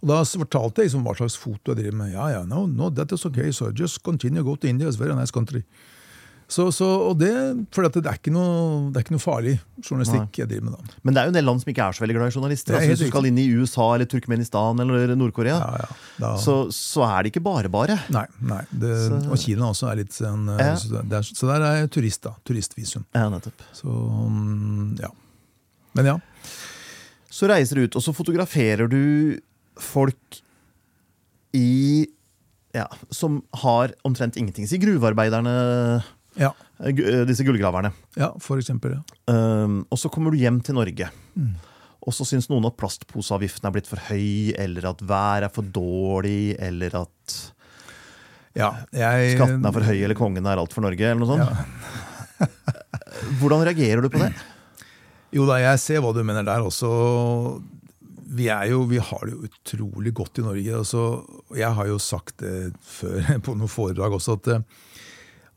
Og 0.00 0.08
Da 0.08 0.22
fortalte 0.24 0.80
jeg 0.82 0.90
liksom 0.90 1.04
hva 1.04 1.14
slags 1.18 1.36
foto 1.36 1.74
jeg 1.74 1.82
driver 1.82 1.98
med. 2.02 2.12
Ja, 2.14 2.28
ja, 2.38 2.42
no, 2.48 2.66
no, 2.66 2.90
that 2.90 3.12
is 3.12 3.26
okay, 3.28 3.50
so 3.52 3.70
just 3.70 4.02
continue, 4.02 4.42
go 4.42 4.56
to 4.56 4.68
India, 4.68 4.88
it's 4.88 4.96
very 5.00 5.14
nice 5.14 5.30
country. 5.30 5.62
Så, 6.50 6.64
så, 6.74 6.86
og 7.06 7.18
det, 7.20 7.30
for 7.70 7.86
det 7.86 8.00
er, 8.10 8.16
noe, 8.34 8.88
det 8.90 8.98
er 8.98 9.04
ikke 9.04 9.14
noe 9.14 9.22
farlig 9.22 9.52
journalistikk 9.86 10.40
jeg 10.40 10.48
driver 10.50 10.64
med 10.66 10.72
da. 10.74 10.96
Men 11.06 11.14
det 11.14 11.20
er 11.20 11.28
jo 11.28 11.30
en 11.30 11.36
del 11.36 11.46
land 11.46 11.62
som 11.62 11.68
ikke 11.70 11.84
er 11.84 11.94
så 11.94 12.02
veldig 12.02 12.16
glad 12.16 12.32
i 12.32 12.34
journalister. 12.34 12.74
Er 12.74 12.80
Altså, 12.80 12.90
hvis 12.90 13.02
du 13.04 13.10
skal 13.12 13.28
inn 13.28 13.38
i 13.38 13.44
USA 13.54 13.84
eller 13.94 14.08
Turkmenistan 14.10 14.82
eller 14.82 15.12
Nord-Korea, 15.20 15.60
Ja, 15.60 15.84
ja. 15.84 15.98
Da, 16.24 16.30
så, 16.42 16.56
så 16.74 17.04
er 17.06 17.22
det 17.22 17.30
ikke 17.30 17.44
bare 17.46 17.70
bare. 17.70 18.00
Nei, 18.10 18.24
nei 18.50 18.64
det, 18.72 18.90
Så- 19.04 19.20
og 19.30 19.38
Kina 19.44 19.68
også 19.70 19.92
er 19.92 20.00
litt 20.02 20.18
en, 20.26 20.48
Ja. 20.58 20.74
så, 20.74 20.90
det 21.06 21.20
er, 21.20 21.28
så 21.30 21.52
der 21.52 21.66
er 21.68 21.76
jeg 21.84 21.92
turist, 21.94 22.22
da. 22.26 22.34
Turistvisum. 22.42 23.06
Ja, 23.14 23.28
nettopp. 23.30 23.62
Så 23.72 23.86
mm, 23.86 24.98
ja. 25.04 25.12
Men 25.94 26.10
ja. 26.10 26.16
Så 27.30 27.46
reiser 27.46 27.78
du 27.78 27.86
ut, 27.86 27.94
og 27.94 28.02
så 28.02 28.10
fotograferer 28.16 28.90
du 28.90 29.38
folk 29.82 30.40
i 31.56 32.06
ja, 32.76 32.84
som 33.10 33.40
har 33.64 33.94
omtrent 34.06 34.36
ingenting. 34.38 34.68
Si 34.70 34.78
gruvearbeiderne, 34.78 35.54
Ja, 36.38 36.52
eh, 36.78 36.92
eh, 36.94 37.24
disse 37.26 37.42
gullgraverne. 37.42 37.90
ja 38.16 38.28
for 38.38 38.60
eksempel. 38.62 38.94
Ja. 38.94 39.34
Um, 39.34 39.80
og 39.90 39.98
så 39.98 40.08
kommer 40.12 40.30
du 40.30 40.38
hjem 40.38 40.60
til 40.62 40.76
Norge. 40.78 41.08
Og 42.00 42.14
så 42.14 42.24
syns 42.24 42.46
noen 42.48 42.64
at 42.68 42.76
plastposeavgiften 42.80 43.66
er 43.66 43.74
blitt 43.74 43.90
for 43.90 43.98
høy, 44.06 44.54
eller 44.56 44.86
at 44.92 45.02
vær 45.02 45.42
er 45.48 45.52
for 45.52 45.62
dårlig, 45.66 46.54
eller 46.58 46.94
at 47.02 47.34
Ja, 48.56 48.70
jeg, 48.92 49.34
skatten 49.36 49.66
er 49.66 49.72
for 49.74 49.82
høy, 49.86 49.98
eller 50.02 50.14
kongen 50.18 50.46
er 50.46 50.58
alt 50.58 50.72
for 50.72 50.82
Norge, 50.86 51.02
eller 51.10 51.20
noe 51.20 51.36
sånt. 51.36 51.50
Hvordan 53.40 53.66
reagerer 53.66 54.02
du 54.02 54.08
på 54.10 54.22
det? 54.22 54.30
Jo 55.34 55.44
da, 55.46 55.58
jeg 55.62 55.78
ser 55.82 56.00
hva 56.02 56.10
du 56.14 56.22
mener 56.26 56.46
der 56.46 56.62
også. 56.66 56.88
Vi, 58.30 58.46
jo, 58.70 58.84
vi 58.90 59.00
har 59.02 59.26
det 59.26 59.34
jo 59.34 59.48
utrolig 59.48 60.12
godt 60.14 60.38
i 60.38 60.46
Norge. 60.46 60.76
Altså, 60.82 61.04
jeg 61.58 61.74
har 61.74 61.88
jo 61.90 61.98
sagt 62.02 62.38
det 62.44 62.72
før 62.86 63.24
på 63.46 63.56
noen 63.58 63.70
foredrag 63.70 64.14
også. 64.18 64.38
eh, 64.54 64.62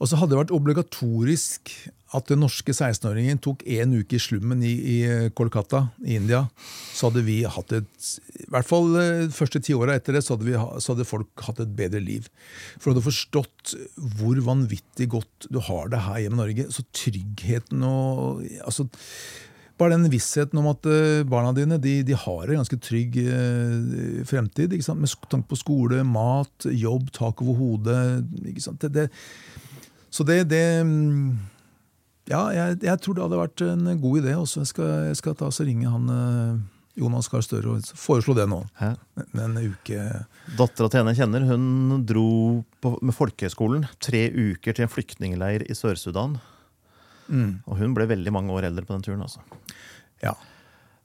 Og 0.02 0.10
så 0.10 0.18
hadde 0.18 0.34
det 0.34 0.40
vært 0.44 0.56
obligatorisk 0.58 1.74
at 2.14 2.30
den 2.30 2.44
norske 2.44 2.74
16-åringen 2.76 3.40
tok 3.42 3.64
en 3.74 3.94
uke 3.98 4.18
i 4.18 4.22
slummen 4.22 4.60
i, 4.66 4.74
i 4.74 4.98
Kolkata 5.34 5.88
i 6.06 6.18
India. 6.20 6.44
Så 6.94 7.10
hadde 7.10 7.24
vi 7.26 7.40
hatt 7.50 7.74
et 7.74 8.10
I 8.44 8.50
hvert 8.54 8.70
fall 8.70 8.92
de 8.94 9.06
første 9.34 9.62
ti 9.66 9.74
åra 9.74 9.96
etter 9.98 10.18
det, 10.18 10.22
så 10.26 10.36
hadde, 10.36 10.46
vi, 10.46 10.54
så 10.54 10.94
hadde 10.94 11.08
folk 11.10 11.46
hatt 11.48 11.64
et 11.64 11.74
bedre 11.78 12.02
liv. 12.04 12.28
For 12.78 12.90
du 12.90 12.94
hadde 12.94 13.08
forstått 13.08 13.74
hvor 14.20 14.44
vanvittig 14.46 15.10
godt 15.14 15.50
du 15.50 15.58
har 15.70 15.90
det 15.94 16.04
her 16.06 16.22
hjemme 16.26 16.38
i 16.38 16.44
Norge. 16.44 16.68
Så 16.74 16.86
tryggheten 16.94 17.82
og 17.90 18.46
altså, 18.62 18.86
bare 19.84 19.98
den 19.98 20.10
vissheten 20.12 20.60
om 20.62 20.72
at 20.72 20.88
eh, 20.90 21.22
barna 21.28 21.54
dine 21.56 21.78
de, 21.82 22.00
de 22.08 22.18
har 22.18 22.48
en 22.48 22.62
ganske 22.62 22.80
trygg 22.84 23.18
eh, 23.22 24.22
fremtid. 24.30 24.76
Med 24.98 25.16
tanke 25.30 25.50
på 25.52 25.60
skole, 25.60 26.04
mat, 26.08 26.68
jobb, 26.68 27.12
tak 27.16 27.44
over 27.44 27.60
hodet. 27.60 28.24
Det, 28.80 28.92
det, 28.94 29.08
så 30.14 30.26
det, 30.28 30.44
det 30.52 30.66
mm, 30.88 31.50
Ja, 32.32 32.46
jeg, 32.56 32.80
jeg 32.86 33.00
tror 33.04 33.18
det 33.18 33.26
hadde 33.26 33.42
vært 33.42 33.66
en 33.68 33.90
god 34.00 34.22
idé. 34.22 34.38
Også. 34.40 34.62
Jeg, 34.64 34.72
skal, 34.72 34.94
jeg 35.10 35.20
skal 35.20 35.36
ta 35.40 35.50
og 35.52 35.68
ringe 35.68 35.92
han 35.92 36.14
eh, 36.14 36.62
Jonas 37.00 37.28
Gahr 37.32 37.44
Støre 37.44 37.74
og 37.74 37.94
foreslå 37.98 38.36
det 38.38 38.48
nå. 38.50 38.62
Hæ? 38.80 38.94
Med 39.34 39.44
en 39.44 39.74
uke 39.74 40.08
Dattera 40.58 40.90
til 40.90 41.02
henne 41.02 41.14
jeg 41.14 41.24
kjenner, 41.24 41.48
hun 41.50 42.06
dro 42.08 42.28
på, 42.84 42.96
med 43.02 43.16
folkehøyskolen 43.18 43.88
tre 44.04 44.28
uker 44.30 44.78
til 44.78 44.86
en 44.86 44.94
flyktningleir 44.94 45.66
i 45.66 45.78
Sør-Sudan. 45.78 46.38
Mm, 47.30 47.64
Og 47.68 47.78
hun 47.78 47.94
ble 47.96 48.08
veldig 48.08 48.32
mange 48.34 48.52
år 48.52 48.64
eldre 48.70 48.86
på 48.86 48.94
den 48.96 49.02
turen. 49.06 49.22
altså. 49.22 49.40
Ja. 50.24 50.34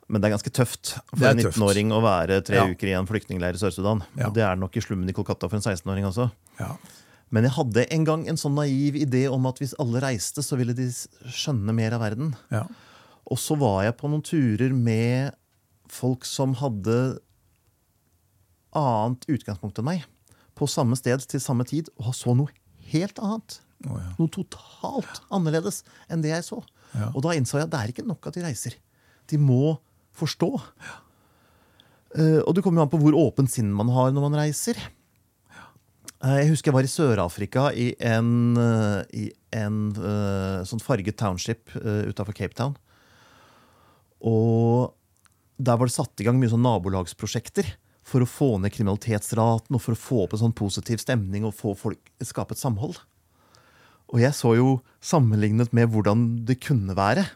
Men 0.09 0.21
det 0.23 0.29
er 0.31 0.37
ganske 0.39 0.51
tøft 0.57 0.95
for 1.13 1.27
en 1.29 1.37
19-åring 1.39 1.91
å 1.93 2.01
være 2.03 2.41
tre 2.45 2.57
Ja. 2.57 2.65
uker 2.67 2.89
i 2.89 2.95
en 2.97 3.07
flyktningleir 3.07 3.55
i 3.55 3.61
Sør-Sudan. 3.61 4.03
Ja. 4.17 4.29
Og 4.29 4.35
det 4.35 4.43
er 4.43 4.55
det 4.57 4.61
nok 4.63 4.77
i 4.77 4.81
slummen 4.81 5.09
i 5.09 5.13
Kolkata 5.13 5.49
for 5.51 5.57
en 5.57 5.63
16-åring 5.63 6.07
også. 6.09 6.31
ja. 6.61 6.77
Men 7.31 7.45
jeg 7.45 7.53
hadde 7.53 7.83
en 7.93 8.05
gang 8.09 8.23
en 8.27 8.39
sånn 8.41 8.55
naiv 8.57 8.95
idé 8.97 9.27
om 9.31 9.45
at 9.47 9.59
hvis 9.61 9.75
alle 9.79 10.01
reiste, 10.01 10.41
så 10.41 10.57
ville 10.57 10.73
de 10.73 10.87
skjønne 11.29 11.75
mer 11.77 11.93
av 11.93 12.01
verden. 12.01 12.35
ja. 12.51 12.65
Og 13.31 13.37
så 13.37 13.59
var 13.61 13.83
jeg 13.85 13.99
på 13.99 14.09
noen 14.09 14.23
turer 14.25 14.73
med 14.73 15.35
folk 15.93 16.25
som 16.25 16.55
hadde 16.55 17.19
annet 18.73 19.27
utgangspunkt 19.29 19.79
enn 19.81 19.85
meg. 19.89 20.05
På 20.57 20.65
samme 20.71 20.97
sted 20.97 21.21
til 21.29 21.41
samme 21.43 21.67
tid, 21.69 21.91
og 22.01 22.15
så 22.17 22.35
noe 22.37 22.49
helt 22.93 23.19
annet. 23.21 23.59
Å, 23.87 23.95
ja. 23.95 24.11
Noe 24.19 24.33
totalt 24.35 25.21
annerledes 25.35 25.85
enn 26.11 26.25
det 26.25 26.33
jeg 26.33 26.47
så. 26.49 26.59
Ja. 26.97 27.13
Og 27.13 27.23
da 27.27 27.37
innså 27.37 27.61
jeg 27.61 27.69
at 27.69 27.75
det 27.75 27.83
er 27.83 27.93
ikke 27.93 28.07
nok 28.09 28.27
at 28.31 28.39
de 28.39 28.45
reiser. 28.47 28.79
De 29.31 29.39
må 29.41 29.77
forstå. 30.19 30.51
Eh, 32.19 32.41
og 32.43 32.55
det 32.57 32.65
kommer 32.65 32.83
jo 32.83 32.89
an 32.89 32.93
på 32.93 33.01
hvor 33.03 33.19
åpent 33.21 33.53
sinn 33.53 33.71
man 33.75 33.93
har 33.95 34.11
når 34.15 34.29
man 34.29 34.39
reiser. 34.41 34.81
Uh, 36.19 36.35
jeg 36.41 36.49
husker 36.51 36.73
jeg 36.73 36.75
var 36.75 36.87
i 36.87 36.91
Sør-Afrika 36.91 37.65
i 37.79 37.93
en, 38.03 38.31
uh, 38.59 39.05
i 39.15 39.29
en 39.55 39.77
sånn 40.67 40.83
farget 40.83 41.15
township 41.21 41.71
uh, 41.79 42.09
utafor 42.11 42.35
Cape 42.35 42.59
Town. 42.59 42.75
Og 44.27 44.97
der 45.63 45.79
var 45.79 45.87
det 45.87 45.95
satt 45.95 46.19
i 46.19 46.27
gang 46.27 46.41
mye 46.41 46.51
sånn 46.51 46.65
nabolagsprosjekter 46.67 47.71
for 48.09 48.25
å 48.25 48.31
få 48.31 48.49
ned 48.59 48.75
kriminalitetsraten 48.75 49.77
og 49.77 49.85
for 49.85 49.95
å 49.95 50.01
få 50.01 50.21
opp 50.25 50.35
en 50.35 50.43
sånn 50.43 50.57
positiv 50.59 50.99
stemning 51.03 51.47
og 51.47 51.55
få 51.55 51.77
folk, 51.79 52.01
skape 52.25 52.57
et 52.57 52.63
samhold. 52.63 52.99
Og 54.09 54.21
jeg 54.23 54.33
så 54.37 54.55
jo 54.57 54.79
sammenlignet 55.05 55.73
med 55.77 55.91
hvordan 55.93 56.45
det 56.49 56.59
kunne 56.65 56.95
være. 56.97 57.27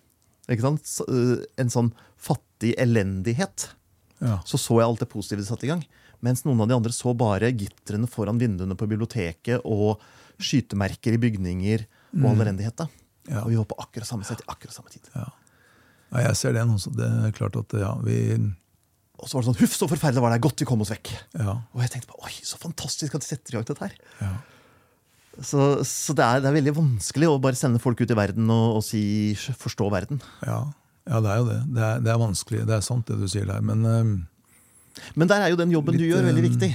Øh, 0.49 1.45
En 1.59 1.71
sånn 1.71 1.93
fattig 2.19 2.75
elendighet. 2.79 3.69
ja. 4.21 4.41
Så 4.47 4.59
så 4.59 4.79
jeg 4.81 4.87
alt 4.89 5.01
det 5.01 5.09
positive 5.11 5.41
de 5.43 5.47
satte 5.47 5.65
i 5.67 5.69
gang. 5.73 5.85
Mens 6.23 6.45
noen 6.45 6.61
av 6.63 6.69
de 6.69 6.75
andre 6.75 6.93
så 6.95 7.13
bare 7.19 7.51
gitrene 7.53 8.07
foran 8.09 8.39
vinduene 8.39 8.77
på 8.79 8.87
biblioteket 8.87 9.61
og 9.65 10.01
skytemerker 10.39 11.15
i 11.15 11.19
bygninger 11.19 11.85
og 12.23 12.29
all 12.31 12.41
elendighet. 12.47 12.77
da. 12.77 12.87
Ja. 13.29 13.43
Og 13.45 13.51
vi 13.51 13.57
var 13.59 13.65
på 13.67 13.79
akkurat 13.79 14.07
samme 14.07 14.25
sted 14.25 14.39
til 14.39 14.47
akkurat 14.49 14.75
samme 14.75 14.91
tid. 14.91 15.03
Ja, 15.15 15.29
jeg 16.29 16.37
ser 16.37 16.53
den 16.53 16.71
også. 16.71 16.95
Det 16.95 17.07
er 17.07 17.33
klart 17.33 17.57
at 17.57 17.73
ja, 17.79 17.95
vi 18.05 18.17
Og 19.23 19.29
så 19.29 19.37
var 19.39 19.43
det 19.43 19.49
sånn 19.53 19.61
Huff, 19.61 19.75
så 19.79 19.87
forferdelig 19.87 20.23
var 20.23 20.33
det! 20.35 20.41
Godt 20.43 20.59
vi 20.61 20.67
kom 20.67 20.81
oss 20.83 20.91
vekk. 20.91 21.13
Ja. 21.39 21.53
Og 21.75 21.83
jeg 21.85 21.91
tenkte 21.93 22.09
på, 22.11 22.19
oi, 22.27 22.33
så 22.43 22.59
fantastisk 22.59 23.15
at 23.15 23.23
de 23.23 23.27
setter 23.29 23.53
i 23.53 23.57
gang 23.57 23.65
dette 23.69 23.85
her. 23.85 23.95
ja. 24.21 24.33
Så, 25.41 25.81
så 25.89 26.13
det, 26.13 26.25
er, 26.27 26.43
det 26.45 26.51
er 26.51 26.59
veldig 26.59 26.75
vanskelig 26.77 27.31
å 27.31 27.39
bare 27.41 27.57
sende 27.57 27.81
folk 27.81 28.03
ut 28.03 28.11
i 28.13 28.17
verden 28.19 28.51
og, 28.53 28.79
og 28.79 28.85
si 28.85 29.33
forstå 29.37 29.89
verden. 29.93 30.21
Ja, 30.45 30.61
ja 31.09 31.21
det 31.25 31.31
er 31.33 31.41
jo 31.41 31.47
det. 31.49 31.59
Det 31.73 31.85
er, 31.87 32.03
det 32.05 32.13
er 32.13 32.21
vanskelig. 32.21 32.65
Det 32.69 32.77
er 32.77 32.85
sant, 32.85 33.09
det 33.09 33.17
du 33.17 33.25
sier 33.33 33.49
der. 33.49 33.65
Men 33.65 33.87
uh, 33.89 35.05
Men 35.17 35.31
der 35.31 35.47
er 35.47 35.53
jo 35.55 35.61
den 35.61 35.73
jobben 35.73 35.97
du 35.97 36.05
gjør, 36.05 36.27
veldig 36.29 36.43
eh, 36.43 36.49
viktig. 36.51 36.71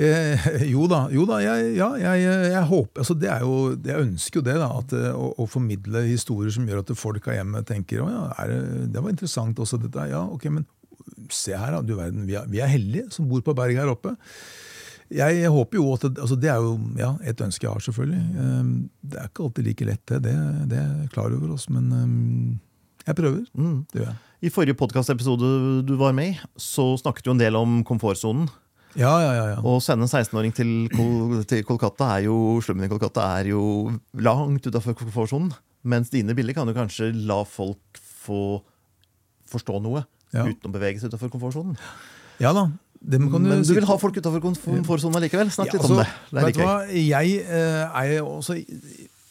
eh, 0.00 0.48
jo 0.72 0.86
da, 0.88 1.02
jo 1.12 1.26
da 1.28 1.42
jeg, 1.44 1.74
ja, 1.76 1.90
jeg, 2.00 2.24
jeg 2.54 2.64
håper 2.70 3.02
altså 3.02 3.16
det 3.18 3.28
er 3.28 3.44
jo, 3.44 3.74
Jeg 3.84 4.06
ønsker 4.06 4.40
jo 4.40 4.46
det, 4.46 4.56
da. 4.62 4.70
At, 4.80 4.94
eh, 4.96 5.12
å, 5.12 5.34
å 5.36 5.48
formidle 5.50 6.06
historier 6.08 6.54
som 6.54 6.64
gjør 6.68 6.80
at 6.80 6.94
folk 6.96 7.28
her 7.28 7.42
hjemme 7.42 7.60
tenker 7.68 8.04
å 8.04 8.08
ja, 8.08 8.24
det, 8.48 8.88
det 8.94 9.04
var 9.04 9.12
interessant 9.12 9.60
også 9.60 9.80
dette. 9.84 10.08
Ja, 10.14 10.24
ok, 10.24 10.48
men 10.48 10.64
se 11.28 11.52
her, 11.52 11.76
da. 11.76 11.84
Du 11.84 11.92
verden, 11.98 12.24
vi 12.24 12.38
er, 12.40 12.48
vi 12.48 12.64
er 12.64 12.72
heldige 12.72 13.12
som 13.12 13.28
bor 13.28 13.44
på 13.44 13.56
berget 13.58 13.84
her 13.84 13.92
oppe. 13.92 14.16
Jeg, 15.10 15.48
håper 15.48 15.78
jo 15.78 15.86
at 15.94 16.02
det, 16.04 16.18
altså 16.20 16.36
det 16.36 16.50
er 16.52 16.60
jo 16.60 16.74
ja, 17.00 17.14
et 17.24 17.40
ønske 17.40 17.64
jeg 17.64 17.72
har, 17.72 17.80
selvfølgelig. 17.80 18.22
Eh, 18.44 18.70
Det 19.08 19.18
er 19.22 19.28
ikke 19.30 19.44
alltid 19.46 19.64
like 19.64 19.84
lett, 19.88 20.02
det. 20.10 20.22
Det, 20.26 20.34
det 20.68 20.78
er 20.78 20.88
jeg 21.04 21.10
klar 21.14 21.32
over. 21.32 21.52
oss, 21.54 21.68
men 21.72 21.86
eh, 21.96 23.04
jeg 23.08 23.16
prøver. 23.16 23.44
Mm. 23.56 23.86
Det 23.92 24.02
gjør 24.02 24.08
jeg. 24.10 24.16
I 24.38 24.50
forrige 24.54 24.76
podkastepisode 24.78 25.48
du 25.88 25.94
var 25.98 26.12
med 26.14 26.34
i, 26.34 26.38
så 26.60 26.92
snakket 27.00 27.24
du 27.26 27.30
en 27.32 27.40
del 27.40 27.56
om 27.58 27.80
komfortsonen. 27.88 28.46
Ja, 28.98 29.10
ja, 29.20 29.32
ja. 29.34 29.46
ja. 29.54 29.56
Å 29.64 29.78
sende 29.84 30.06
en 30.06 30.10
16-åring 30.12 30.52
til, 30.56 30.70
Kol 30.94 31.42
til 31.48 31.64
Kolkata 31.66 32.06
er 32.18 32.26
jo 32.28 32.36
slummen 32.64 32.86
i 32.86 32.90
Kolkata 32.92 33.24
er 33.40 33.50
jo 33.50 33.62
langt 34.16 34.64
utafor 34.68 34.94
komfortsonen. 34.98 35.50
Mens 35.88 36.10
dine 36.12 36.34
bilder 36.34 36.56
kan 36.56 36.68
jo 36.70 36.74
kanskje 36.76 37.10
la 37.28 37.42
folk 37.48 37.98
få 38.00 38.60
forstå 39.48 39.80
noe 39.84 40.04
Ja. 40.34 40.42
uten 40.44 40.68
å 40.68 40.72
bevege 40.74 41.00
seg 41.00 41.08
utafor 41.12 41.30
komfortsonen. 41.32 41.76
ja 42.38 42.50
da. 42.52 42.66
Det 43.00 43.20
Men 43.20 43.30
du 43.30 43.64
sikkert- 43.64 43.74
vil 43.76 43.86
ha 43.86 43.96
folk 43.98 44.16
utafor 44.16 44.40
komfortsonen 44.42 45.22
likevel? 45.22 45.50
Snakk 45.54 45.72
litt 45.72 45.82
Ja, 45.82 45.88
om 45.88 45.98
altså, 45.98 46.04
det. 46.04 46.34
Det 46.34 46.44
vet 46.44 46.54
du 46.54 46.60
hva? 46.64 46.74
Jeg 46.90 47.38
eh, 47.46 48.16
er 48.18 48.22
også 48.22 48.58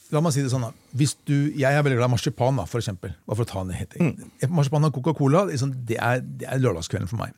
La 0.09 0.21
meg 0.21 0.31
si 0.31 0.39
det 0.41 0.49
sånn. 0.53 0.61
da. 0.63 0.71
Hvis 0.95 1.15
du, 1.27 1.51
jeg 1.51 1.67
er 1.67 1.81
veldig 1.83 1.97
glad 1.99 2.07
i 2.07 2.13
marsipan, 2.13 2.55
da, 2.55 2.63
for 2.63 2.79
eksempel. 2.79 3.11
Bare 3.27 3.35
for 3.35 3.43
å 3.43 3.47
ta 3.49 3.59
en 3.59 3.69
helt 3.75 3.93
Mm. 3.99 4.29
Marsipan 4.55 4.85
og 4.85 4.93
Coca-Cola 4.93 5.41
liksom, 5.49 5.73
det, 5.85 5.97
er, 5.99 6.21
det 6.21 6.47
er 6.47 6.59
lørdagskvelden 6.63 7.09
for 7.09 7.17
meg. 7.17 7.33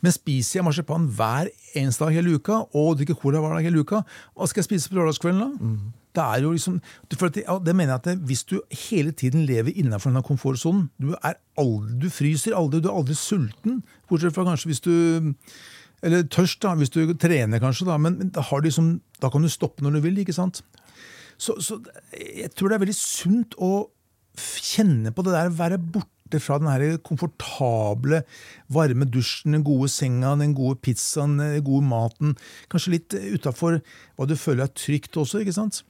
Men 0.00 0.12
spiser 0.12 0.60
jeg 0.60 0.64
marsipan 0.64 1.08
hver 1.12 1.50
eneste 1.76 1.98
dag 2.06 2.14
hele 2.14 2.32
uka 2.38 2.64
og 2.72 2.96
drikker 2.96 3.18
cola 3.20 3.40
hver 3.42 3.52
dag 3.58 3.64
hele 3.68 3.80
uka, 3.84 4.00
hva 4.34 4.48
skal 4.48 4.62
jeg 4.62 4.68
spise 4.70 4.88
på 4.88 4.96
lørdagskvelden 4.96 5.40
da? 5.44 5.99
Det 6.16 6.22
er 6.22 6.42
jo 6.42 6.50
liksom, 6.50 6.80
det, 7.10 7.18
det 7.66 7.74
mener 7.76 7.92
jeg 7.92 8.00
at 8.00 8.06
det, 8.08 8.16
Hvis 8.26 8.42
du 8.44 8.56
hele 8.88 9.12
tiden 9.12 9.44
lever 9.46 9.70
innenfor 9.76 10.10
denne 10.10 10.24
komfortsonen 10.26 10.88
Du, 10.98 11.12
aldri, 11.22 11.98
du 12.02 12.08
fryser 12.10 12.56
aldri, 12.58 12.80
du 12.82 12.88
er 12.90 12.96
aldri 12.98 13.14
sulten. 13.14 13.82
Bortsett 14.10 14.34
fra 14.34 14.46
kanskje 14.48 14.72
hvis 14.72 14.82
du 14.82 14.94
Eller 16.02 16.26
tørst, 16.26 16.62
da, 16.64 16.74
hvis 16.74 16.90
du 16.90 17.14
trener, 17.14 17.60
kanskje. 17.62 17.86
da, 17.86 17.98
Men, 17.98 18.18
men 18.18 18.34
da, 18.34 18.42
liksom, 18.42 19.00
da 19.22 19.30
kan 19.30 19.42
du 19.42 19.48
stoppe 19.52 19.84
når 19.84 19.98
du 19.98 20.00
vil. 20.08 20.18
ikke 20.18 20.34
sant? 20.34 20.62
Så, 21.40 21.56
så 21.60 21.78
jeg 22.16 22.50
tror 22.56 22.68
det 22.68 22.76
er 22.78 22.84
veldig 22.84 22.96
sunt 22.96 23.54
å 23.60 23.90
kjenne 24.40 25.12
på 25.12 25.24
det 25.26 25.34
der, 25.34 25.52
være 25.52 25.78
borte 25.80 26.40
fra 26.40 26.58
den 26.60 26.70
her 26.70 26.98
komfortable, 27.04 28.22
varme 28.72 29.08
dusjen, 29.08 29.56
den 29.56 29.64
gode 29.66 29.88
senga, 29.92 30.36
den 30.38 30.54
gode 30.54 30.78
pizzaen, 30.84 31.38
den 31.40 31.64
gode 31.66 31.84
maten. 31.88 32.36
Kanskje 32.72 32.94
litt 32.96 33.16
utafor 33.34 33.80
hva 34.16 34.28
du 34.28 34.36
føler 34.38 34.68
er 34.68 34.74
trygt 34.76 35.18
også. 35.20 35.42
ikke 35.42 35.56
sant? 35.56 35.82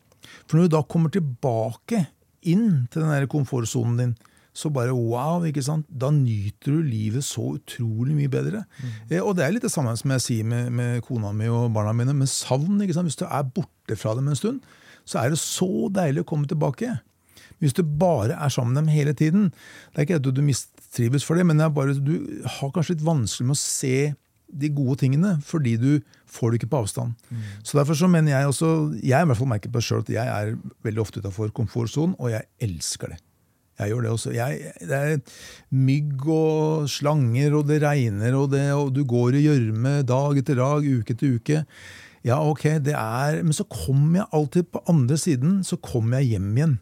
For 0.47 0.59
når 0.59 0.69
du 0.69 0.75
da 0.77 0.83
kommer 0.87 1.13
tilbake 1.15 2.07
inn 2.49 2.87
til 2.91 3.05
den 3.05 3.13
der 3.13 3.29
komfortsonen 3.31 3.99
din, 4.01 4.13
så 4.57 4.71
bare 4.75 4.93
wow, 4.93 5.45
ikke 5.47 5.63
sant? 5.63 5.87
Da 5.89 6.11
nyter 6.11 6.75
du 6.75 6.83
livet 6.83 7.25
så 7.25 7.53
utrolig 7.55 8.17
mye 8.17 8.31
bedre. 8.33 8.65
Eh, 9.09 9.21
og 9.23 9.37
det 9.39 9.45
er 9.47 9.55
litt 9.55 9.67
det 9.67 9.73
samme 9.73 9.95
som 9.99 10.11
jeg 10.17 10.25
sier 10.25 10.49
med, 10.49 10.73
med 10.75 11.05
kona 11.07 11.31
mi 11.37 11.47
og 11.49 11.71
barna 11.75 11.95
mine, 11.97 12.17
med 12.17 12.31
savn. 12.31 12.81
ikke 12.83 12.97
sant? 12.97 13.09
Hvis 13.11 13.21
du 13.21 13.29
er 13.29 13.47
borte 13.47 13.97
fra 13.99 14.17
dem 14.19 14.29
en 14.29 14.39
stund, 14.39 14.59
så 15.07 15.23
er 15.23 15.33
det 15.33 15.41
så 15.43 15.89
deilig 15.95 16.25
å 16.25 16.31
komme 16.33 16.51
tilbake. 16.51 16.97
Hvis 17.61 17.77
du 17.77 17.85
bare 17.85 18.35
er 18.35 18.53
sammen 18.53 18.73
med 18.73 18.83
dem 18.83 18.89
hele 18.89 19.13
tiden 19.13 19.51
Det 19.93 19.99
er 19.99 20.07
ikke 20.07 20.17
at 20.17 20.29
du 20.33 20.41
mistrives 20.43 21.27
for 21.27 21.37
det, 21.37 21.45
men 21.47 21.61
det 21.61 21.67
er 21.67 21.75
bare, 21.77 21.95
du 21.95 22.43
har 22.47 22.71
kanskje 22.73 22.97
litt 22.97 23.05
vanskelig 23.05 23.51
med 23.51 23.59
å 23.59 23.61
se 23.61 23.97
de 24.53 24.71
gode 24.75 24.99
tingene, 25.03 25.37
fordi 25.47 25.77
du 25.81 25.91
får 26.31 26.51
det 26.51 26.61
ikke 26.61 26.71
på 26.75 26.83
avstand. 26.85 27.17
Så 27.63 27.79
derfor 27.79 27.99
så 27.99 28.09
mener 28.11 28.33
jeg 28.33 28.47
også 28.47 28.71
Jeg 29.03 29.23
i 29.23 29.27
hvert 29.27 29.39
fall 29.39 29.51
merker 29.51 29.71
på 29.71 29.81
selv 29.81 30.05
at 30.05 30.15
jeg 30.15 30.27
er 30.27 30.55
veldig 30.83 31.01
ofte 31.01 31.21
utafor 31.21 31.53
komfortsonen, 31.55 32.15
og 32.19 32.31
jeg 32.31 32.43
elsker 32.61 33.15
det. 33.15 33.21
Jeg 33.81 33.95
gjør 33.95 34.05
det 34.05 34.11
også. 34.13 34.35
Jeg, 34.37 34.73
det 34.85 34.99
er 34.99 35.21
mygg 35.73 36.27
og 36.29 36.89
slanger, 36.91 37.57
og 37.57 37.67
det 37.71 37.81
regner, 37.83 38.37
og, 38.37 38.51
det, 38.53 38.67
og 38.77 38.93
du 38.95 39.05
går 39.09 39.39
i 39.39 39.47
gjørme 39.47 40.01
dag 40.05 40.41
etter 40.43 40.61
dag, 40.61 40.85
uke 40.85 41.17
etter 41.17 41.37
uke. 41.39 41.65
Ja, 42.27 42.37
ok, 42.45 42.67
det 42.85 42.93
er 42.93 43.41
Men 43.43 43.57
så 43.57 43.65
kommer 43.65 44.21
jeg 44.21 44.33
alltid 44.37 44.69
på 44.73 44.83
andre 44.89 45.17
siden, 45.17 45.61
så 45.65 45.81
kommer 45.81 46.21
jeg 46.21 46.37
hjem 46.37 46.57
igjen. 46.57 46.79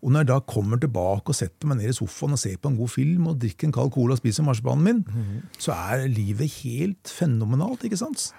Og 0.00 0.12
når 0.14 0.22
jeg 0.24 0.30
da 0.30 0.38
kommer 0.48 0.80
tilbake 0.80 1.28
og 1.28 1.36
setter 1.36 1.68
meg 1.68 1.76
ned 1.82 1.90
i 1.92 1.96
sofaen 1.96 2.32
og 2.32 2.40
ser 2.40 2.54
på 2.56 2.70
en 2.70 2.76
god 2.78 2.88
film 2.88 3.26
og 3.28 3.40
drikker 3.42 3.68
en 3.68 3.74
kald 3.76 3.90
cola 3.92 4.14
og 4.16 4.20
spiser 4.22 4.46
marsipanen 4.46 4.86
min, 4.86 5.02
så 5.60 5.74
er 5.76 6.06
livet 6.08 6.48
helt 6.62 7.10
fenomenalt, 7.12 7.84
ikke 7.84 7.98
sant? 8.00 8.30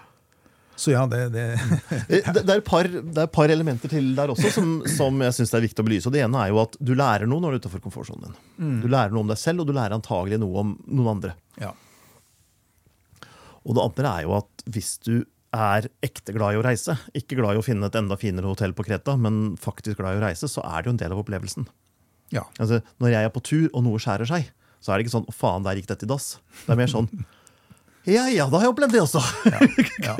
Så 0.82 0.96
ja, 0.96 1.04
det, 1.06 1.20
det 1.36 1.44
Eh, 2.10 2.32
Det, 2.34 2.42
er 2.50 2.56
et 2.58 2.66
par, 2.66 2.88
er 2.90 3.28
par 3.30 3.52
elementer 3.54 3.92
til 3.92 4.16
der 4.18 4.32
også 4.34 4.50
som, 4.56 4.72
som 4.90 5.20
jeg 5.22 5.36
synes 5.38 5.52
det 5.54 5.60
er 5.60 5.66
viktig 5.68 5.84
å 5.84 5.86
belyse. 5.86 6.10
Og 6.10 6.16
Det 6.16 6.24
ene 6.26 6.42
er 6.42 6.50
jo 6.50 6.62
at 6.64 6.78
du 6.82 6.96
lærer 6.98 7.30
noe 7.30 7.44
når 7.44 7.54
du 7.54 7.58
er 7.60 7.62
utenfor 7.68 7.84
komfortsonen 7.84 8.32
din. 8.32 8.80
Du 8.82 8.88
lærer 8.90 9.14
noe 9.14 9.22
om 9.28 9.30
deg 9.30 9.38
selv, 9.38 9.62
og 9.62 9.70
du 9.70 9.76
lærer 9.78 9.94
antagelig 10.00 10.40
noe 10.42 10.64
om 10.64 10.74
noen 10.88 11.12
andre. 11.14 11.36
Ja. 11.62 11.76
Og 13.62 13.78
det 13.78 13.84
andre 13.86 14.16
er 14.18 14.26
jo 14.26 14.34
at 14.40 14.66
hvis 14.74 14.96
du 15.06 15.14
er 15.54 15.90
ekte 16.02 16.34
glad 16.34 16.56
i 16.56 16.60
å 16.62 16.64
reise, 16.64 16.96
ikke 17.18 17.36
glad 17.40 17.56
i 17.58 17.60
å 17.60 17.66
finne 17.66 17.86
et 17.92 17.96
enda 18.00 18.16
finere 18.20 18.48
hotell 18.48 18.72
på 18.74 18.86
Kreta, 18.88 19.18
men 19.20 19.58
faktisk 19.60 19.98
glad 20.00 20.16
i 20.16 20.22
å 20.22 20.26
reise, 20.28 20.48
så 20.48 20.64
er 20.64 20.82
det 20.82 20.88
jo 20.92 20.96
en 20.96 21.02
del 21.04 21.12
av 21.12 21.20
opplevelsen. 21.26 21.68
ja. 22.32 22.46
Altså, 22.60 22.82
når 23.00 23.10
jeg 23.12 23.24
er 23.28 23.30
på 23.36 23.44
tur, 23.44 23.70
og 23.74 23.84
noe 23.84 24.00
skjærer 24.00 24.26
seg, 24.30 24.50
så 24.82 24.92
er 24.94 24.98
det 24.98 25.06
ikke 25.06 25.18
sånn 25.20 25.28
'Å, 25.28 25.34
faen, 25.36 25.64
der 25.64 25.76
gikk 25.76 25.88
dette 25.92 26.04
i 26.08 26.10
dass'. 26.10 26.38
Det 26.66 26.72
er 26.74 26.76
mer 26.80 26.88
sånn 26.88 27.10
Ja, 28.04 28.26
ja, 28.34 28.48
da 28.50 28.58
har 28.58 28.66
jeg 28.66 28.74
opplevd 28.74 28.92
det 28.96 29.02
også. 29.04 29.22
Ja. 30.02 30.16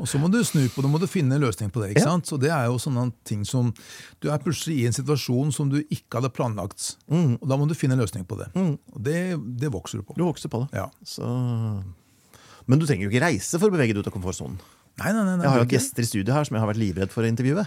Og 0.00 0.08
så 0.10 0.18
må 0.18 0.26
du 0.32 0.42
snu 0.42 0.64
på 0.68 0.82
det, 0.82 0.90
må 0.90 0.98
du 0.98 1.06
finne 1.06 1.36
en 1.36 1.42
løsning 1.44 1.70
på 1.70 1.78
det. 1.80 1.90
ikke 1.94 2.00
Ja. 2.02 2.10
sant? 2.10 2.26
Så 2.26 2.40
det 2.40 2.50
er 2.50 2.64
jo 2.66 2.74
sånne 2.82 3.12
ting 3.24 3.44
som 3.44 3.72
Du 4.20 4.28
er 4.32 4.38
plutselig 4.42 4.80
i 4.82 4.86
en 4.86 4.92
situasjon 4.92 5.52
som 5.54 5.68
du 5.70 5.78
ikke 5.84 6.18
hadde 6.18 6.32
planlagt. 6.34 6.96
Og 7.08 7.38
da 7.46 7.56
må 7.56 7.68
du 7.68 7.74
finne 7.74 7.92
en 7.94 8.00
løsning 8.02 8.26
på 8.26 8.36
det. 8.36 8.50
Og 8.56 8.98
det, 9.00 9.38
det 9.60 9.70
vokser 9.70 9.98
du 9.98 10.02
på. 10.02 10.16
Du 10.16 10.24
vokser 10.24 10.48
på 10.50 10.66
det. 10.66 10.74
Ja. 10.74 10.90
Så... 11.04 11.22
Men 12.68 12.78
du 12.80 12.84
trenger 12.86 13.06
jo 13.08 13.10
ikke 13.12 13.24
reise 13.24 13.58
for 13.58 13.70
å 13.70 13.74
bevege 13.74 13.94
deg 13.96 14.02
ut 14.04 14.10
av 14.10 14.14
komfortsonen. 14.14 14.58
Nei, 14.98 15.12
nei, 15.14 15.22
nei, 15.24 15.36
Jeg 15.44 15.50
har 15.52 15.60
jo 15.62 15.66
ikke. 15.68 15.76
gjester 15.78 16.04
i 16.04 16.08
studio 16.08 16.34
her 16.34 16.44
som 16.48 16.56
jeg 16.58 16.62
har 16.64 16.68
vært 16.72 16.80
livredd 16.82 17.12
for 17.14 17.24
å 17.24 17.30
intervjue. 17.30 17.64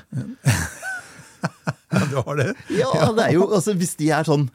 Ja, 1.91 2.01
du 2.11 2.17
har 2.21 2.35
det? 2.39 2.49
Ja, 2.77 2.91
det 3.15 3.23
er 3.29 3.33
jo, 3.35 3.47
altså 3.51 3.73
Hvis 3.77 3.95
de 3.99 4.11
er 4.13 4.27
sånn 4.27 4.45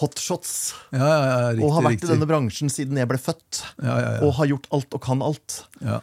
hotshots 0.00 0.52
Ja, 0.94 1.00
ja, 1.02 1.16
ja, 1.26 1.48
riktig. 1.52 1.64
og 1.66 1.74
har 1.76 1.84
vært 1.84 1.96
riktig. 1.96 2.08
i 2.08 2.12
denne 2.14 2.28
bransjen 2.30 2.70
siden 2.72 3.00
jeg 3.00 3.08
ble 3.10 3.18
født, 3.20 3.62
Ja, 3.82 3.96
ja, 4.00 4.12
ja. 4.16 4.20
og 4.24 4.36
har 4.38 4.48
gjort 4.52 4.68
alt 4.72 4.96
og 4.96 5.02
kan 5.04 5.24
alt, 5.24 5.58
Ja, 5.84 5.98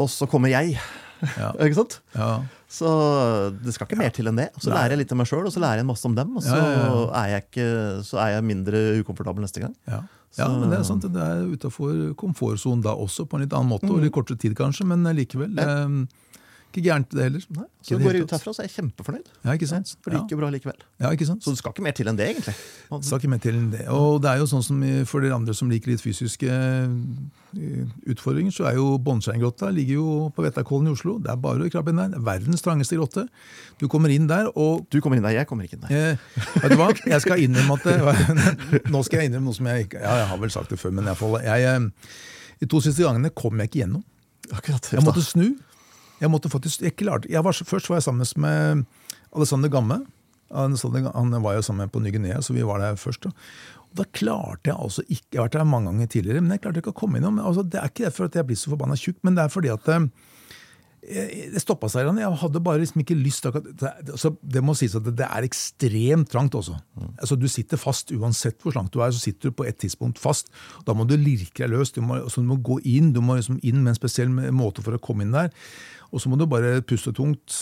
og 0.00 0.08
så 0.10 0.26
kommer 0.30 0.50
jeg. 0.50 0.78
ja, 1.36 1.50
Ikke 1.66 1.76
sant? 1.82 1.98
ja. 2.16 2.30
Så 2.70 2.86
det 3.60 3.74
skal 3.74 3.88
ikke 3.88 3.98
mer 3.98 4.12
til 4.14 4.30
enn 4.30 4.38
det. 4.38 4.46
Så 4.62 4.70
lærer 4.70 4.94
jeg 4.94 5.00
litt 5.02 5.12
om 5.12 5.18
meg 5.18 5.26
sjøl, 5.26 5.42
og 5.48 5.50
så 5.52 5.58
lærer 5.58 5.80
jeg 5.82 5.86
masse 5.88 6.06
om 6.06 6.14
dem. 6.14 6.36
Og 6.38 6.44
så. 6.46 6.54
Er, 7.10 7.24
jeg 7.32 7.42
ikke, 7.48 7.64
så 8.06 8.20
er 8.22 8.28
jeg 8.36 8.44
mindre 8.46 8.82
ukomfortabel 9.02 9.42
neste 9.42 9.58
gang. 9.64 9.74
ja. 9.90 9.98
Ja 10.38 10.48
men 10.48 10.70
det 10.70 10.78
er 10.78 10.84
sant. 10.86 11.02
Det 11.02 11.20
er 11.20 11.46
utafor 11.50 12.14
komfortsonen 12.20 12.82
da 12.84 12.94
også, 12.94 13.26
på 13.26 13.36
en 13.36 13.42
litt 13.44 13.52
annen 13.56 13.72
måte. 13.72 13.90
Og 13.90 14.02
litt 14.04 14.12
kortere 14.14 14.38
tid, 14.38 14.54
kanskje, 14.58 14.86
men 14.86 15.02
likevel. 15.16 15.58
eh, 15.58 15.88
Ikke 16.70 16.84
gærent, 16.86 17.08
det 17.10 17.24
heller. 17.24 17.42
Nei, 17.50 17.64
så 17.82 17.96
det 17.98 18.04
går 18.06 18.14
jeg 18.14 18.22
ut 18.28 18.32
herfra, 18.36 18.52
så 18.54 18.62
er 18.62 18.66
jeg 18.68 18.74
kjempefornøyd. 18.76 19.30
Ja, 19.42 19.54
ikke 19.58 19.66
sant? 19.66 19.88
For 20.04 20.14
det 20.14 20.20
gikk 20.20 20.34
jo 20.36 20.36
bra 20.38 20.50
likevel. 20.54 20.76
Ja, 21.02 21.08
ikke 21.10 21.26
sant? 21.26 21.42
Så 21.42 21.50
det 21.50 21.58
skal 21.58 21.72
ikke 21.74 21.82
mer 21.82 21.96
til 21.98 22.06
enn 22.06 22.18
det, 22.20 22.28
egentlig. 22.30 22.54
Det 22.92 23.08
skal 23.08 23.18
ikke 23.18 23.30
mer 23.32 23.40
til 23.42 23.56
enn 23.58 23.72
det. 23.72 23.80
Og 23.90 24.20
det 24.22 24.30
er 24.30 24.38
jo 24.38 24.46
sånn 24.52 24.62
som 24.62 24.84
For 25.10 25.24
dere 25.24 25.34
andre 25.34 25.54
som 25.58 25.72
liker 25.72 25.90
litt 25.90 26.04
fysiske 26.04 26.46
eh, 26.46 27.88
utfordringer, 28.14 28.54
så 28.54 28.68
er 28.70 28.76
jo 28.78 28.84
Båndsteingrotta 29.02 29.72
ligger 29.74 29.98
jo 29.98 30.12
på 30.36 30.44
Vettakollen 30.46 30.92
i 30.92 30.94
Oslo. 30.94 31.16
Det 31.18 31.32
er 31.32 31.40
bare 31.42 31.66
å 31.66 31.72
krabbe 31.74 31.90
inn 31.90 31.98
der. 32.04 32.14
Er 32.20 32.26
verdens 32.30 32.62
trangeste 32.62 32.98
grotte. 33.00 33.26
Du 33.82 33.88
kommer 33.90 34.14
inn 34.14 34.28
der, 34.30 34.52
og 34.54 34.86
Du 34.94 35.00
kommer 35.02 35.18
inn 35.18 35.26
der, 35.26 35.34
jeg 35.40 35.48
kommer 35.50 35.66
ikke 35.66 35.80
inn 35.80 35.88
der. 35.88 35.96
eh, 36.14 36.44
vet 36.62 36.70
du 36.70 36.78
hva? 36.78 36.92
Jeg 37.16 37.24
skal 37.26 37.42
innrømme 37.42 37.80
at 37.80 37.88
det, 37.90 38.84
Nå 38.94 39.02
skal 39.06 39.24
jeg 39.24 39.32
innrømme 39.32 39.50
noe 39.50 39.58
som 39.58 39.66
jeg 39.72 39.88
ikke 39.88 40.04
Ja, 40.04 40.14
jeg 40.22 40.30
har 40.30 40.38
vel 40.44 40.54
sagt 40.54 40.70
det 40.70 40.78
før, 40.78 40.94
men 40.94 41.08
i 41.08 41.10
hvert 41.10 41.18
fall, 41.24 41.40
jeg, 41.42 41.66
eh, 41.66 42.14
De 42.62 42.70
to 42.70 42.78
siste 42.84 43.02
gangene 43.02 43.34
kom 43.34 43.58
jeg 43.58 43.72
ikke 43.72 43.82
gjennom. 43.82 44.06
Akkurat. 44.54 44.86
Jeg 44.94 45.02
måtte 45.06 45.22
snu. 45.24 45.48
Jeg 46.20 46.30
måtte 46.32 46.52
faktisk, 46.52 46.82
jeg 46.84 46.96
klarte, 47.00 47.30
jeg 47.32 47.44
var, 47.44 47.56
først 47.56 47.88
var 47.90 48.00
jeg 48.00 48.08
sammen 48.08 48.26
med 48.36 48.84
Alexander 49.32 49.72
Gamme. 49.72 50.02
Alexander, 50.50 51.10
han 51.14 51.42
var 51.42 51.54
jo 51.56 51.62
sammen 51.62 51.88
på 51.88 52.02
Ny-Guinea, 52.02 52.40
så 52.42 52.54
vi 52.56 52.66
var 52.66 52.82
der 52.82 52.98
først. 52.98 53.28
Da. 53.28 53.30
Og 53.90 54.00
da 54.00 54.06
klarte 54.14 54.70
jeg 54.70 54.78
altså 54.78 55.02
ikke 55.06 55.34
Jeg 55.34 55.40
har 55.40 55.48
vært 55.48 55.58
der 55.58 55.70
mange 55.70 55.90
ganger 55.90 56.10
tidligere, 56.10 56.42
men 56.42 56.54
jeg 56.54 56.64
klarte 56.64 56.82
ikke 56.82 56.94
å 56.94 57.00
komme 57.02 57.18
innom. 57.18 57.38
Altså, 57.42 57.64
det 57.66 57.80
er 57.80 57.90
ikke 57.90 58.06
derfor 58.08 58.28
at 58.28 58.36
jeg 58.38 58.46
blir 58.46 58.58
så 58.58 58.72
forbanna 58.72 58.98
tjukk, 58.98 59.18
men 59.26 59.38
det 59.38 59.44
er 59.44 59.52
fordi 59.54 59.72
at 59.72 59.88
eh, 59.90 60.04
det 61.54 61.62
stoppa 61.62 61.90
seg. 61.90 62.10
Jeg 62.20 62.38
hadde 62.42 62.62
bare 62.62 62.82
liksom 62.82 63.02
ikke 63.02 63.18
lyst 63.18 63.46
altså, 63.50 64.34
det 64.42 64.62
må 64.62 64.76
sies 64.78 64.94
at 64.98 65.06
det, 65.06 65.16
det 65.18 65.26
er 65.26 65.46
ekstremt 65.46 66.30
trangt 66.30 66.58
også. 66.58 66.76
Altså, 67.16 67.38
du 67.38 67.48
sitter 67.50 67.80
fast 67.80 68.14
uansett 68.14 68.60
hvor 68.62 68.74
slank 68.74 68.92
du 68.94 69.00
er. 69.02 69.14
så 69.14 69.22
sitter 69.22 69.50
du 69.50 69.58
på 69.58 69.66
et 69.66 69.78
tidspunkt 69.80 70.22
fast. 70.22 70.52
Da 70.86 70.94
må 70.94 71.06
du 71.08 71.16
lirke 71.18 71.64
deg 71.64 71.74
løs. 71.74 71.94
Du 71.96 72.02
må, 72.02 72.20
altså, 72.22 72.44
du 72.44 72.50
må 72.50 72.60
gå 72.62 72.78
inn 72.86 73.14
du 73.16 73.22
må 73.24 73.38
liksom 73.40 73.58
inn 73.62 73.82
med 73.82 73.94
en 73.94 74.02
spesiell 74.02 74.30
måte 74.30 74.86
for 74.86 74.94
å 74.94 75.02
komme 75.02 75.26
inn 75.26 75.34
der. 75.34 75.50
Og 76.12 76.20
så 76.22 76.28
må 76.32 76.36
du 76.40 76.46
bare 76.50 76.80
puste 76.82 77.12
tungt, 77.14 77.60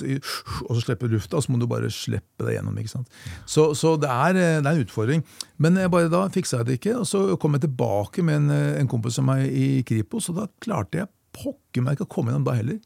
og 0.65 0.71
så 0.73 0.81
slippe 0.85 1.09
lufta, 1.13 1.37
og 1.37 1.45
så 1.45 1.53
må 1.53 1.59
du 1.61 1.67
bare 1.69 1.91
slippe 1.93 2.47
deg 2.47 2.57
gjennom. 2.57 2.79
ikke 2.81 2.95
sant? 2.95 3.09
Så, 3.45 3.75
så 3.77 3.95
det, 4.01 4.09
er, 4.09 4.39
eh, 4.41 4.59
det 4.63 4.67
er 4.71 4.75
en 4.79 4.85
utfordring. 4.87 5.25
Men 5.61 5.77
jeg 5.77 5.91
bare 5.93 6.09
da 6.13 6.25
fiksa 6.33 6.63
jeg 6.63 6.67
det 6.71 6.79
ikke, 6.81 6.97
og 7.03 7.07
så 7.11 7.25
kom 7.41 7.53
jeg 7.59 7.67
tilbake 7.69 8.25
med 8.25 8.43
en, 8.43 8.51
eh, 8.57 8.81
en 8.81 8.89
kompis 8.89 9.19
av 9.21 9.29
meg 9.29 9.47
i 9.53 9.83
Kripos, 9.89 10.31
og 10.33 10.41
da 10.41 10.47
klarte 10.65 11.03
jeg 11.03 11.11
pokker 11.37 11.85
meg 11.85 11.99
ikke 11.99 12.09
å 12.09 12.15
komme 12.17 12.33
gjennom 12.33 12.49
da 12.49 12.57
heller. 12.57 12.79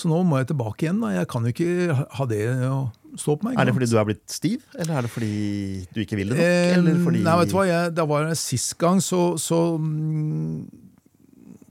Så 0.00 0.06
nå 0.06 0.20
må 0.24 0.38
jeg 0.38 0.46
tilbake 0.52 0.84
igjen. 0.86 1.00
da. 1.02 1.08
Jeg 1.16 1.26
kan 1.28 1.42
jo 1.46 1.50
ikke 1.50 1.94
ha- 2.14 2.26
det 2.30 2.42
å 2.70 2.92
stå 3.18 3.34
på 3.40 3.48
meg. 3.48 3.56
Er 3.58 3.66
det 3.66 3.72
fordi 3.74 3.88
du 3.90 3.96
er 3.98 4.04
blitt 4.06 4.22
stiv, 4.30 4.60
eller 4.78 4.98
er 5.00 5.02
det 5.02 5.10
fordi 5.10 5.86
du 5.92 5.98
ikke 6.04 6.16
vil 6.20 6.28
det 6.30 6.36
nok? 6.38 6.44
Eh, 6.46 6.74
eller 6.76 7.00
fordi... 7.04 7.22
Nei, 7.26 7.34
vet 7.40 7.50
du 7.50 7.56
hva, 7.56 7.64
jeg, 7.66 7.94
da 7.98 8.04
var 8.06 8.28
jeg 8.28 8.38
Sist 8.38 8.76
gang 8.78 9.00
så, 9.02 9.34
så 9.42 9.58
mm, 9.82 10.62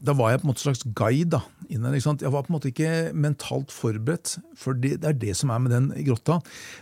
Da 0.03 0.13
var 0.19 0.31
jeg 0.33 0.41
på 0.41 0.47
en 0.47 0.51
måte 0.51 0.63
slags 0.65 0.83
guide. 0.95 1.29
da, 1.37 1.41
inn 1.69 1.85
der? 1.85 1.97
Jeg 1.97 2.33
var 2.33 2.45
på 2.45 2.51
en 2.51 2.57
måte 2.57 2.71
ikke 2.71 3.11
mentalt 3.13 3.73
forberedt. 3.73 4.37
For 4.57 4.77
det, 4.77 4.99
det 5.03 5.11
er 5.11 5.19
det 5.21 5.35
som 5.37 5.53
er 5.53 5.63
med 5.63 5.75
den 5.75 5.89
grotta. 6.07 6.39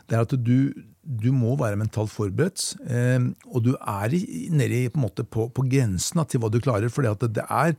Det 0.08 0.18
er 0.18 0.26
at 0.26 0.36
du, 0.40 0.74
du 1.04 1.30
må 1.36 1.56
være 1.60 1.80
mentalt 1.80 2.14
forberedt. 2.14 2.74
Eh, 2.88 3.30
og 3.52 3.64
du 3.68 3.74
er 3.78 4.18
nedi 4.56 4.86
på, 4.94 5.12
på, 5.24 5.50
på 5.54 5.68
grensen 5.70 6.24
til 6.26 6.44
hva 6.44 6.52
du 6.54 6.62
klarer. 6.64 6.92
For 6.94 7.06
det, 7.06 7.36
det 7.38 7.48
er 7.48 7.76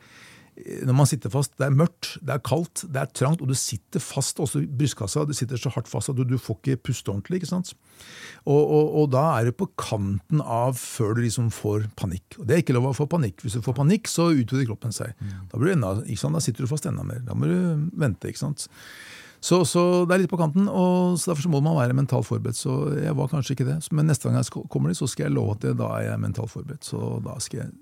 når 0.59 0.97
man 0.97 1.07
sitter 1.07 1.31
fast, 1.31 1.53
Det 1.59 1.67
er 1.67 1.75
mørkt, 1.75 2.17
det 2.25 2.35
er 2.35 2.43
kaldt, 2.43 2.85
det 2.91 3.01
er 3.01 3.11
trangt, 3.13 3.43
og 3.43 3.51
du 3.51 3.55
sitter 3.55 4.03
fast 4.03 4.41
også 4.43 4.63
i 4.65 4.67
brystkassa. 4.67 5.25
Du 5.29 5.35
sitter 5.37 5.61
så 5.61 5.71
hardt 5.75 5.91
fast 5.91 6.11
at 6.11 6.17
du, 6.19 6.25
du 6.25 6.39
får 6.39 6.59
ikke 6.59 6.83
puste 6.89 7.13
ordentlig. 7.13 7.43
ikke 7.43 7.51
sant? 7.51 7.75
Og, 8.45 8.59
og, 8.59 8.91
og 9.03 9.11
da 9.15 9.25
er 9.39 9.49
du 9.49 9.53
på 9.57 9.69
kanten 9.79 10.43
av 10.43 10.79
før 10.81 11.15
du 11.17 11.23
liksom 11.27 11.53
får 11.55 11.89
panikk. 11.99 12.41
Og 12.41 12.49
Det 12.49 12.57
er 12.57 12.65
ikke 12.65 12.77
lov 12.77 12.91
å 12.91 12.97
få 12.97 13.09
panikk. 13.11 13.45
Hvis 13.45 13.59
du 13.59 13.63
får 13.65 13.79
panikk, 13.79 14.11
så 14.11 14.31
utvider 14.33 14.69
kroppen 14.71 14.95
seg. 14.95 15.15
Da, 15.53 15.61
enda, 15.61 15.95
da 16.03 16.43
sitter 16.45 16.65
du 16.67 16.71
fast 16.71 16.89
enda 16.91 17.07
mer. 17.07 17.23
Da 17.27 17.39
må 17.39 17.51
du 17.51 17.89
vente. 17.99 18.31
ikke 18.31 18.47
sant? 18.47 18.69
Så, 19.41 19.63
så 19.71 20.05
det 20.09 20.17
er 20.17 20.25
litt 20.25 20.33
på 20.33 20.39
kanten, 20.41 20.67
og 20.67 21.19
derfor 21.23 21.53
må 21.53 21.61
man 21.63 21.77
være 21.79 21.95
mentalt 21.95 22.27
forberedt. 22.27 22.59
Så 22.59 22.97
jeg 22.99 23.15
var 23.15 23.31
kanskje 23.31 23.55
ikke 23.55 23.69
det. 23.69 23.79
Men 23.95 24.11
neste 24.11 24.27
gang 24.27 24.41
jeg 24.41 24.67
kommer 24.73 24.91
dit, 24.91 24.99
så 24.99 25.07
skal 25.11 25.29
jeg 25.29 25.37
love 25.37 25.55
at 25.55 25.63
det, 25.63 25.77
da 25.79 25.93
er 26.01 26.09
jeg 26.11 26.23
mentalt 26.25 26.51
forberedt. 26.51 26.89
Så 26.89 27.21
da 27.23 27.37
skal 27.43 27.63
jeg 27.63 27.77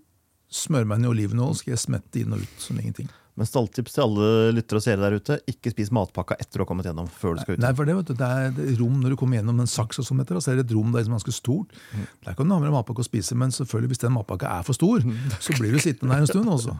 smøre 0.52 0.88
meg 0.88 1.00
inn 1.00 1.08
i 1.08 1.12
olivenolje, 1.12 1.62
skal 1.62 1.74
jeg 1.74 1.84
smette 1.84 2.20
inn 2.22 2.34
og 2.36 2.42
ut 2.44 2.62
som 2.62 2.78
ingenting. 2.80 3.08
Men 3.36 3.44
stalltips 3.44 3.92
til 3.92 4.00
alle 4.06 4.26
lyttere 4.56 4.80
og 4.80 4.84
seere 4.84 5.02
der 5.02 5.16
ute. 5.20 5.34
Ikke 5.50 5.68
spis 5.68 5.90
matpakka 5.92 6.38
etter 6.40 6.56
du 6.56 6.62
har 6.62 6.68
kommet 6.70 6.86
gjennom. 6.88 7.08
før 7.12 7.34
du 7.36 7.42
skal 7.42 7.58
ut. 7.58 7.60
Nei, 7.60 7.72
for 7.76 7.88
det, 7.88 7.96
vet 7.98 8.08
du, 8.08 8.14
det 8.16 8.28
er 8.32 8.46
et 8.48 8.78
rom 8.80 8.94
Når 9.02 9.12
du 9.12 9.16
kommer 9.20 9.36
gjennom 9.36 9.58
en 9.60 9.68
saks, 9.68 9.98
og 10.00 10.06
sånn 10.08 10.22
etter, 10.24 10.38
så 10.40 10.54
er 10.54 10.56
det 10.56 10.64
et 10.64 10.72
rom 10.72 10.94
der 10.94 11.04
som 11.04 11.12
er 11.12 11.18
ganske 11.18 11.34
stort. 11.36 11.76
Der 12.24 12.38
kan 12.38 12.48
du 12.48 12.54
ha 12.54 12.60
med 12.62 12.70
deg 12.70 12.76
matpakke 12.78 13.04
og 13.04 13.08
spise, 13.08 13.36
men 13.36 13.52
selvfølgelig 13.52 13.92
hvis 13.92 14.02
den 14.06 14.14
matpakka 14.16 14.54
er 14.54 14.64
for 14.64 14.78
stor, 14.78 15.04
så 15.36 15.56
blir 15.58 15.76
du 15.76 15.82
sittende 15.84 16.16
der 16.16 16.24
en 16.24 16.30
stund 16.30 16.48
også. 16.48 16.78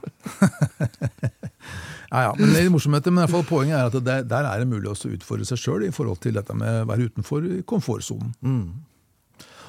ja, 2.15 2.23
ja, 2.25 2.33
men 2.41 2.55
det 2.55 2.63
er 2.63 2.73
morsomheter, 2.73 3.13
men 3.13 3.21
i 3.21 3.27
hvert 3.27 3.35
fall 3.37 3.49
poenget 3.51 3.77
er 3.77 3.91
at 3.91 3.99
det, 4.09 4.17
der 4.33 4.49
er 4.49 4.65
det 4.65 4.71
mulig 4.71 4.89
å 4.95 4.97
utfordre 5.13 5.45
seg 5.51 5.61
sjøl 5.61 5.85
i 5.85 5.93
forhold 5.93 6.23
til 6.25 6.41
dette 6.41 6.57
med 6.57 6.87
å 6.87 6.89
være 6.89 7.11
utenfor 7.11 7.51
komfortsonen. 7.69 8.33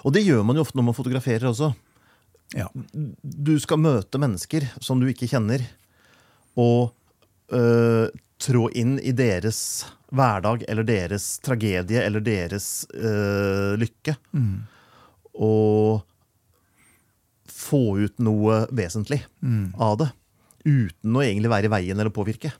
Og 0.07 0.15
det 0.15 0.23
gjør 0.23 0.47
man 0.47 0.55
jo 0.55 0.63
ofte 0.63 0.79
når 0.79 0.87
man 0.87 0.95
fotograferer 0.95 1.51
også. 1.51 1.73
Ja. 2.55 2.69
Du 3.21 3.57
skal 3.59 3.81
møte 3.83 4.19
mennesker 4.21 4.69
som 4.83 5.01
du 5.01 5.07
ikke 5.09 5.27
kjenner, 5.27 5.65
og 6.57 6.93
øh, 7.53 8.07
trå 8.41 8.67
inn 8.77 8.97
i 8.99 9.11
deres 9.11 9.59
hverdag 10.15 10.63
eller 10.71 10.87
deres 10.87 11.25
tragedie 11.43 11.99
eller 12.05 12.23
deres 12.23 12.85
øh, 12.95 13.75
lykke. 13.81 14.15
Og 15.37 16.05
få 17.57 17.81
ut 17.99 18.19
noe 18.23 18.63
vesentlig 18.71 19.19
av 19.75 19.97
det. 19.99 20.09
Uten 20.67 21.15
å 21.17 21.23
egentlig 21.23 21.51
være 21.51 21.69
i 21.69 21.73
veien 21.73 21.99
eller 21.99 22.13
påvirke. 22.13 22.53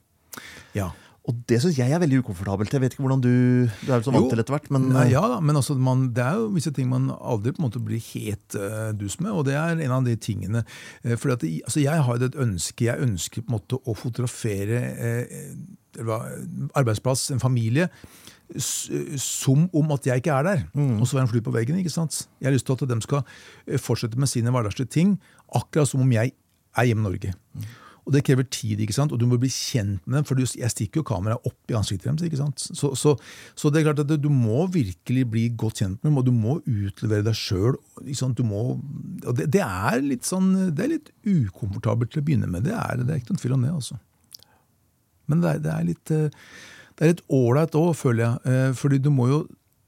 ja. 0.78 0.92
Og 1.28 1.42
det 1.50 1.58
syns 1.60 1.78
jeg 1.80 1.92
er 1.92 2.00
veldig 2.00 2.22
ukomfortabelt. 2.24 2.72
Jeg 2.72 2.82
vet 2.82 2.94
ikke 2.96 3.04
hvordan 3.04 3.24
Du 3.24 3.28
du 3.28 3.92
er 3.92 4.04
så 4.06 4.14
vant 4.14 4.26
Jo. 4.26 4.30
til 4.32 4.40
etter 4.40 4.56
hvert, 4.56 4.70
men 4.72 4.90
Nei, 4.96 5.10
ja 5.12 5.22
da, 5.28 5.40
men 5.44 5.60
altså, 5.60 5.76
man, 5.76 6.08
det 6.16 6.24
er 6.24 6.38
jo 6.40 6.48
visse 6.56 6.72
ting 6.72 6.88
man 6.90 7.10
aldri 7.20 7.52
på 7.52 7.62
en 7.62 7.68
måte 7.68 7.82
blir 7.84 8.00
helt 8.14 8.56
uh, 8.56 8.94
dus 8.96 9.20
med, 9.20 9.32
og 9.32 9.44
det 9.50 9.58
er 9.60 9.76
en 9.76 9.92
av 9.92 10.08
de 10.08 10.16
tingene. 10.16 10.64
Uh, 11.04 11.18
for 11.20 11.36
at, 11.36 11.44
altså, 11.44 11.82
jeg 11.84 12.06
har 12.08 12.24
et 12.24 12.40
ønske, 12.40 12.88
jeg 12.88 13.04
ønsker 13.04 13.44
på 13.44 13.52
en 13.52 13.58
måte 13.60 13.82
å 13.84 13.98
fotografere 13.98 14.80
uh, 14.96 16.72
arbeidsplass, 16.78 17.32
en 17.32 17.44
familie, 17.44 17.90
som 19.20 19.66
om 19.76 19.92
at 19.92 20.08
jeg 20.08 20.22
ikke 20.22 20.32
er 20.32 20.44
der. 20.48 20.62
Og 20.78 21.08
så 21.08 21.18
være 21.18 21.26
en 21.26 21.32
fly 21.32 21.42
på 21.44 21.52
veggen. 21.52 21.80
ikke 21.82 21.92
sant? 21.92 22.28
Jeg 22.40 22.48
har 22.48 22.54
lyst 22.56 22.66
til 22.70 22.78
at 22.78 22.90
de 22.90 23.02
skal 23.04 23.24
eh, 23.68 23.80
fortsette 23.80 24.20
med 24.20 24.30
sine 24.32 24.54
hverdagslige 24.54 24.88
ting, 24.94 25.18
akkurat 25.56 25.90
som 25.90 26.02
om 26.06 26.12
jeg 26.12 26.32
er 26.78 26.88
hjemme 26.88 27.04
i 27.04 27.10
Norge. 27.10 27.34
Og 28.08 28.14
det 28.16 28.24
krever 28.24 28.48
tid, 28.48 28.80
ikke 28.80 28.96
sant? 28.96 29.12
og 29.12 29.20
du 29.20 29.26
må 29.28 29.36
bli 29.40 29.50
kjent 29.52 30.00
med 30.08 30.22
dem. 30.22 30.28
For 30.30 30.40
jeg 30.40 30.72
stikker 30.72 31.02
jo 31.02 31.08
kameraet 31.10 31.48
opp 31.50 31.74
i 31.74 31.76
ansiktet 31.76 32.08
deres. 32.24 32.70
Så, 32.72 32.94
så, 32.96 33.18
så 33.58 33.72
det 33.72 33.82
er 33.82 33.90
klart 33.90 34.00
at 34.06 34.14
du 34.24 34.30
må 34.32 34.64
virkelig 34.72 35.26
bli 35.34 35.44
godt 35.60 35.84
kjent 35.84 36.00
med 36.00 36.12
dem, 36.12 36.22
og 36.22 36.26
du 36.28 36.32
må 36.32 36.58
utlevere 36.64 37.28
deg 37.28 37.36
sjøl. 37.38 37.76
Det, 38.00 39.50
det 39.58 39.64
er 39.66 40.02
litt 40.06 40.28
sånn, 40.28 40.54
det 40.72 40.86
er 40.86 40.94
litt 40.96 41.12
ukomfortabelt 41.28 42.16
til 42.16 42.24
å 42.24 42.28
begynne 42.30 42.50
med. 42.52 42.66
Det 42.70 42.76
er, 42.78 43.04
det 43.04 43.12
er 43.12 43.22
ikke 43.22 43.36
noen 43.36 43.44
tvil 43.44 43.58
om 43.60 43.68
det. 43.68 43.76
altså. 43.76 44.00
Men 45.28 45.44
det 45.44 45.54
er, 45.54 45.64
det 45.66 45.76
er 45.76 45.88
litt 45.92 46.16
eh, 46.16 46.44
det 46.98 47.06
er 47.06 47.12
litt 47.12 47.28
ålreit 47.30 47.76
òg, 47.78 47.92
føler 47.94 48.24
jeg. 48.24 48.38
Eh, 48.50 48.70
Fordi 48.78 48.98
du 49.04 49.12
må 49.14 49.28
jo 49.30 49.42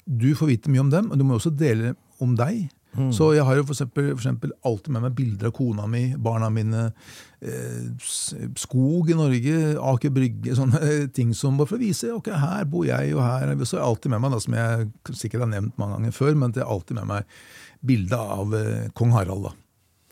du 0.10 0.32
får 0.34 0.50
vite 0.50 0.72
mye 0.74 0.82
om 0.82 0.90
dem, 0.90 1.12
og 1.12 1.20
du 1.20 1.26
må 1.26 1.38
også 1.38 1.52
dele 1.54 1.94
om 2.24 2.34
deg. 2.38 2.68
Så 3.14 3.28
jeg 3.36 3.46
har 3.46 3.56
jo 3.60 3.64
for 3.68 3.76
eksempel, 3.76 4.08
for 4.16 4.24
eksempel 4.24 4.54
alltid 4.66 4.96
med 4.96 5.04
meg 5.06 5.16
bilder 5.18 5.52
av 5.52 5.54
kona 5.56 5.86
mi, 5.88 6.02
barna 6.18 6.50
mine, 6.50 6.88
eh, 7.46 7.86
skog 8.58 9.12
i 9.14 9.18
Norge, 9.18 9.60
Aker 9.92 10.14
Brygge, 10.16 10.56
sånne 10.58 10.82
ting 11.18 11.36
som 11.38 11.60
bare 11.60 11.70
for 11.70 11.78
å 11.78 11.84
vise 11.84 12.10
ok, 12.16 12.32
her 12.42 12.66
bor 12.66 12.88
jeg, 12.90 13.14
og 13.14 13.24
her 13.24 13.54
Så 13.62 13.78
har 13.78 13.84
jeg 13.84 13.88
alltid 13.92 14.16
med 14.16 14.26
meg, 14.26 14.34
da, 14.34 14.42
som 14.44 14.58
jeg 14.58 14.90
sikkert 15.14 15.46
har 15.46 15.54
nevnt 15.54 15.78
mange 15.78 16.00
ganger 16.00 16.18
før, 16.18 16.36
men 16.42 16.56
det 16.56 16.66
er 16.66 16.74
alltid 16.74 17.00
med 17.02 17.12
meg 17.14 17.42
bilde 17.86 18.18
av 18.20 18.56
eh, 18.58 18.88
kong 18.98 19.14
Harald. 19.16 19.52
da. 19.52 19.56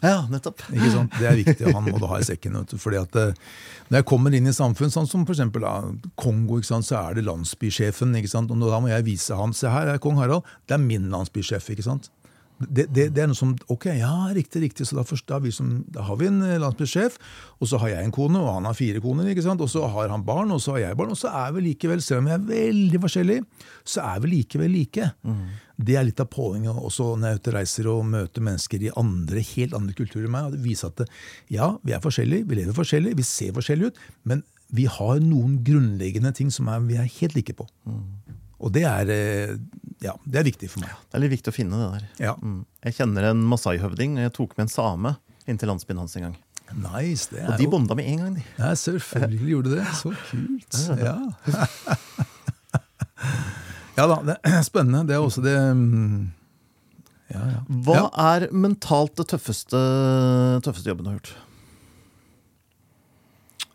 Ja, 0.06 0.28
nettopp. 0.30 0.62
Ikke 0.70 0.92
sant? 0.94 1.16
Det 1.18 1.26
er 1.26 1.38
viktig, 1.40 1.64
og 1.66 1.74
han 1.74 1.88
må 1.88 1.98
du 1.98 2.06
ha 2.06 2.20
i 2.22 2.26
sekken. 2.26 2.54
Fordi 2.78 3.00
at 3.00 3.16
eh, 3.18 3.32
Når 3.90 4.04
jeg 4.04 4.08
kommer 4.12 4.36
inn 4.36 4.50
i 4.50 4.54
samfunn, 4.54 4.94
sånn 4.94 5.10
som 5.10 5.24
f.eks. 5.26 5.42
Kongo, 6.20 6.60
ikke 6.60 6.70
sant, 6.70 6.86
så 6.86 7.00
er 7.00 7.18
det 7.18 7.26
landsbysjefen. 7.26 8.14
ikke 8.20 8.30
sant? 8.30 8.54
Og 8.54 8.62
da 8.62 8.82
må 8.84 8.92
jeg 8.92 9.08
vise 9.08 9.38
han, 9.38 9.56
se 9.58 9.72
her 9.74 9.90
er 9.90 10.02
kong 10.04 10.20
Harald, 10.22 10.46
det 10.70 10.78
er 10.78 10.84
min 10.84 11.10
landsbysjef. 11.14 11.72
ikke 11.74 11.88
sant? 11.88 12.12
Det, 12.58 12.88
det, 12.90 13.04
det 13.14 13.22
er 13.22 13.30
noe 13.30 13.38
som 13.38 13.52
Ok, 13.70 13.86
ja, 14.00 14.12
riktig, 14.34 14.64
riktig. 14.64 14.88
Så 14.90 14.98
da, 14.98 15.04
først, 15.06 15.28
da, 15.30 15.38
vi 15.44 15.52
som, 15.54 15.70
da 15.94 16.08
har 16.08 16.18
vi 16.18 16.30
en 16.30 16.40
eh, 16.42 16.58
landsbysjef, 16.62 17.20
og 17.62 17.70
så 17.70 17.80
har 17.84 17.92
jeg 17.92 18.08
en 18.08 18.14
kone, 18.16 18.42
og 18.42 18.50
han 18.56 18.68
har 18.70 18.78
fire 18.78 19.02
koner, 19.04 19.30
ikke 19.30 19.46
sant? 19.46 19.62
og 19.62 19.70
så 19.72 19.86
har 19.94 20.10
han 20.14 20.26
barn, 20.26 20.54
og 20.56 20.62
så 20.64 20.74
har 20.76 20.88
jeg 20.88 21.00
barn. 21.00 21.14
Og 21.14 21.20
så 21.20 21.30
er 21.30 21.54
vi 21.54 21.68
likevel, 21.68 22.02
selv 22.02 22.24
om 22.24 22.30
vi 22.30 22.36
er 22.36 22.50
veldig 22.50 23.02
forskjellige, 23.06 23.46
så 23.86 24.08
er 24.08 24.24
vi 24.24 24.34
likevel 24.34 24.74
like. 24.74 25.12
Det 25.78 25.94
er 26.00 26.08
litt 26.08 26.22
av 26.24 26.30
poenget 26.34 26.74
også 26.74 27.12
når 27.14 27.28
jeg 27.28 27.38
er 27.38 27.42
ute 27.42 27.52
og 27.52 27.58
reiser 27.60 27.90
og 27.92 28.06
møter 28.10 28.46
mennesker 28.48 28.88
i 28.88 28.94
andre, 28.98 29.44
helt 29.54 29.76
andre 29.78 29.94
kulturer 29.98 30.26
enn 30.26 30.34
meg. 30.34 30.48
og 30.50 30.58
det 30.58 30.64
viser 30.66 30.90
at 30.90 31.04
ja, 31.54 31.76
vi 31.86 31.94
er 31.94 32.02
forskjellige, 32.02 32.48
vi 32.50 32.58
lever 32.64 32.74
forskjellig, 32.74 33.14
vi 33.20 33.26
ser 33.28 33.54
forskjellige 33.54 33.94
ut, 33.94 34.02
men 34.26 34.42
vi 34.74 34.88
har 34.90 35.22
noen 35.24 35.60
grunnleggende 35.64 36.34
ting 36.36 36.50
som 36.52 36.68
er, 36.74 36.82
vi 36.90 36.98
er 36.98 37.08
helt 37.20 37.38
like 37.38 37.54
på. 37.56 37.70
Og 38.58 38.74
det 38.74 38.84
er, 38.90 39.10
eh, 39.14 39.54
ja, 40.02 40.16
det 40.26 40.42
er 40.42 40.48
viktig 40.48 40.70
for 40.72 40.82
meg. 40.82 40.94
Det 41.06 41.18
er 41.18 41.24
litt 41.24 41.36
viktig 41.36 41.54
å 41.54 41.56
finne 41.56 41.78
det 41.78 41.90
der. 41.94 42.08
Ja. 42.30 42.34
Mm. 42.42 42.64
Jeg 42.88 42.98
kjenner 42.98 43.30
en 43.30 43.44
masai-høvding, 43.52 44.18
og 44.18 44.26
jeg 44.26 44.34
tok 44.38 44.56
med 44.58 44.66
en 44.66 44.74
same 44.74 45.14
inn 45.48 45.60
til 45.62 45.70
landsbyen 45.72 46.02
hans 46.02 46.18
en 46.18 46.30
gang. 46.30 46.38
Nice. 46.76 47.30
det 47.32 47.46
Og 47.46 47.54
er 47.54 47.62
de 47.62 47.68
jo... 47.68 47.72
bonda 47.72 47.96
med 47.96 48.10
en 48.10 48.24
gang, 48.24 48.34
de. 48.40 48.44
Ja, 48.58 48.74
selvfølgelig 48.76 49.52
gjorde 49.54 49.76
det. 49.78 49.86
Så 49.96 50.12
kult. 50.28 50.80
Ja. 51.00 51.16
ja 54.00 54.08
da, 54.10 54.18
det 54.34 54.38
er 54.44 54.66
spennende. 54.68 55.06
Det 55.08 55.16
er 55.16 55.24
også 55.24 55.44
det 55.46 55.56
mm, 55.78 56.26
Ja, 57.32 57.46
ja. 57.54 57.62
Hva 57.88 58.02
er 58.34 58.50
mentalt 58.56 59.16
det 59.20 59.30
tøffeste, 59.34 59.80
tøffeste 60.66 60.92
jobben 60.92 61.08
du 61.08 61.14
har 61.14 61.20
gjort? 61.20 61.36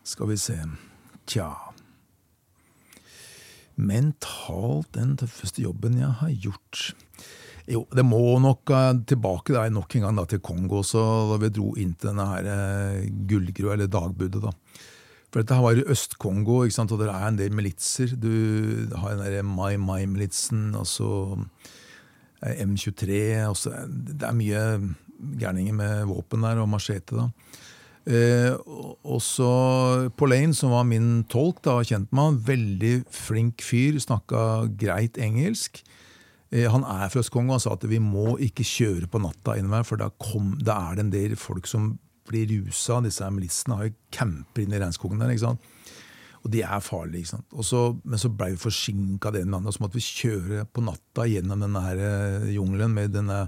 Skal 0.03 0.29
vi 0.29 0.37
se 0.41 0.57
Tja 1.29 1.49
Mentalt 3.75 4.91
den 4.93 5.15
tøffeste 5.17 5.63
jobben 5.63 5.97
jeg 5.97 6.11
har 6.19 6.33
gjort 6.43 6.93
Jo, 7.71 7.85
det 7.95 8.03
må 8.03 8.37
nok 8.43 8.69
eh, 8.75 8.89
tilbake 9.07 9.55
der 9.55 9.69
nok 9.71 9.95
en 9.95 10.03
gang 10.03 10.17
da, 10.19 10.25
til 10.27 10.41
Kongo, 10.43 10.81
så 10.83 10.99
da 11.29 11.37
vi 11.39 11.51
dro 11.55 11.69
inn 11.79 11.93
til 11.95 12.09
denne 12.11 12.25
her 12.27 13.05
gullgru, 13.29 13.69
eller 13.71 13.87
dagbudet. 13.87 14.41
da. 14.43 14.51
For 15.33 15.41
dette 15.41 15.55
her 15.57 15.63
var 15.65 15.79
i 15.79 15.85
Øst-Kongo, 15.89 16.59
ikke 16.61 16.75
sant, 16.75 16.91
og 16.93 16.99
det 17.01 17.07
er 17.09 17.23
en 17.25 17.37
del 17.39 17.55
militser. 17.57 18.11
Du 18.21 18.29
har 19.01 19.15
den 19.15 19.23
der 19.25 19.47
Mai 19.47 19.79
Mai-militsen, 19.81 20.75
og 20.77 20.85
så 20.85 21.07
eh, 22.43 22.59
M23 22.67 23.15
og 23.47 23.57
så, 23.57 23.71
Det 23.89 24.27
er 24.27 24.37
mye 24.37 24.61
gærninger 25.39 25.73
med 25.73 26.05
våpen 26.11 26.45
der, 26.45 26.61
og 26.61 26.69
machete. 26.69 27.15
da. 27.15 27.29
Eh, 28.05 28.51
og- 28.67 28.97
og 29.05 30.15
Pauline, 30.17 30.53
som 30.53 30.71
var 30.71 30.83
min 30.83 31.23
tolk, 31.29 31.61
da, 31.61 31.79
kjent 31.81 32.11
med 32.11 32.23
han, 32.23 32.39
veldig 32.39 33.05
flink 33.09 33.61
fyr, 33.61 33.99
snakka 33.99 34.67
greit 34.77 35.13
engelsk. 35.13 35.81
Eh, 36.51 36.69
han 36.69 36.83
er 36.83 37.09
fra 37.09 37.21
Øst-Kongo 37.21 37.53
og 37.53 37.61
sa 37.61 37.73
at 37.73 37.87
vi 37.89 37.99
må 37.99 38.37
ikke 38.37 38.63
kjøre 38.63 39.07
på 39.09 39.21
natta 39.21 39.57
innover, 39.57 39.85
for 39.85 39.95
da, 39.95 40.09
kom, 40.19 40.57
da 40.61 40.91
er 40.91 40.95
det 40.95 41.05
en 41.05 41.11
del 41.11 41.35
folk 41.35 41.65
som 41.65 41.97
blir 42.29 42.47
rusa. 42.47 43.01
Disse 43.01 43.23
militsene 43.31 43.75
har 43.77 43.87
jo 43.89 43.95
camper 44.11 44.63
inne 44.63 44.75
i 44.75 44.79
regnskogen 44.83 45.19
der. 45.19 45.29
ikke 45.29 45.47
sant? 45.47 45.59
Og 46.43 46.51
de 46.51 46.59
er 46.65 46.83
farlige. 46.83 47.23
ikke 47.23 47.31
sant? 47.37 47.47
Og 47.55 47.65
så, 47.65 47.81
men 48.03 48.19
så 48.19 48.29
ble 48.31 48.49
vi 48.51 48.59
forsinka 48.59 49.31
med 49.31 49.45
andre, 49.47 49.71
og 49.71 49.77
så 49.77 49.83
måtte 49.85 49.99
vi 49.99 50.03
kjøre 50.03 50.65
på 50.67 50.83
natta 50.83 51.27
gjennom 51.31 51.63
denne 51.63 51.83
her 51.85 52.03
eh, 52.03 52.49
jungelen 52.57 52.91
med 52.97 53.15
denne, 53.15 53.45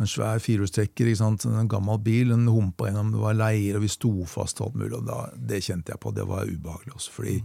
en 0.00 0.10
svær 0.10 0.40
firehjulstrekker. 0.40 1.12
En 1.20 1.68
gammel 1.70 2.00
bil, 2.02 2.32
den 2.32 2.48
humpa 2.48 2.88
gjennom, 2.88 3.12
det 3.12 3.20
var 3.20 3.36
leir, 3.36 3.76
og 3.76 3.84
vi 3.84 3.92
sto 3.92 4.14
fast 4.28 4.62
og 4.62 4.70
alt 4.70 4.80
mulig. 4.80 4.96
og 5.02 5.06
da, 5.10 5.20
Det 5.36 5.60
kjente 5.68 5.92
jeg 5.92 6.00
på, 6.00 6.14
det 6.16 6.24
var 6.30 6.48
ubehagelig 6.48 6.96
også. 6.96 7.16
Fordi 7.18 7.38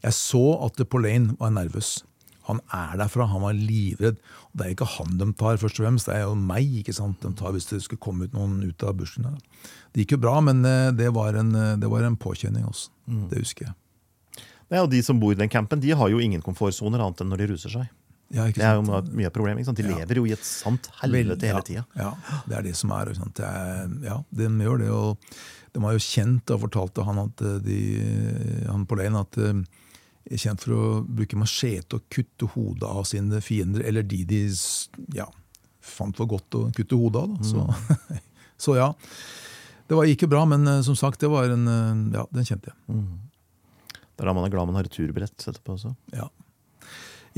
jeg 0.00 0.16
så 0.16 0.44
at 0.66 0.88
Pauline 0.90 1.36
var 1.38 1.54
nervøs. 1.54 2.00
Han 2.48 2.60
er 2.74 2.96
derfra, 2.98 3.28
han 3.30 3.44
var 3.44 3.54
livredd. 3.54 4.18
Og 4.50 4.58
Det 4.58 4.66
er 4.66 4.74
ikke 4.74 4.88
han 4.96 5.18
de 5.20 5.28
tar, 5.38 5.60
først 5.60 5.78
og 5.78 5.86
fremst, 5.86 6.08
det 6.10 6.16
er 6.16 6.24
jo 6.26 6.34
meg 6.34 6.80
ikke 6.80 6.96
sant? 6.96 7.22
de 7.22 7.30
tar 7.38 7.54
hvis 7.54 7.68
det 7.70 7.82
skulle 7.84 8.02
komme 8.02 8.26
ut 8.26 8.34
noen 8.34 8.58
ut 8.64 8.82
av 8.82 8.96
bushen. 8.98 9.28
Det 9.92 10.02
gikk 10.02 10.16
jo 10.16 10.24
bra, 10.26 10.40
men 10.42 10.64
eh, 10.64 10.90
det 10.96 11.12
var 11.14 11.38
en, 11.38 11.54
eh, 11.54 11.76
det 11.78 11.90
var 11.90 12.06
en 12.06 12.18
påkjenning 12.18 12.66
også. 12.66 12.90
Det 13.30 13.44
husker 13.44 13.68
jeg. 13.68 13.76
Ja, 14.70 14.84
og 14.84 14.90
De 14.92 15.02
som 15.02 15.18
bor 15.20 15.34
i 15.34 15.38
den 15.38 15.50
campen, 15.50 15.82
de 15.82 15.90
har 15.96 16.12
jo 16.12 16.20
ingen 16.22 16.42
komfortsoner 16.44 17.02
annet 17.02 17.22
enn 17.22 17.32
når 17.32 17.42
de 17.42 17.50
ruser 17.54 17.74
seg. 17.74 17.88
Ja, 18.30 18.44
Det 18.46 18.62
er 18.62 18.76
jo 18.78 18.84
mye 18.86 19.26
av 19.26 19.34
problemet. 19.34 19.66
De 19.74 19.82
lever 19.82 20.20
jo 20.20 20.26
i 20.28 20.34
et 20.36 20.44
sant 20.46 20.86
helvete 21.00 21.48
hele 21.50 21.62
tida. 21.66 21.82
Ja, 21.98 22.12
det 22.46 22.56
er 22.60 22.68
det 22.68 22.76
som 22.78 22.92
er. 22.94 23.10
Det 23.10 23.46
er 23.46 23.88
ja, 24.06 24.20
de 24.30 24.46
gjør 24.46 24.78
det. 24.78 24.90
og 24.94 25.18
De 25.74 25.82
har 25.82 25.96
jo 25.96 26.04
kjent, 26.04 26.52
og 26.54 26.62
fortalte 26.68 27.06
han 27.08 27.18
at 27.24 27.42
eh, 27.42 27.58
de, 27.66 27.80
han 28.68 28.86
på 28.86 28.98
leien 29.00 29.18
at 29.18 29.34
de 29.34 29.50
er 30.30 30.38
kjent 30.38 30.62
for 30.62 30.76
å 30.76 30.86
bruke 31.02 31.38
machete 31.40 31.98
og 31.98 32.06
kutte 32.12 32.46
hodet 32.54 32.86
av 32.86 33.02
sine 33.08 33.40
fiender, 33.42 33.82
eller 33.82 34.06
de 34.06 34.22
de 34.28 34.44
ja, 35.16 35.26
fant 35.82 36.14
for 36.14 36.30
godt 36.30 36.54
å 36.54 36.64
kutte 36.76 36.98
hodet 37.00 37.24
av. 37.24 37.34
Så, 37.42 37.66
så 38.68 38.78
ja. 38.78 38.92
Det 39.90 39.98
var, 39.98 40.06
gikk 40.06 40.22
jo 40.22 40.30
bra, 40.30 40.44
men 40.46 40.70
eh, 40.70 40.84
som 40.86 40.94
sagt, 40.94 41.18
det 41.18 41.32
var 41.32 41.50
en, 41.50 41.66
eh, 41.66 42.20
ja, 42.20 42.28
den 42.30 42.46
kjente 42.46 42.70
jeg. 42.70 43.00
Det 44.20 44.26
er 44.26 44.28
da 44.28 44.36
man 44.36 44.52
glad 44.52 44.68
man 44.68 44.76
har 44.76 44.84
returbillett 44.84 45.48
etterpå 45.48 45.78
også. 45.78 45.94
Ja. 46.12 46.28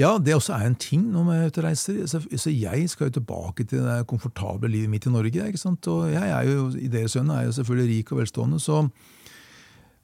Ja, 0.01 0.16
det 0.18 0.35
også 0.35 0.57
er 0.57 0.66
en 0.66 0.74
ting 0.80 1.05
når 1.12 1.24
man 1.28 1.37
er 1.39 1.51
ute 1.53 1.61
og 1.61 1.66
reiser. 1.68 2.01
Så, 2.11 2.51
jeg 2.51 2.89
skal 2.91 3.07
jo 3.07 3.20
tilbake 3.20 3.66
til 3.68 3.85
det 3.85 4.01
komfortable 4.11 4.70
livet 4.72 4.91
mitt 4.91 5.07
i 5.07 5.12
Norge. 5.12 5.47
ikke 5.47 5.61
sant? 5.61 5.87
Og 5.87 6.11
jeg 6.11 6.26
er 6.26 6.49
jo, 6.49 6.70
i 6.74 6.89
deres 6.91 7.14
øyne 7.14 7.37
er 7.37 7.47
jo 7.47 7.53
selvfølgelig 7.61 7.99
rik 7.99 8.12
og 8.12 8.18
velstående. 8.18 8.61
så 8.61 8.89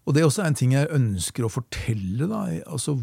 og 0.09 0.15
det 0.15 0.23
er 0.23 0.25
også 0.25 0.45
en 0.47 0.55
ting 0.57 0.73
jeg 0.73 0.89
ønsker 0.97 1.45
å 1.45 1.51
fortelle. 1.53 2.29
da, 2.31 2.47
altså 2.65 2.95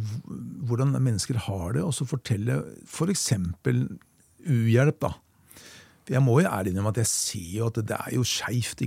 Hvordan 0.65 0.95
mennesker 0.97 1.37
har 1.37 1.73
det. 1.73 1.83
og 1.83 1.93
så 1.93 2.05
Fortelle 2.05 2.63
f.eks. 2.87 3.27
For 3.61 3.83
uhjelp. 4.45 5.01
da. 5.01 5.11
Jeg 6.11 6.21
må 6.21 6.37
jo 6.41 6.51
ærlig 6.51 6.71
innrømme 6.71 6.91
at 6.93 7.01
jeg 7.01 7.09
ser 7.09 7.49
jo 7.57 7.71
at 7.71 7.79
det 7.89 7.97
er 7.97 8.13
jo 8.13 8.25
skeivt. 8.27 8.83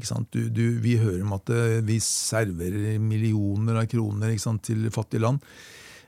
Vi 0.85 0.95
hører 1.01 1.25
om 1.25 1.35
at 1.35 1.51
eh, 1.51 1.81
vi 1.87 1.99
serverer 2.03 3.01
millioner 3.03 3.81
av 3.83 3.89
kroner 3.91 4.37
sant, 4.39 4.63
til 4.69 4.87
fattige 4.95 5.25
land. 5.25 5.43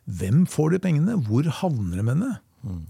Hvem 0.06 0.44
får 0.50 0.76
de 0.76 0.82
pengene? 0.82 1.18
Hvor 1.26 1.46
havner 1.60 2.00
de 2.00 2.06
henne? 2.06 2.32
Mm. 2.62 2.82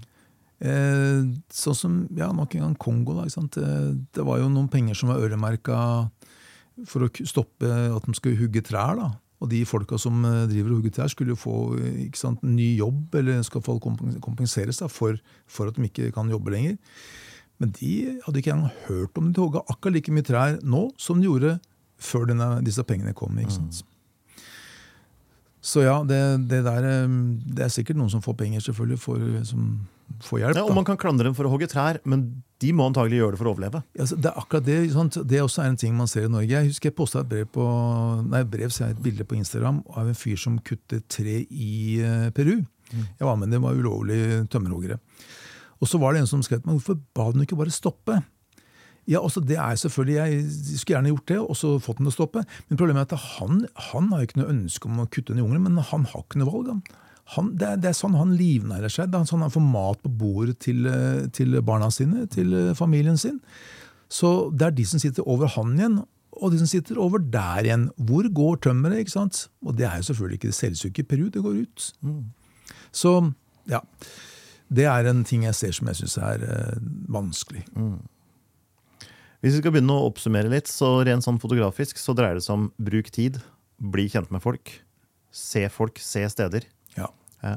Eh, 0.60 1.22
sånn 1.56 1.76
som 1.76 1.96
ja, 2.16 2.28
nok 2.36 2.54
en 2.56 2.66
gang 2.66 2.76
Kongo. 2.80 3.16
Da, 3.16 3.26
eh, 3.26 3.88
det 4.12 4.26
var 4.26 4.42
jo 4.42 4.50
noen 4.52 4.68
penger 4.72 4.98
som 4.98 5.12
var 5.12 5.24
øremerka 5.24 5.80
for 6.88 7.06
å 7.06 7.10
stoppe 7.28 7.68
at 7.68 8.06
de 8.06 8.16
skulle 8.16 8.40
hugge 8.40 8.62
trær. 8.64 9.00
da. 9.00 9.10
Og 9.40 9.48
de 9.48 9.62
folka 9.64 9.96
som 10.00 10.20
eh, 10.28 10.44
driver 10.50 10.74
og 10.74 10.82
hugger 10.82 10.98
trær, 10.98 11.12
skulle 11.12 11.32
jo 11.32 11.40
få 11.40 11.56
sant, 12.18 12.44
ny 12.44 12.74
jobb, 12.76 13.16
eller 13.22 13.40
skal 13.46 13.64
få 13.64 13.78
kompenseres 13.80 14.82
da, 14.82 14.90
for, 14.92 15.16
for, 15.48 15.72
at 15.72 15.80
de 15.80 15.88
ikke 15.88 16.12
kan 16.16 16.28
jobbe 16.28 16.52
lenger. 16.52 16.76
Men 17.60 17.74
de 17.76 17.94
hadde 18.24 18.40
ikke 18.40 18.54
engang 18.54 18.72
hørt 18.86 19.20
om 19.20 19.30
de 19.30 19.42
hogga 19.42 19.62
akkurat 19.68 19.98
like 19.98 20.14
mye 20.14 20.26
trær 20.26 20.58
nå 20.64 20.86
som 21.00 21.20
de 21.20 21.28
gjorde 21.28 21.58
før 22.00 22.30
denne, 22.30 22.48
disse 22.64 22.84
pengene 22.88 23.12
kom. 23.16 23.36
ikke 23.38 23.58
sant? 23.58 23.82
Mm. 23.82 23.90
Så 25.60 25.82
ja, 25.84 25.98
det, 26.08 26.20
det, 26.48 26.62
der, 26.64 26.84
eh, 26.88 27.16
det, 27.52 27.66
er 27.66 27.72
sikkert 27.72 27.98
noen 28.00 28.12
som 28.12 28.22
får 28.24 28.38
penger, 28.40 28.62
selvfølgelig, 28.64 29.00
for, 29.02 29.24
som 29.44 29.66
får 30.24 30.40
hjelp. 30.40 30.56
Ja, 30.56 30.64
og 30.64 30.72
Man 30.76 30.86
kan 30.88 30.96
klandre 31.00 31.28
dem 31.28 31.36
for 31.36 31.44
å 31.46 31.52
hogge 31.52 31.68
trær, 31.68 32.00
men 32.08 32.24
de 32.64 32.72
må 32.76 32.86
antagelig 32.88 33.20
gjøre 33.20 33.36
det 33.36 33.40
for 33.42 33.50
å 33.50 33.52
overleve. 33.52 33.82
Ja, 33.98 34.06
det 34.08 34.30
er 34.30 34.40
akkurat 34.40 34.64
det. 34.64 34.78
Sant? 34.94 35.20
Det 35.28 35.36
er 35.36 35.44
også 35.44 35.66
en 35.66 35.76
ting 35.80 35.92
man 35.96 36.08
ser 36.10 36.26
i 36.28 36.32
Norge. 36.32 36.48
Jeg 36.48 36.72
husker 36.72 36.90
jeg 36.90 36.96
posta 36.96 37.20
et 37.20 37.28
brev 37.28 37.52
på, 37.52 37.66
nei, 38.24 38.42
brev, 38.48 38.72
så 38.72 38.86
jeg 38.86 38.96
et 38.96 39.04
bilde 39.04 39.28
på 39.28 39.36
Instagram 39.36 39.82
av 39.92 40.08
en 40.08 40.16
fyr 40.16 40.40
som 40.40 40.56
kuttet 40.64 41.04
tre 41.12 41.42
i 41.44 42.00
uh, 42.00 42.30
Peru. 42.36 42.56
Mm. 42.90 43.04
Jeg 43.20 43.28
var 43.28 43.36
med, 43.38 43.52
Det 43.52 43.60
var 43.62 43.76
ulovlig 43.76 44.20
tømmerhoggere. 44.50 44.96
Og 45.80 45.88
så 45.88 46.00
var 46.00 46.12
det 46.12 46.22
en 46.22 46.30
som 46.30 46.44
skrev 46.44 46.62
men 46.66 46.76
hvorfor 46.76 47.00
ba 47.16 47.30
den 47.32 47.46
ikke 47.46 47.58
bare 47.58 47.72
stoppe? 47.72 48.20
Ja, 49.08 49.22
altså 49.22 49.40
det 49.40 49.56
er 49.56 49.74
selvfølgelig, 49.80 50.14
Jeg 50.14 50.78
skulle 50.78 50.96
gjerne 50.96 51.12
gjort 51.14 51.28
det 51.28 51.38
og 51.40 51.56
så 51.56 51.78
fått 51.82 51.98
den 51.98 52.06
til 52.06 52.12
å 52.12 52.18
stoppe. 52.18 52.44
Men 52.68 52.78
problemet 52.78 53.12
er 53.12 53.16
at 53.16 53.30
han, 53.38 53.64
han 53.90 54.10
har 54.12 54.26
ikke 54.26 54.42
noe 54.42 54.52
ønske 54.52 54.90
om 54.90 55.00
å 55.00 55.08
kutte 55.08 55.32
den 55.32 55.40
i 55.40 55.44
jungelen, 55.44 55.64
men 55.66 55.88
han 55.90 56.04
har 56.04 56.22
ikke 56.22 56.42
noe 56.42 56.52
valg. 56.52 56.92
Han, 57.36 57.52
det, 57.58 57.66
er, 57.66 57.80
det, 57.80 57.90
er, 57.90 57.96
sånn 57.96 58.18
han 58.18 58.36
livnærer 58.38 58.92
seg. 58.92 59.10
Det 59.10 59.18
er 59.18 59.28
sånn 59.30 59.44
han 59.46 59.54
får 59.54 59.66
mat 59.66 60.00
på 60.04 60.12
bordet 60.20 60.58
til, 60.66 60.86
til 61.34 61.58
barna 61.66 61.90
sine, 61.94 62.26
til 62.30 62.54
familien 62.78 63.18
sin. 63.20 63.38
Så 64.10 64.50
det 64.50 64.66
er 64.66 64.74
de 64.74 64.86
som 64.90 65.02
sitter 65.02 65.26
over 65.30 65.50
han 65.54 65.76
igjen, 65.78 66.00
og 66.40 66.52
de 66.52 66.60
som 66.60 66.70
sitter 66.70 66.98
over 67.02 67.22
der 67.22 67.66
igjen. 67.66 67.88
Hvor 67.96 68.26
går 68.34 68.60
tømmeret? 68.66 69.04
ikke 69.04 69.16
sant? 69.16 69.44
Og 69.66 69.76
det 69.78 69.86
er 69.86 70.00
jo 70.00 70.10
selvfølgelig 70.10 70.40
ikke 70.40 70.50
det 70.50 70.58
selvsyke 70.58 71.06
Peru. 71.06 71.28
Det 71.30 71.42
går 71.44 71.62
ut. 71.62 71.86
Mm. 72.02 72.24
Så 72.92 73.14
ja. 73.70 73.82
Det 74.70 74.86
er 74.86 75.08
en 75.10 75.24
ting 75.26 75.44
jeg 75.48 75.56
ser 75.58 75.74
som 75.74 75.90
jeg 75.90 75.98
syns 76.02 76.16
er 76.22 76.44
eh, 76.46 76.80
vanskelig. 77.10 77.64
Mm. 77.74 77.98
Hvis 79.40 79.56
vi 79.56 79.62
skal 79.62 79.72
begynne 79.74 79.96
å 79.96 80.08
oppsummere 80.10 80.52
litt, 80.52 80.68
så 80.70 81.00
rent 81.06 81.24
sånn 81.24 81.40
fotografisk 81.42 81.98
så 81.98 82.14
dreier 82.16 82.38
det 82.38 82.44
seg 82.44 82.58
om 82.58 82.66
bruk 82.76 83.08
tid, 83.14 83.40
bli 83.80 84.04
kjent 84.12 84.30
med 84.34 84.44
folk, 84.44 84.72
se 85.32 85.64
folk, 85.72 85.98
se 86.04 86.26
steder. 86.30 86.66
Ja. 86.98 87.08
ja. 87.42 87.56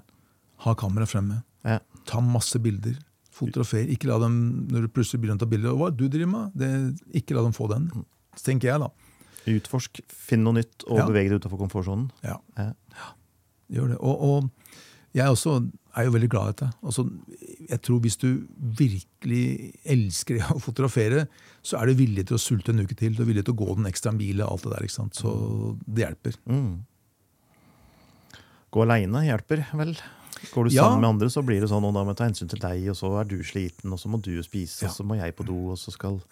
Ha 0.63 0.75
kamera 0.79 1.07
fremme. 1.09 1.41
Ja. 1.67 1.81
Ta 2.07 2.21
masse 2.23 2.61
bilder. 2.63 2.95
Fotografer. 3.33 3.89
Ikke 3.91 4.07
la 4.07 4.19
dem, 4.23 4.37
når 4.71 4.85
du 4.85 4.93
plutselig 4.95 5.23
begynner 5.23 5.41
å 5.41 5.43
ta 5.43 5.49
bilder, 5.49 5.75
hva 5.77 5.91
du 5.91 6.05
driver 6.07 6.31
med? 6.31 6.57
Det, 6.57 6.69
ikke 7.19 7.35
la 7.35 7.43
dem 7.45 7.55
få 7.55 7.67
den. 7.71 7.89
tenker 8.39 8.71
jeg, 8.71 8.83
da. 8.83 8.89
Utforsk, 9.53 9.99
finn 10.07 10.45
noe 10.45 10.61
nytt, 10.61 10.85
og 10.87 11.01
ja. 11.01 11.07
beveg 11.09 11.29
deg 11.29 11.41
utenfor 11.41 11.59
komfortsonen. 11.65 12.07
Ja. 12.23 12.37
ja. 12.55 13.09
Gjør 13.73 13.91
det. 13.91 13.99
Og, 13.99 14.23
og 14.23 15.17
jeg 15.17 15.35
også 15.35 15.59
er 15.97 16.07
jo 16.07 16.13
veldig 16.15 16.29
glad 16.31 16.45
i 16.45 16.53
dette. 16.53 16.69
Altså, 16.83 17.05
jeg 17.69 17.81
tror 17.85 17.99
Hvis 18.03 18.17
du 18.21 18.29
virkelig 18.57 19.73
elsker 19.83 20.41
å 20.55 20.61
fotografere, 20.61 21.27
så 21.61 21.79
er 21.79 21.89
du 21.89 22.01
villig 22.01 22.27
til 22.27 22.37
å 22.37 22.41
sulte 22.41 22.73
en 22.73 22.83
uke 22.83 22.97
til. 22.97 23.15
Du 23.15 23.23
er 23.23 23.29
villig 23.29 23.45
til 23.47 23.55
å 23.55 23.61
gå 23.61 23.77
den 23.77 23.89
ekstra 23.89 24.13
mila. 24.15 24.49
alt 24.49 24.65
det 24.65 24.73
der, 24.73 24.87
ikke 24.87 24.99
sant? 24.99 25.19
Så 25.19 25.29
det 25.85 26.07
hjelper. 26.07 26.39
Mm. 26.49 26.83
Gå 28.73 28.83
aleine 28.83 29.25
hjelper 29.27 29.67
vel? 29.77 29.95
Går 30.51 30.67
du 30.67 30.73
sammen 30.73 30.99
med 30.99 31.09
andre, 31.13 31.29
så 31.31 31.43
blir 31.45 31.61
det 31.63 31.69
sånn, 31.71 31.85
og 31.87 31.93
da 31.95 32.01
må 32.03 32.11
jeg 32.11 32.19
ta 32.19 32.25
hensyn 32.27 32.49
til 32.51 32.59
deg, 32.59 32.89
og 32.91 32.97
så 32.99 33.13
er 33.21 33.29
du 33.29 33.37
sliten, 33.47 33.93
og 33.95 33.99
så 34.01 34.09
må 34.11 34.19
du 34.19 34.33
spise, 34.43 34.81
ja. 34.83 34.89
og 34.89 34.95
så 34.97 35.05
må 35.07 35.15
jeg 35.15 35.35
på 35.37 35.45
do, 35.47 35.55
og 35.71 35.79
så 35.79 35.93
skal 35.93 36.19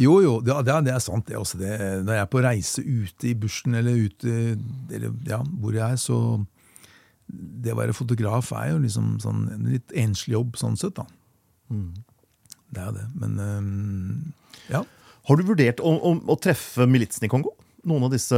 Jo, 0.00 0.14
jo, 0.24 0.38
det, 0.40 0.54
det, 0.66 0.94
er 0.94 1.02
sant, 1.04 1.26
det 1.28 1.36
også. 1.36 1.58
Det, 1.60 1.74
når 2.06 2.16
jeg 2.16 2.24
er 2.24 2.30
på 2.32 2.40
reise 2.40 2.82
ute 2.82 3.28
i 3.28 3.34
bushen 3.36 3.76
eller 3.76 3.98
ute 4.00 4.36
eller, 4.88 5.10
ja, 5.28 5.42
hvor 5.60 5.76
jeg 5.76 5.84
er, 5.84 6.00
så 6.00 6.16
Det 7.30 7.74
å 7.74 7.78
være 7.80 7.96
fotograf 7.96 8.52
er 8.56 8.72
jo 8.72 8.82
liksom 8.84 9.18
sånn, 9.22 9.46
en 9.54 9.68
litt 9.72 9.94
enslig 9.96 10.36
jobb 10.36 10.58
sånn 10.60 10.78
sett, 10.80 10.96
da. 10.98 11.06
Mm. 11.70 11.92
Det 12.70 12.82
er 12.84 12.94
det. 12.96 13.06
Men 13.20 13.38
um, 13.38 14.32
ja. 14.70 14.84
Har 15.28 15.38
du 15.38 15.46
vurdert 15.46 15.82
å, 15.84 15.92
å, 15.94 16.14
å 16.32 16.38
treffe 16.40 16.86
militsen 16.90 17.26
i 17.26 17.32
Kongo? 17.32 17.54
Noen 17.88 18.04
av 18.04 18.12
disse 18.12 18.36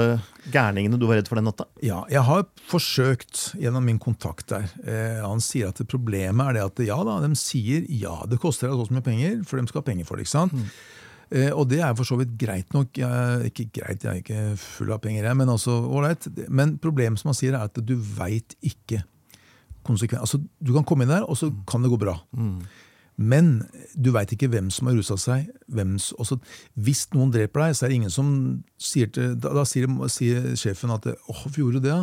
gærningene 0.54 0.98
du 1.00 1.08
var 1.08 1.18
redd 1.18 1.28
for 1.30 1.38
den 1.38 1.48
natta? 1.48 1.66
Ja, 1.82 2.04
jeg 2.12 2.22
har 2.28 2.44
forsøkt 2.70 3.48
gjennom 3.58 3.86
min 3.88 3.98
kontakt 4.02 4.52
der. 4.52 4.68
Eh, 4.86 5.18
han 5.24 5.42
sier 5.42 5.72
at 5.72 5.82
problemet 5.90 6.52
er 6.52 6.58
det 6.58 6.66
at 6.68 6.82
ja 6.86 6.98
da, 7.06 7.16
de 7.24 7.38
sier 7.38 7.86
ja, 7.90 8.20
det 8.30 8.38
koster 8.42 8.70
deg 8.70 8.84
så 8.86 8.94
mye 8.94 9.06
penger, 9.06 9.40
for 9.48 9.58
de 9.58 9.66
skal 9.70 9.82
ha 9.82 9.88
penger 9.88 10.06
for 10.06 10.18
det. 10.18 10.28
ikke 10.28 10.36
sant? 10.36 10.54
Mm. 10.54 10.68
Eh, 11.32 11.48
og 11.48 11.64
det 11.70 11.80
er 11.80 11.94
for 11.96 12.08
så 12.08 12.18
vidt 12.20 12.34
greit 12.40 12.74
nok. 12.76 12.98
Jeg, 12.98 13.52
ikke 13.52 13.68
greit, 13.80 14.04
jeg 14.04 14.10
er 14.10 14.20
ikke 14.20 14.42
full 14.60 14.92
av 14.92 15.00
penger, 15.04 15.24
jeg, 15.24 15.38
men, 15.38 15.52
også, 15.52 15.78
right. 16.04 16.28
men 16.52 16.76
problemet 16.82 17.22
som 17.22 17.32
han 17.32 17.38
sier 17.38 17.56
er 17.56 17.70
at 17.70 17.80
du 17.80 17.94
veit 17.96 18.56
ikke 18.60 19.00
konsekvenser. 19.86 20.22
Altså, 20.22 20.42
du 20.60 20.72
kan 20.76 20.86
komme 20.86 21.06
inn 21.06 21.14
der, 21.14 21.24
og 21.26 21.38
så 21.38 21.48
mm. 21.50 21.62
kan 21.70 21.84
det 21.84 21.92
gå 21.92 22.00
bra. 22.02 22.18
Mm. 22.36 22.58
Men 23.22 23.50
du 23.94 24.10
veit 24.14 24.32
ikke 24.34 24.48
hvem 24.52 24.70
som 24.72 24.88
har 24.88 24.96
rusa 24.96 25.18
seg. 25.20 25.50
Også, 25.72 26.38
hvis 26.80 27.06
noen 27.16 27.32
dreper 27.32 27.66
deg, 27.66 27.76
så 27.76 27.86
er 27.86 27.92
det 27.92 28.00
ingen 28.00 28.12
som 28.12 28.32
sier 28.80 29.10
til 29.12 29.36
Da, 29.40 29.52
da 29.56 29.64
sier, 29.68 29.88
sier, 30.12 30.52
sjefen 30.58 30.94
at 30.94 31.06
'Å, 31.06 31.16
hvorfor 31.28 31.60
gjorde 31.60 31.80
du 31.80 31.88
det?' 31.88 32.02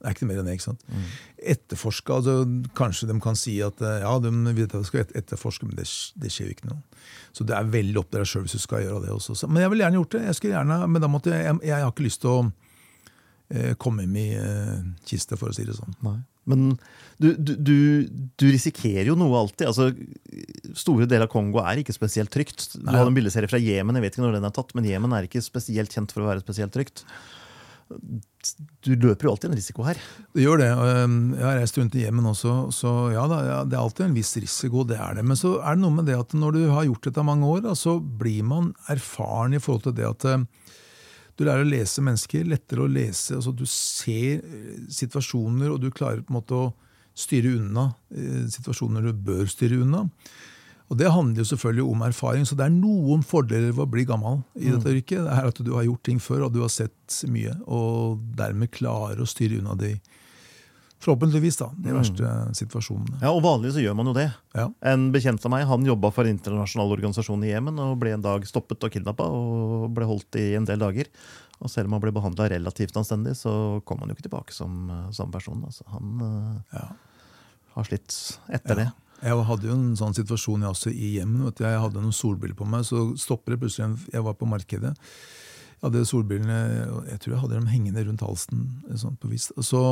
Det 0.00 0.08
er 0.08 0.14
ikke 0.16 0.26
mer 0.30 0.38
enn 0.40 0.46
det. 0.48 0.54
ikke 0.56 0.64
sant? 0.64 0.84
Mm. 0.88 1.08
Etterforske 1.52 2.14
altså, 2.14 2.34
Kanskje 2.78 3.08
de 3.10 3.16
kan 3.20 3.36
si 3.36 3.58
at 3.64 3.82
eh, 3.84 3.98
ja, 4.00 4.14
de 4.24 4.32
vet 4.56 4.70
at 4.70 4.78
de 4.78 4.88
skal 4.88 5.04
etterforske, 5.04 5.68
men 5.68 5.76
det, 5.76 5.84
det, 6.16 6.32
skjer 6.32 6.48
jo 6.48 6.54
ikke 6.56 6.70
noe. 6.70 6.80
Så 7.36 7.44
det 7.44 7.56
er 7.56 7.68
veldig 7.68 8.00
opp 8.00 8.08
til 8.08 8.22
deg 8.22 8.30
sjøl 8.30 8.46
hvis 8.46 8.56
du 8.56 8.64
skal 8.64 8.86
gjøre 8.86 9.04
det 9.04 9.12
også. 9.12 9.36
Men 9.50 9.66
jeg 9.66 9.74
ville 9.74 9.84
gjerne 9.84 10.00
gjort 10.00 10.16
det. 10.16 10.24
Jeg 10.30 10.38
skulle 10.38 10.56
gjerne, 10.56 10.80
Men 10.88 11.04
da 11.04 11.10
måtte 11.12 11.34
jeg, 11.34 11.44
jeg, 11.44 11.60
jeg 11.68 11.84
har 11.84 11.92
ikke 11.92 12.06
lyst 12.06 12.22
til 12.24 12.32
å 12.32 12.38
eh, 12.48 13.74
komme 13.82 14.06
hjem 14.06 14.16
i 14.22 14.26
eh, 14.40 14.78
kiste, 15.10 15.36
for 15.40 15.52
å 15.52 15.56
si 15.58 15.68
det 15.68 15.76
sånn. 15.76 15.98
Nei. 16.06 16.16
Men 16.48 16.70
du, 17.20 17.34
du, 17.36 17.52
du, 17.60 17.76
du, 18.40 18.46
risikerer 18.48 19.10
jo 19.10 19.18
noe 19.20 19.42
alltid. 19.42 19.68
altså 19.68 19.90
Store 20.72 21.04
deler 21.04 21.28
av 21.28 21.34
Kongo 21.34 21.60
er 21.60 21.82
ikke 21.82 21.94
spesielt 21.94 22.32
trygt. 22.32 22.70
Du 22.78 22.88
hadde 22.88 23.10
en 23.10 23.18
bildeserie 23.18 23.52
fra 23.52 23.60
Jemen, 23.60 24.00
jeg 24.00 24.06
vet 24.06 24.16
ikke 24.16 24.24
når 24.24 24.38
den 24.38 24.48
er 24.48 24.56
tatt, 24.56 24.72
men 24.74 24.88
Jemen 24.88 25.12
er 25.12 25.28
ikke 25.28 25.44
spesielt 25.44 25.92
kjent 25.92 26.16
for 26.16 26.24
å 26.24 26.30
være 26.32 26.42
spesielt 26.46 26.72
trygt 26.74 27.04
du 28.86 28.92
løper 28.96 29.26
jo 29.26 29.32
alltid 29.34 29.50
en 29.50 29.58
risiko 29.58 29.84
her. 29.84 29.98
Det 30.34 30.44
gjør 30.44 30.60
det. 30.62 30.68
Um, 30.72 31.16
jeg 31.36 31.44
har 31.44 31.58
reist 31.58 31.78
rundt 31.78 31.96
i 31.98 32.04
Jemen 32.04 32.28
også, 32.30 32.54
så 32.74 32.92
ja, 33.14 33.24
det 33.28 33.76
er 33.76 33.80
alltid 33.80 34.06
en 34.06 34.16
viss 34.16 34.32
risiko. 34.40 34.84
det 34.88 34.98
er 35.00 35.18
det. 35.18 35.24
Men 35.26 35.38
så 35.38 35.56
er 35.58 35.76
det 35.76 35.84
noe 35.84 35.96
med 35.98 36.08
det 36.08 36.18
at 36.18 36.36
når 36.36 36.56
du 36.56 36.60
har 36.70 36.86
gjort 36.88 37.10
dette 37.10 37.26
mange 37.26 37.48
år, 37.48 37.68
så 37.78 37.98
blir 38.00 38.46
man 38.46 38.72
erfaren 38.92 39.56
i 39.56 39.62
forhold 39.62 39.88
til 39.88 39.96
det 39.98 40.08
at 40.08 40.28
um, 40.30 40.46
du 41.36 41.44
lærer 41.46 41.66
å 41.66 41.70
lese 41.70 42.04
mennesker. 42.04 42.48
Lettere 42.48 42.84
å 42.84 42.90
lese. 42.90 43.38
altså 43.38 43.54
Du 43.56 43.66
ser 43.68 44.44
uh, 44.44 44.86
situasjoner, 44.92 45.74
og 45.74 45.82
du 45.82 45.90
klarer 45.90 46.22
på 46.24 46.32
en 46.32 46.40
måte 46.40 46.56
å 46.56 46.70
styre 47.18 47.58
unna 47.58 47.90
uh, 47.90 48.46
situasjoner 48.48 49.10
du 49.10 49.26
bør 49.28 49.44
styre 49.50 49.82
unna. 49.84 50.06
Og 50.90 50.98
Det 50.98 51.10
handler 51.14 51.38
jo 51.38 51.50
selvfølgelig 51.52 51.84
om 51.86 52.00
erfaring, 52.02 52.46
så 52.46 52.56
det 52.58 52.66
er 52.66 52.74
noen 52.74 53.22
fordeler 53.22 53.70
ved 53.70 53.84
å 53.84 53.90
bli 53.90 54.04
gammel. 54.08 54.42
i 54.58 54.72
dette 54.72 54.90
mm. 54.90 54.96
yrket. 54.96 55.20
Det 55.22 55.36
er 55.36 55.50
at 55.52 55.60
Du 55.62 55.74
har 55.76 55.86
gjort 55.86 56.02
ting 56.02 56.18
før, 56.18 56.46
og 56.46 56.52
du 56.52 56.64
har 56.64 56.72
sett 56.72 57.20
mye, 57.30 57.54
og 57.66 58.18
dermed 58.34 58.72
klarer 58.74 59.22
å 59.22 59.28
styre 59.28 59.60
unna 59.62 59.76
de 59.78 59.94
forhåpentligvis 61.00 61.56
da, 61.56 61.70
de 61.76 61.92
mm. 61.92 61.96
verste 61.96 62.30
situasjonene. 62.58 63.20
Ja, 63.22 63.30
og 63.32 63.40
Vanligvis 63.44 63.78
så 63.78 63.84
gjør 63.84 63.94
man 63.96 64.10
jo 64.10 64.16
det. 64.18 64.26
Ja. 64.52 64.66
En 64.92 65.06
bekjent 65.14 65.44
av 65.48 65.52
meg 65.54 65.64
han 65.68 65.86
jobba 65.86 66.10
for 66.12 66.28
en 66.28 66.34
internasjonal 66.36 66.92
organisasjon 66.92 67.46
i 67.46 67.52
Jemen 67.54 67.80
og 67.80 67.94
ble 68.02 68.12
en 68.16 68.24
dag 68.24 68.44
stoppet 68.48 68.84
og 68.84 68.92
kidnappa 68.92 69.28
og 69.32 69.86
ble 69.96 70.08
holdt 70.10 70.36
i 70.40 70.50
en 70.58 70.68
del 70.68 70.82
dager. 70.82 71.08
Og 71.60 71.72
Selv 71.72 71.88
om 71.88 71.96
han 71.96 72.04
ble 72.04 72.12
behandla 72.16 72.50
relativt 72.52 72.96
anstendig, 72.96 73.34
så 73.36 73.52
kom 73.88 74.00
han 74.02 74.12
jo 74.12 74.16
ikke 74.16 74.28
tilbake 74.28 74.56
som, 74.56 74.90
samme 75.16 75.32
person. 75.32 75.64
Altså, 75.68 75.84
han 75.92 76.20
uh, 76.20 76.76
ja. 76.76 76.84
har 77.76 77.88
slitt 77.88 78.16
etter 78.52 78.76
ja. 78.76 78.78
det. 78.82 78.88
Jeg 79.20 79.44
hadde 79.50 79.68
jo 79.68 79.74
en 79.76 79.98
sånn 79.98 80.16
situasjon 80.16 80.64
også 80.70 80.92
i 80.92 81.14
hjemmen. 81.18 81.50
Jeg 81.60 81.82
hadde 81.82 82.00
noen 82.00 82.16
solbriller 82.16 82.56
på 82.56 82.68
meg, 82.68 82.86
så 82.88 83.10
stopper 83.20 83.54
det 83.54 83.60
plutselig 83.60 84.12
Jeg 84.14 84.24
var 84.24 84.36
på 84.40 84.48
markedet. 84.48 84.94
Jeg 84.96 85.82
hadde 85.84 86.06
solbrillene, 86.08 86.58
jeg 87.08 87.20
tror 87.20 87.34
jeg 87.34 87.42
hadde 87.42 87.58
dem 87.58 87.68
hengende 87.72 88.04
rundt 88.06 88.24
halsen. 88.24 88.64
Sånn 89.00 89.18
på 89.20 89.30
vis. 89.32 89.50
Så, 89.64 89.82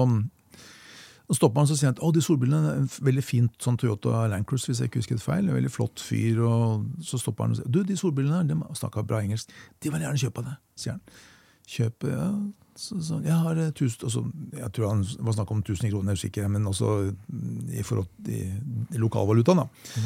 Så 1.29 1.37
stopper 1.37 1.61
han 1.61 1.69
og 1.69 1.77
sier 1.77 1.93
at 1.93 2.01
å, 2.01 2.09
de 2.13 2.23
solbrillene 2.25 2.71
er 2.71 2.79
en 2.81 2.89
veldig 3.05 3.25
fint 3.25 3.53
sånn 3.61 3.77
Toyota 3.77 4.23
Land 4.33 4.49
hvis 4.49 4.81
jeg 4.81 4.89
ikke 4.89 5.03
husker 5.03 5.19
det 5.19 5.25
feil. 5.25 5.49
En 5.49 5.59
veldig 5.59 5.73
flott 5.73 6.01
fyr. 6.01 6.41
og 6.41 6.89
Så 7.05 7.21
stopper 7.21 7.45
han 7.45 7.53
og 7.53 7.61
sier 7.61 7.69
du, 7.69 7.83
de 7.85 7.97
solbrillene 8.01 8.41
her, 8.41 8.49
de 8.49 8.81
snakka 8.81 9.05
bra 9.05 9.21
engelsk. 9.21 9.53
De 9.81 9.93
vil 9.93 10.07
gjerne 10.07 10.25
kjøpe 10.25 10.41
av 10.41 10.49
deg, 10.49 10.63
sier 10.77 10.97
han. 10.97 11.21
Kjøpe, 11.69 12.15
ja. 12.15 12.31
Så, 12.79 13.01
så, 13.03 13.17
jeg 13.25 13.35
har 13.35 13.59
eh, 13.59 13.73
tusen, 13.75 14.05
altså, 14.07 14.21
jeg 14.55 14.71
tror 14.75 14.93
han 14.93 15.01
var 15.27 15.35
snakk 15.35 15.51
om 15.51 15.63
1000 15.65 15.91
kroner, 15.91 16.15
jeg 16.15 16.21
husker 16.21 16.51
men 16.53 16.69
også 16.71 16.91
mm, 17.11 17.73
i 17.75 17.83
forhold 17.83 18.07
til 18.25 19.01
lokalvalutaen. 19.03 19.65
da. 19.65 20.03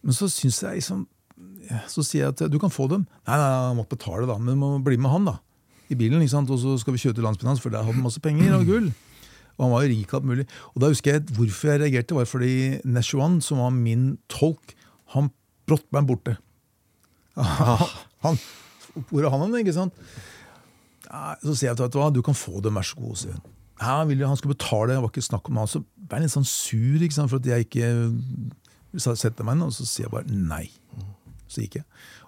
Men 0.00 0.16
så 0.16 0.30
syns 0.32 0.62
jeg 0.62 0.78
liksom 0.78 1.06
Så 1.90 2.04
sier 2.06 2.22
jeg 2.24 2.32
at 2.32 2.52
du 2.52 2.56
kan 2.58 2.72
få 2.72 2.86
dem. 2.88 3.02
Nei, 3.28 3.36
nei, 3.36 3.48
jeg 3.66 3.76
måtte 3.76 3.96
betale, 3.98 4.24
da. 4.30 4.38
Men 4.40 4.54
du 4.54 4.60
må 4.62 4.70
bli 4.80 4.96
med 4.96 5.12
han, 5.12 5.26
da. 5.28 5.34
I 5.92 5.98
bilen, 6.00 6.22
ikke 6.24 6.32
sant? 6.32 6.48
Og 6.50 6.60
så 6.62 6.78
skal 6.80 6.96
vi 6.96 7.02
kjøre 7.02 7.18
til 7.18 7.26
landsbyen 7.26 7.50
hans, 7.52 7.60
for 7.60 7.74
der 7.74 7.84
hadde 7.84 7.98
han 7.98 8.06
masse 8.06 8.22
penger 8.24 8.56
og 8.56 8.64
gull. 8.68 8.88
Og 9.58 9.66
han 9.66 9.74
var 9.74 9.84
jo 9.84 9.92
rik 9.92 10.14
alt 10.16 10.26
mulig. 10.30 10.46
Og 10.72 10.80
da 10.80 10.90
husker 10.94 11.18
jeg 11.18 11.36
hvorfor 11.36 11.74
jeg 11.74 11.82
reagerte, 11.82 12.16
var 12.16 12.30
fordi 12.30 12.54
Neshuan, 12.88 13.42
som 13.44 13.60
var 13.60 13.76
min 13.76 14.08
tolk, 14.32 14.72
han 15.12 15.28
brått 15.68 15.84
ble 15.92 16.04
borte. 16.08 16.38
borte. 17.36 17.92
Han, 18.24 18.40
hvor 19.12 19.22
er 19.22 19.30
han 19.30 19.44
hen, 19.44 19.60
ikke 19.60 19.76
sant? 19.76 19.94
Så 21.42 21.54
sier 21.54 21.72
jeg 21.72 21.78
til 21.80 22.02
ham 22.02 22.14
du 22.14 22.22
kan 22.24 22.36
få 22.36 22.60
dem, 22.64 22.76
vær 22.76 22.86
så 22.86 22.98
god. 22.98 23.16
sier. 23.22 23.38
Ja, 23.78 24.02
han 24.02 24.36
skulle 24.36 24.56
betale, 24.56 24.92
det 24.92 25.02
var 25.02 25.12
ikke 25.12 25.22
snakk 25.22 25.48
om 25.48 25.60
det. 25.60 25.68
Så 25.72 25.82
ble 25.82 26.18
han 26.18 26.26
litt 26.26 26.34
sånn 26.34 26.48
sur 26.48 27.04
ikke 27.04 27.14
sant, 27.14 27.30
for 27.30 27.40
at 27.40 27.46
jeg 27.46 27.68
ikke 27.68 27.90
setter 28.98 29.46
meg 29.46 29.60
ned, 29.60 29.70
og 29.70 29.76
så 29.76 29.86
sier 29.86 30.08
jeg 30.08 30.14
bare 30.16 30.28
nei. 30.34 30.66
Så 31.48 31.62
gikk 31.62 31.78
jeg. 31.80 31.86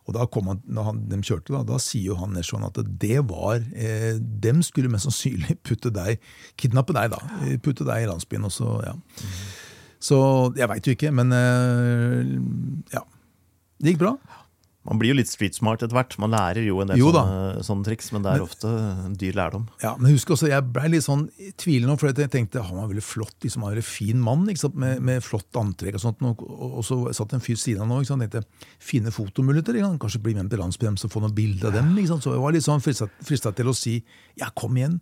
Og 0.09 0.14
da 0.16 0.24
kom 0.33 0.49
han, 0.51 0.61
når 0.66 0.87
han, 0.89 1.01
de 1.11 1.20
kjørte, 1.22 1.53
da, 1.53 1.62
da 1.66 1.78
sier 1.83 2.11
jo 2.11 2.18
han 2.18 2.33
Nesjon 2.35 2.64
at 2.66 2.78
det 3.03 3.20
var 3.28 3.61
eh, 3.76 4.16
Dem 4.18 4.62
skulle 4.66 4.91
mest 4.91 5.07
sannsynlig 5.07 5.59
putte 5.66 5.93
deg, 5.95 6.22
kidnappe 6.61 6.97
deg, 6.97 7.12
da. 7.12 7.20
Putte 7.62 7.87
deg 7.89 8.07
i 8.07 8.11
landsbyen. 8.11 8.49
Og 8.49 8.55
så, 8.55 8.72
ja. 8.87 8.95
så 10.03 10.20
jeg 10.59 10.70
veit 10.72 10.89
jo 10.89 10.97
ikke, 10.97 11.12
men 11.14 11.35
eh, 11.37 12.37
ja. 12.97 13.05
Det 13.81 13.95
gikk 13.95 14.03
bra. 14.03 14.14
Man 14.89 14.97
blir 14.97 15.12
jo 15.12 15.18
litt 15.18 15.28
street 15.28 15.59
smart 15.59 15.83
etter 15.85 15.93
hvert. 15.93 16.14
Man 16.22 16.33
lærer 16.33 16.64
jo 16.64 16.78
en 16.81 16.89
del 16.89 17.01
Jo 17.03 17.11
sånne, 17.12 17.64
sånne 17.66 17.85
triks, 17.85 18.07
men 18.14 18.24
det 18.24 18.33
er 18.33 18.45
ofte 18.45 18.70
en 18.70 19.16
dyr 19.20 19.37
lærdom. 19.37 19.66
Ja, 19.83 19.93
men 20.01 20.14
husk 20.14 20.33
også, 20.33 20.49
Jeg 20.49 20.64
ble 20.72 20.89
litt 20.95 21.05
sånn 21.05 21.26
tvilende, 21.61 21.99
for 22.01 22.09
jeg 22.09 22.31
tenkte 22.33 22.64
han 22.64 22.78
var 22.81 22.89
veldig 22.89 23.05
flott, 23.05 23.37
liksom, 23.45 23.66
han 23.66 23.74
var 23.74 23.83
en 23.83 23.89
fin 23.91 24.22
mann? 24.24 24.47
Med, 24.49 25.03
med 25.05 25.20
flott 25.24 25.61
antrekk. 25.61 25.99
Og 26.01 26.05
sånt, 26.07 26.24
og, 26.24 26.41
og, 26.70 26.81
så 26.87 26.99
satt 27.16 27.37
en 27.37 27.45
fyr 27.45 27.61
siden 27.61 27.85
av 27.85 27.91
nå, 27.91 28.01
og 28.01 28.24
tenkte 28.24 28.43
fine 28.81 29.12
fotomuligheter. 29.12 29.83
Kanskje 30.01 30.22
bli 30.24 30.35
med 30.39 30.49
til 30.55 30.64
landsbyen 30.64 30.97
og 30.97 31.12
få 31.12 31.24
noen 31.26 31.37
bilder 31.37 31.68
av 31.68 31.76
dem. 31.76 31.93
Så 32.09 32.33
jeg 32.33 32.41
var 32.41 32.57
litt 32.57 32.64
sånn 32.64 32.81
frista 32.81 33.53
til 33.53 33.68
å 33.68 33.76
si 33.76 33.99
ja, 34.41 34.49
kom 34.57 34.81
igjen. 34.81 34.97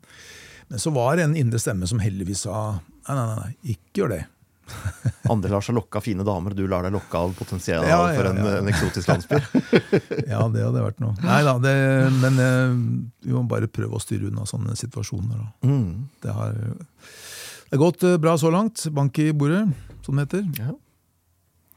Men 0.68 0.82
så 0.82 0.90
var 0.92 1.16
det 1.16 1.28
en 1.28 1.38
indre 1.38 1.62
stemme 1.62 1.86
som 1.88 2.02
heldigvis 2.02 2.44
sa 2.48 2.58
nei, 2.74 3.14
nei, 3.14 3.36
nei, 3.38 3.52
ikke 3.76 4.02
gjør 4.02 4.12
det. 4.16 4.24
Andre 5.32 5.52
lar 5.52 5.64
seg 5.64 5.76
lokke 5.76 6.00
av 6.00 6.04
fine 6.06 6.26
damer, 6.26 6.56
du 6.56 6.64
lar 6.70 6.86
deg 6.86 6.94
lokke 6.94 7.20
av 7.20 7.34
potensial 7.38 7.86
Ja, 7.88 8.00
ja, 8.08 8.16
for 8.16 8.30
en, 8.30 8.42
en 8.52 8.70
eksotisk 8.72 9.10
landsby. 9.10 9.40
Ja, 10.32 10.42
det 10.52 10.64
hadde 10.64 10.84
vært 10.84 11.00
noe. 11.02 11.14
Nei 11.24 11.40
da, 11.46 11.56
det, 11.62 11.76
men 12.18 12.42
eh, 12.42 12.76
vi 13.28 13.36
må 13.36 13.46
bare 13.48 13.70
prøve 13.70 13.96
å 13.96 14.02
styre 14.02 14.28
unna 14.28 14.44
sånne 14.48 14.76
situasjoner. 14.78 15.40
Mm. 15.64 16.08
Det 16.24 16.34
har 16.36 16.56
det 17.68 17.76
har 17.76 17.82
gått 17.82 18.02
eh, 18.08 18.16
bra 18.16 18.32
så 18.40 18.50
langt. 18.50 18.86
Bank 18.96 19.18
i 19.20 19.32
bordet, 19.36 19.66
som 20.04 20.16
det 20.16 20.24
heter. 20.24 20.44
Ja. 20.56 20.72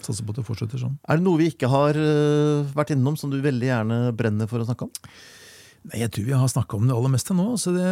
Satser 0.02 0.24
på 0.24 0.32
at 0.32 0.40
det 0.40 0.46
fortsetter 0.48 0.80
sånn. 0.80 0.96
Er 1.04 1.20
det 1.20 1.26
noe 1.26 1.42
vi 1.42 1.50
ikke 1.52 1.68
har 1.70 1.98
øh, 2.00 2.70
vært 2.78 2.94
innom, 2.96 3.18
som 3.20 3.32
du 3.32 3.42
veldig 3.44 3.68
gjerne 3.68 3.98
brenner 4.16 4.48
for 4.48 4.64
å 4.64 4.68
snakke 4.70 4.88
om? 4.88 5.10
Nei, 5.92 6.00
Jeg 6.06 6.14
tror 6.16 6.30
vi 6.30 6.38
har 6.40 6.54
snakka 6.54 6.80
om 6.80 6.88
det 6.88 6.96
aller 6.96 7.12
meste 7.12 7.36
nå. 7.36 7.50
Så 7.60 7.74
det, 7.76 7.90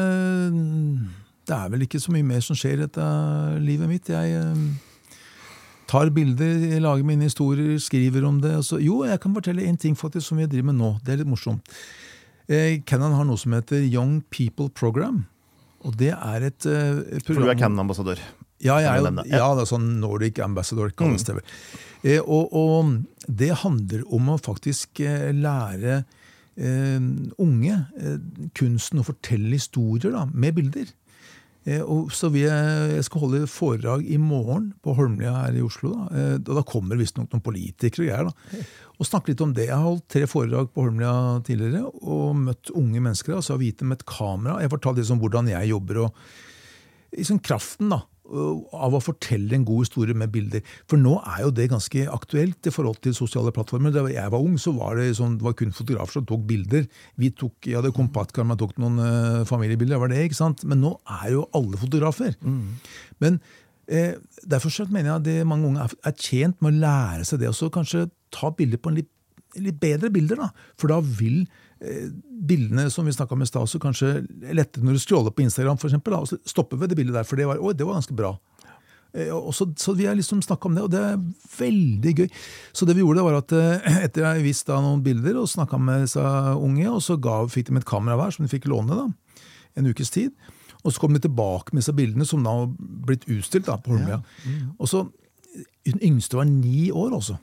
det 1.49 1.57
er 1.57 1.73
vel 1.73 1.83
ikke 1.83 1.99
så 1.99 2.15
mye 2.15 2.29
mer 2.29 2.45
som 2.45 2.55
skjer 2.55 2.77
i 2.79 2.85
dette 2.85 3.09
livet 3.65 3.91
mitt. 3.91 4.13
Jeg 4.15 4.39
eh, 4.39 4.63
tar 5.89 6.11
bilder, 6.13 6.79
lager 6.83 7.07
mine 7.07 7.27
historier, 7.27 7.77
skriver 7.81 8.27
om 8.27 8.37
det. 8.43 8.53
Så, 8.67 8.79
jo, 8.83 9.01
jeg 9.09 9.21
kan 9.23 9.33
fortelle 9.35 9.65
en 9.65 9.79
ting 9.79 9.97
faktisk 9.97 10.29
som 10.29 10.39
vi 10.41 10.47
driver 10.49 10.71
med 10.71 10.79
nå. 10.81 10.91
Det 11.03 11.15
er 11.15 11.23
litt 11.23 11.31
morsomt. 11.31 11.73
Eh, 12.49 12.79
Cannon 12.89 13.15
har 13.17 13.27
noe 13.29 13.39
som 13.41 13.53
heter 13.57 13.81
Young 13.85 14.19
People 14.33 14.69
Program. 14.69 15.23
Og 15.85 15.95
det 15.99 16.11
er 16.15 16.45
et 16.49 16.67
eh, 16.67 17.19
For 17.23 17.37
du 17.37 17.49
er 17.49 17.57
Cannon-ambassadør. 17.59 18.21
Ja, 18.59 18.75
jeg 18.83 18.89
er 18.91 18.99
jo, 18.99 19.23
ja, 19.29 19.45
det 19.55 19.63
er 19.63 19.69
sånn 19.69 19.87
Nordic 20.01 20.41
Ambassador 20.43 20.89
kalles 20.91 21.23
det. 21.23 21.37
Eh, 22.03 22.19
og, 22.19 22.51
og 22.51 23.29
det 23.31 23.53
handler 23.61 24.03
om 24.11 24.33
å 24.33 24.39
faktisk 24.41 24.99
eh, 25.05 25.29
lære 25.31 26.01
eh, 26.59 26.99
unge 27.39 27.77
eh, 28.01 28.17
kunsten 28.59 28.99
å 28.99 29.07
fortelle 29.07 29.55
historier 29.55 30.11
da, 30.17 30.25
med 30.33 30.57
bilder. 30.59 30.91
Eh, 31.67 31.81
og 31.83 32.13
så 32.15 32.29
vil 32.33 32.45
jeg, 32.47 32.89
jeg 32.95 33.05
skal 33.07 33.23
holde 33.25 33.49
foredrag 33.51 34.05
i 34.07 34.19
morgen 34.21 34.71
på 34.83 34.95
Holmlia 34.97 35.33
her 35.41 35.57
i 35.59 35.63
Oslo. 35.65 35.91
Da, 35.95 36.07
eh, 36.15 36.35
og 36.39 36.53
da 36.59 36.65
kommer 36.67 36.99
visstnok 36.99 37.31
noen 37.33 37.45
politikere 37.45 38.05
og 38.05 38.11
greier. 38.11 38.29
da, 38.29 38.67
Og 38.99 39.07
snakke 39.07 39.33
litt 39.33 39.43
om 39.45 39.55
det. 39.55 39.69
Jeg 39.69 39.75
har 39.75 39.87
holdt 39.87 40.07
tre 40.11 40.25
foredrag 40.29 40.71
på 40.73 40.85
Holmlia 40.87 41.15
tidligere 41.47 41.87
og 41.87 42.37
møtt 42.47 42.71
unge 42.75 43.03
mennesker. 43.03 43.37
Og 43.37 43.43
så 43.45 43.55
har 43.55 43.63
vi 43.63 43.71
gitt 43.71 43.83
dem 43.83 43.95
et 43.95 44.07
kamera. 44.07 44.61
Jeg 44.63 44.73
fortalte 44.75 45.03
litt 45.03 45.15
om 45.15 45.23
hvordan 45.23 45.51
jeg 45.51 45.73
jobber. 45.73 46.05
og 46.05 46.15
liksom 47.15 47.39
kraften 47.41 47.89
da, 47.93 48.03
av 48.29 48.95
å 48.95 49.01
fortelle 49.01 49.55
en 49.57 49.65
god 49.67 49.85
historie 49.85 50.17
med 50.17 50.31
bilder. 50.33 50.63
For 50.89 51.01
nå 51.01 51.15
er 51.19 51.43
jo 51.45 51.53
det 51.55 51.69
ganske 51.71 52.05
aktuelt 52.13 52.69
i 52.69 52.73
forhold 52.73 52.99
til 53.03 53.15
sosiale 53.17 53.53
plattformer. 53.55 53.93
Da 53.95 54.05
jeg 54.11 54.33
var 54.33 54.43
ung, 54.43 54.57
så 54.61 54.73
var 54.77 54.99
det, 54.99 55.09
sånn, 55.17 55.37
det 55.39 55.47
var 55.47 55.55
kun 55.57 55.73
fotografer 55.75 56.19
som 56.19 56.27
tok 56.29 56.45
bilder. 56.49 56.85
Vi 57.19 57.31
tok, 57.33 57.55
Jeg 57.65 57.79
hadde 57.79 57.93
kompaktkamera 57.95 58.57
og 58.57 58.61
tok 58.63 58.81
noen 58.81 58.99
uh, 59.01 59.47
familiebilder, 59.49 59.95
det 59.95 60.01
var 60.03 60.13
det, 60.13 60.25
ikke 60.27 60.37
sant? 60.37 60.63
men 60.69 60.81
nå 60.83 60.93
er 61.19 61.31
jo 61.33 61.47
alle 61.57 61.79
fotografer. 61.81 62.35
Men 63.23 63.39
eh, 63.89 64.19
derfor 64.45 64.73
så 64.73 64.85
mener 64.89 65.11
jeg 65.11 65.19
at 65.19 65.25
det 65.25 65.47
mange 65.47 65.67
unge 65.69 65.85
er, 65.85 65.95
er 66.11 66.17
tjent 66.19 66.59
med 66.61 66.75
å 66.75 66.81
lære 66.83 67.25
seg 67.27 67.41
det, 67.41 67.49
og 67.49 67.57
så 67.57 67.71
kanskje 67.73 68.09
ta 68.35 68.51
bilder 68.55 68.81
på 68.81 68.91
en 68.91 68.99
litt, 69.01 69.09
litt 69.57 69.79
bedre 69.81 70.11
bilder. 70.13 70.43
da, 70.45 70.49
For 70.77 70.91
da 70.91 70.99
vil 71.01 71.47
bildene 71.79 72.89
som 72.91 73.07
vi 73.07 73.13
snakka 73.15 73.35
om 73.35 73.43
i 73.43 73.47
stad, 73.47 73.63
også 73.63 73.79
kanskje 73.79 74.13
lettere 74.51 74.83
når 74.83 74.97
du 74.97 75.01
scroller 75.03 75.31
på 75.35 75.45
Instagram, 75.45 75.79
for 75.79 75.87
eksempel, 75.87 76.15
da, 76.15 76.21
og 76.25 76.27
så 76.27 76.39
stopper 76.47 76.79
ved 76.81 76.91
det 76.91 76.99
bildet 76.99 77.15
der, 77.15 77.27
for 77.27 77.39
det 77.39 77.47
var, 77.47 77.61
det 77.73 77.87
var 77.87 77.99
ganske 77.99 78.17
bra. 78.17 78.33
Eh, 79.13 79.31
og 79.33 79.53
så, 79.55 79.69
så 79.79 79.95
vi 79.97 80.05
har 80.05 80.17
liksom 80.17 80.41
snakka 80.45 80.69
om 80.69 80.75
det, 80.77 80.83
og 80.85 80.91
det 80.93 81.01
er 81.01 81.21
veldig 81.57 82.13
gøy. 82.21 82.29
Så 82.73 82.85
det 82.85 82.95
vi 82.97 83.03
gjorde, 83.03 83.25
var 83.25 83.39
at 83.39 83.55
eh, 83.57 83.89
etter 84.05 84.27
jeg 84.27 84.45
viste 84.45 84.73
da 84.73 84.81
noen 84.83 85.03
bilder 85.05 85.41
og 85.41 85.49
snakka 85.49 85.79
med 85.81 86.05
disse 86.05 86.23
unge, 86.55 86.87
og 86.91 87.01
så 87.05 87.17
ga, 87.21 87.41
fikk 87.49 87.71
de 87.71 87.79
et 87.79 87.89
kamera 87.89 88.19
hver 88.19 88.35
som 88.35 88.45
de 88.45 88.51
fikk 88.51 88.69
låne 88.69 88.97
da, 88.97 89.07
en 89.79 89.89
ukes 89.89 90.13
tid. 90.13 90.35
Og 90.79 90.93
så 90.93 91.01
kom 91.01 91.15
de 91.15 91.23
tilbake 91.23 91.73
med 91.73 91.83
disse 91.83 91.95
bildene, 91.95 92.27
som 92.27 92.43
da 92.45 92.53
har 92.61 92.69
blitt 93.07 93.25
utstilt 93.27 93.67
da, 93.67 93.79
på 93.81 93.95
Holmlia. 93.95 94.21
Og 94.79 94.87
så, 94.87 95.07
Hun 95.89 96.03
yngste 96.05 96.37
var 96.37 96.45
ni 96.45 96.91
år 96.93 97.15
også. 97.17 97.39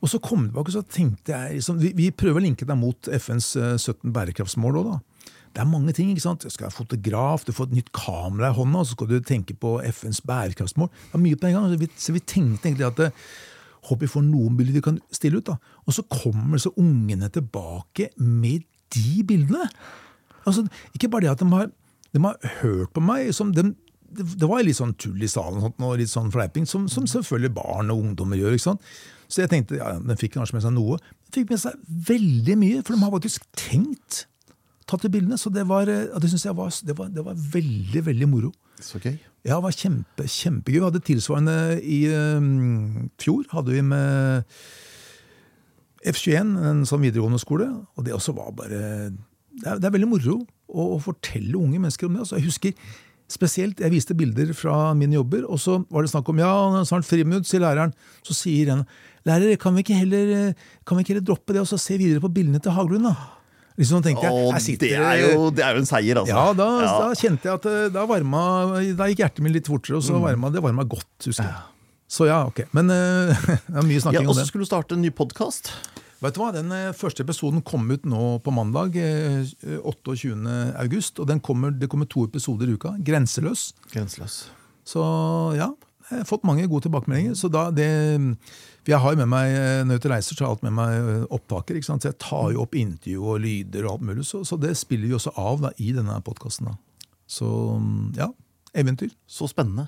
Og 0.00 0.08
så 0.08 0.20
kom 0.22 0.46
det 0.46 0.52
tilbake, 0.52 0.72
og 0.72 0.76
så 0.78 0.82
tenkte 0.96 1.34
jeg 1.34 1.58
liksom, 1.58 1.78
vi, 1.82 1.92
vi 1.96 2.10
prøver 2.10 2.40
å 2.40 2.44
linke 2.46 2.68
deg 2.68 2.78
mot 2.80 3.10
FNs 3.20 3.52
eh, 3.60 3.76
17 3.76 4.12
bærekraftsmål 4.16 4.80
òg, 4.80 4.90
da. 4.94 4.98
Det 5.50 5.64
er 5.64 5.66
mange 5.66 5.92
ting. 5.92 6.12
ikke 6.12 6.22
sant? 6.22 6.44
Du 6.46 6.52
skal 6.52 6.68
være 6.68 6.76
fotograf, 6.78 7.44
du 7.44 7.52
får 7.52 7.70
et 7.70 7.78
nytt 7.80 7.88
kamera 7.96 8.52
i 8.52 8.56
hånda, 8.56 8.82
og 8.82 8.86
så 8.86 8.94
skal 8.94 9.08
du 9.10 9.16
tenke 9.26 9.56
på 9.58 9.80
FNs 9.82 10.22
bærekraftsmål. 10.28 10.90
Det 11.10 11.18
er 11.18 11.24
mye 11.24 11.38
på 11.40 11.48
en 11.48 11.56
gang. 11.56 11.66
Så 11.72 11.80
vi, 11.80 11.88
så 11.98 12.14
vi 12.14 12.22
tenkte 12.22 12.70
egentlig 12.70 12.86
at 12.86 13.02
eh, 13.08 13.24
håper 13.88 14.06
vi 14.06 14.12
får 14.12 14.24
noen 14.28 14.56
bilder 14.58 14.78
vi 14.78 14.84
kan 14.86 15.00
stille 15.10 15.40
ut. 15.40 15.50
da. 15.50 15.58
Og 15.86 15.96
så 15.96 16.06
kommer 16.06 16.62
så 16.62 16.70
ungene 16.78 17.28
tilbake 17.34 18.12
med 18.16 18.62
de 18.94 19.24
bildene. 19.26 19.66
Altså, 20.46 20.64
Ikke 20.94 21.10
bare 21.10 21.26
det 21.26 21.34
at 21.34 21.42
de 21.42 21.50
har, 21.50 21.70
de 22.14 22.22
har 22.24 22.38
hørt 22.62 22.94
på 22.94 23.02
meg. 23.02 23.34
som 23.34 23.52
de, 23.54 23.72
det, 24.18 24.46
var 24.48 24.64
litt 24.66 24.78
sånn 24.78 24.96
tull 24.98 25.22
i 25.22 25.30
salen 25.30 25.62
og 25.62 25.96
litt 26.00 26.10
sånn 26.10 26.32
fleiping, 26.34 26.66
som, 26.68 26.88
som 26.90 27.06
selvfølgelig 27.08 27.52
barn 27.56 27.92
og 27.94 28.02
ungdommer 28.04 28.40
gjør. 28.40 28.56
ikke 28.56 28.68
sant? 28.70 28.90
Så 29.30 29.44
jeg 29.44 29.52
tenkte, 29.52 29.78
ja, 29.78 29.94
Den 30.02 30.18
fikk 30.18 30.34
kanskje 30.34 30.58
med 30.58 30.64
seg 30.66 30.74
noe. 30.74 30.98
Den 31.28 31.36
fikk 31.38 31.52
med 31.52 31.62
seg 31.62 31.78
veldig 32.08 32.56
mye, 32.58 32.82
for 32.82 32.96
de 32.96 33.04
har 33.04 33.14
faktisk 33.14 33.46
tenkt 33.58 34.24
tatt 34.90 35.06
de 35.06 35.12
bildene. 35.14 35.38
Så 35.38 35.52
det 35.54 35.66
var, 35.70 35.88
eh, 35.88 36.10
det 36.10 36.32
synes 36.32 36.46
jeg 36.48 36.58
var, 36.58 36.74
det 36.86 36.98
var, 36.98 37.10
det 37.14 37.24
var 37.24 37.38
veldig, 37.54 38.04
veldig 38.10 38.28
moro. 38.30 38.52
Så 38.82 38.98
gøy. 38.98 39.18
Ja, 39.44 39.56
det 39.56 39.64
var 39.64 39.76
kjempe, 39.76 40.26
kjempegøy. 40.26 40.78
Vi 40.80 40.86
hadde 40.86 41.04
tilsvarende 41.04 41.56
i 41.80 42.00
um, 42.12 43.10
fjor. 43.20 43.44
hadde 43.52 43.76
vi 43.76 43.82
med 43.84 44.44
F21, 46.10 46.56
en 46.70 46.86
sånn 46.88 47.04
videregående 47.04 47.40
skole. 47.40 47.68
Og 47.96 48.04
det 48.06 48.16
også 48.16 48.34
var 48.36 48.50
bare 48.56 48.80
Det 49.50 49.66
er, 49.66 49.78
det 49.78 49.88
er 49.88 49.94
veldig 49.94 50.08
moro 50.08 50.36
å, 50.70 50.96
å 50.96 50.98
fortelle 51.02 51.58
unge 51.58 51.78
mennesker 51.78 52.08
om 52.08 52.16
det. 52.16 52.24
Altså, 52.24 52.38
jeg 52.38 52.48
husker 52.48 52.90
spesielt, 53.30 53.80
Jeg 53.80 53.92
viste 53.92 54.16
bilder 54.18 54.52
fra 54.56 54.92
mine 54.98 55.14
jobber, 55.14 55.44
og 55.46 55.60
så 55.62 55.78
var 55.90 56.02
det 56.02 56.12
snakk 56.12 56.28
om 56.32 56.40
ja, 56.42 56.52
snart 56.88 57.06
friminutt, 57.06 57.46
sier 57.48 57.62
læreren. 57.62 57.94
Så 58.26 58.34
sier 58.34 58.72
en 58.74 58.86
lærer, 59.28 59.56
kan 59.60 59.76
vi 59.76 59.84
ikke 59.84 59.98
heller, 60.00 60.54
kan 60.86 60.98
vi 60.98 61.04
ikke 61.04 61.14
heller 61.14 61.28
droppe 61.28 61.54
det 61.54 61.62
og 61.62 61.68
så 61.70 61.78
se 61.80 61.98
videre 62.00 62.22
på 62.22 62.32
bildene 62.32 62.62
til 62.62 62.74
Haglund? 62.74 63.06
da? 63.06 63.14
Liksom 63.80 64.02
tenkte 64.04 64.28
jeg, 64.28 64.60
sitter 64.60 64.90
det 64.90 64.96
er, 64.98 65.20
jo, 65.22 65.48
det 65.54 65.62
er 65.64 65.76
jo 65.76 65.80
en 65.80 65.88
seier, 65.88 66.18
altså. 66.20 66.34
ja, 66.34 66.52
da, 66.58 66.66
da 66.84 67.12
kjente 67.16 67.48
jeg 67.48 67.60
at 67.62 67.68
eh, 67.70 67.86
da 67.94 68.02
varma 68.04 68.42
Da 68.98 69.06
gikk 69.08 69.22
hjertet 69.22 69.44
mitt 69.46 69.54
litt 69.56 69.70
fortere, 69.70 70.00
og 70.00 70.04
så 70.04 70.20
varma 70.20 70.50
det 70.52 70.60
varma 70.64 70.84
godt, 70.84 71.08
husker 71.24 71.46
jeg. 71.46 71.62
Så 72.10 72.26
ja, 72.26 72.42
ok. 72.50 72.64
Men 72.76 72.90
uh, 72.90 73.30
det 73.70 73.78
er 73.78 73.86
mye 73.86 73.96
Ja, 73.96 74.04
snakking 74.08 74.28
og 74.28 74.36
så 74.36 74.44
skulle 74.48 74.66
du 74.66 74.70
starte 74.72 74.98
en 74.98 75.04
ny 75.04 75.12
podkast. 75.14 75.70
Vet 76.20 76.36
du 76.36 76.40
hva, 76.42 76.50
Den 76.52 76.72
eh, 76.76 76.92
første 76.96 77.24
episoden 77.24 77.62
kom 77.64 77.88
ut 77.90 78.04
nå 78.08 78.38
på 78.44 78.52
mandag, 78.52 78.96
eh, 79.00 79.48
28. 79.80 80.34
august. 80.82 81.20
Og 81.20 81.28
den 81.30 81.40
kommer, 81.40 81.72
det 81.72 81.88
kommer 81.88 82.08
to 82.10 82.26
episoder 82.28 82.68
i 82.68 82.76
uka. 82.76 82.96
'Grenseløs'. 83.00 83.70
Grenseløs. 83.92 84.42
Så 84.84 85.00
ja, 85.56 85.70
jeg 86.10 86.24
har 86.24 86.26
fått 86.26 86.44
mange 86.46 86.66
gode 86.68 86.88
tilbakemeldinger. 86.88 87.36
Så 87.38 87.48
da 87.52 87.68
det, 87.70 87.88
for 88.82 88.92
jeg 88.92 89.00
har 89.02 89.14
jo 89.14 89.20
med 89.22 89.30
meg, 89.30 89.50
eh, 89.54 89.84
Når 89.84 89.96
jeg 89.96 90.04
er 90.04 90.14
reiser, 90.16 90.34
så 90.34 90.44
har 90.44 90.48
jeg 90.48 90.56
alltid 90.56 90.68
med 90.70 90.78
meg 90.78 90.92
eh, 90.98 91.26
opptaker. 91.30 91.74
ikke 91.76 91.86
sant? 91.86 92.02
Så 92.02 92.10
jeg 92.10 92.18
tar 92.18 92.52
jo 92.52 92.62
opp 92.64 92.74
intervju 92.74 93.24
og 93.24 93.40
lyder 93.40 93.86
og 93.86 93.92
alt 93.92 94.06
mulig. 94.08 94.26
Så, 94.26 94.44
så 94.44 94.58
det 94.58 94.76
spiller 94.76 95.06
vi 95.06 95.14
også 95.14 95.32
av 95.36 95.60
da, 95.60 95.70
i 95.78 95.92
denne 95.92 96.20
podkasten. 96.26 96.72
Så 97.30 97.48
ja, 98.18 98.32
eventyr. 98.74 99.14
Så 99.26 99.46
spennende. 99.46 99.86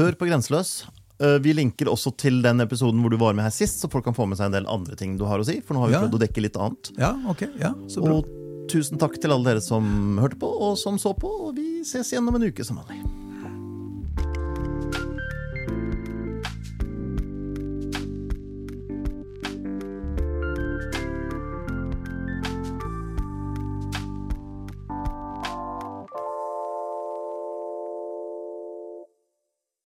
Hør 0.00 0.16
på 0.16 0.26
Grenseløs. 0.30 0.88
Eh, 1.20 1.38
Vi 1.42 1.52
linker 1.52 1.86
også 1.90 2.12
til 2.16 2.40
den 2.42 2.60
episoden 2.60 3.00
hvor 3.02 3.10
du 3.10 3.16
var 3.18 3.34
med 3.34 3.42
her 3.44 3.50
sist, 3.54 3.80
så 3.82 3.90
folk 3.90 4.04
kan 4.04 4.14
få 4.14 4.26
med 4.28 4.38
seg 4.38 4.46
en 4.46 4.52
del 4.60 4.66
andre 4.70 4.94
ting 4.96 5.16
du 5.18 5.24
har 5.26 5.38
å 5.38 5.44
si. 5.46 5.60
For 5.60 5.74
nå 5.74 5.80
har 5.80 5.88
vi 5.88 5.94
Ja. 5.94 6.00
prøvd 6.06 6.14
å 6.18 6.22
dekke 6.26 6.42
litt 6.42 6.56
annet. 6.56 6.92
Ja, 6.98 7.12
ok. 7.28 7.42
Ja, 7.58 7.72
så 7.88 8.02
bra. 8.04 8.18
Og 8.18 8.68
tusen 8.68 8.98
takk 8.98 9.18
til 9.20 9.32
alle 9.32 9.44
dere 9.44 9.60
som 9.60 10.18
hørte 10.18 10.38
på, 10.38 10.46
og 10.46 10.76
som 10.78 10.96
så 10.98 11.14
på. 11.18 11.28
Og 11.48 11.54
vi 11.56 11.80
ses 11.82 12.12
igjen 12.12 12.28
om 12.28 12.34
en 12.36 12.42
uke 12.52 12.64
som 12.64 12.76
vanlig. 12.78 13.02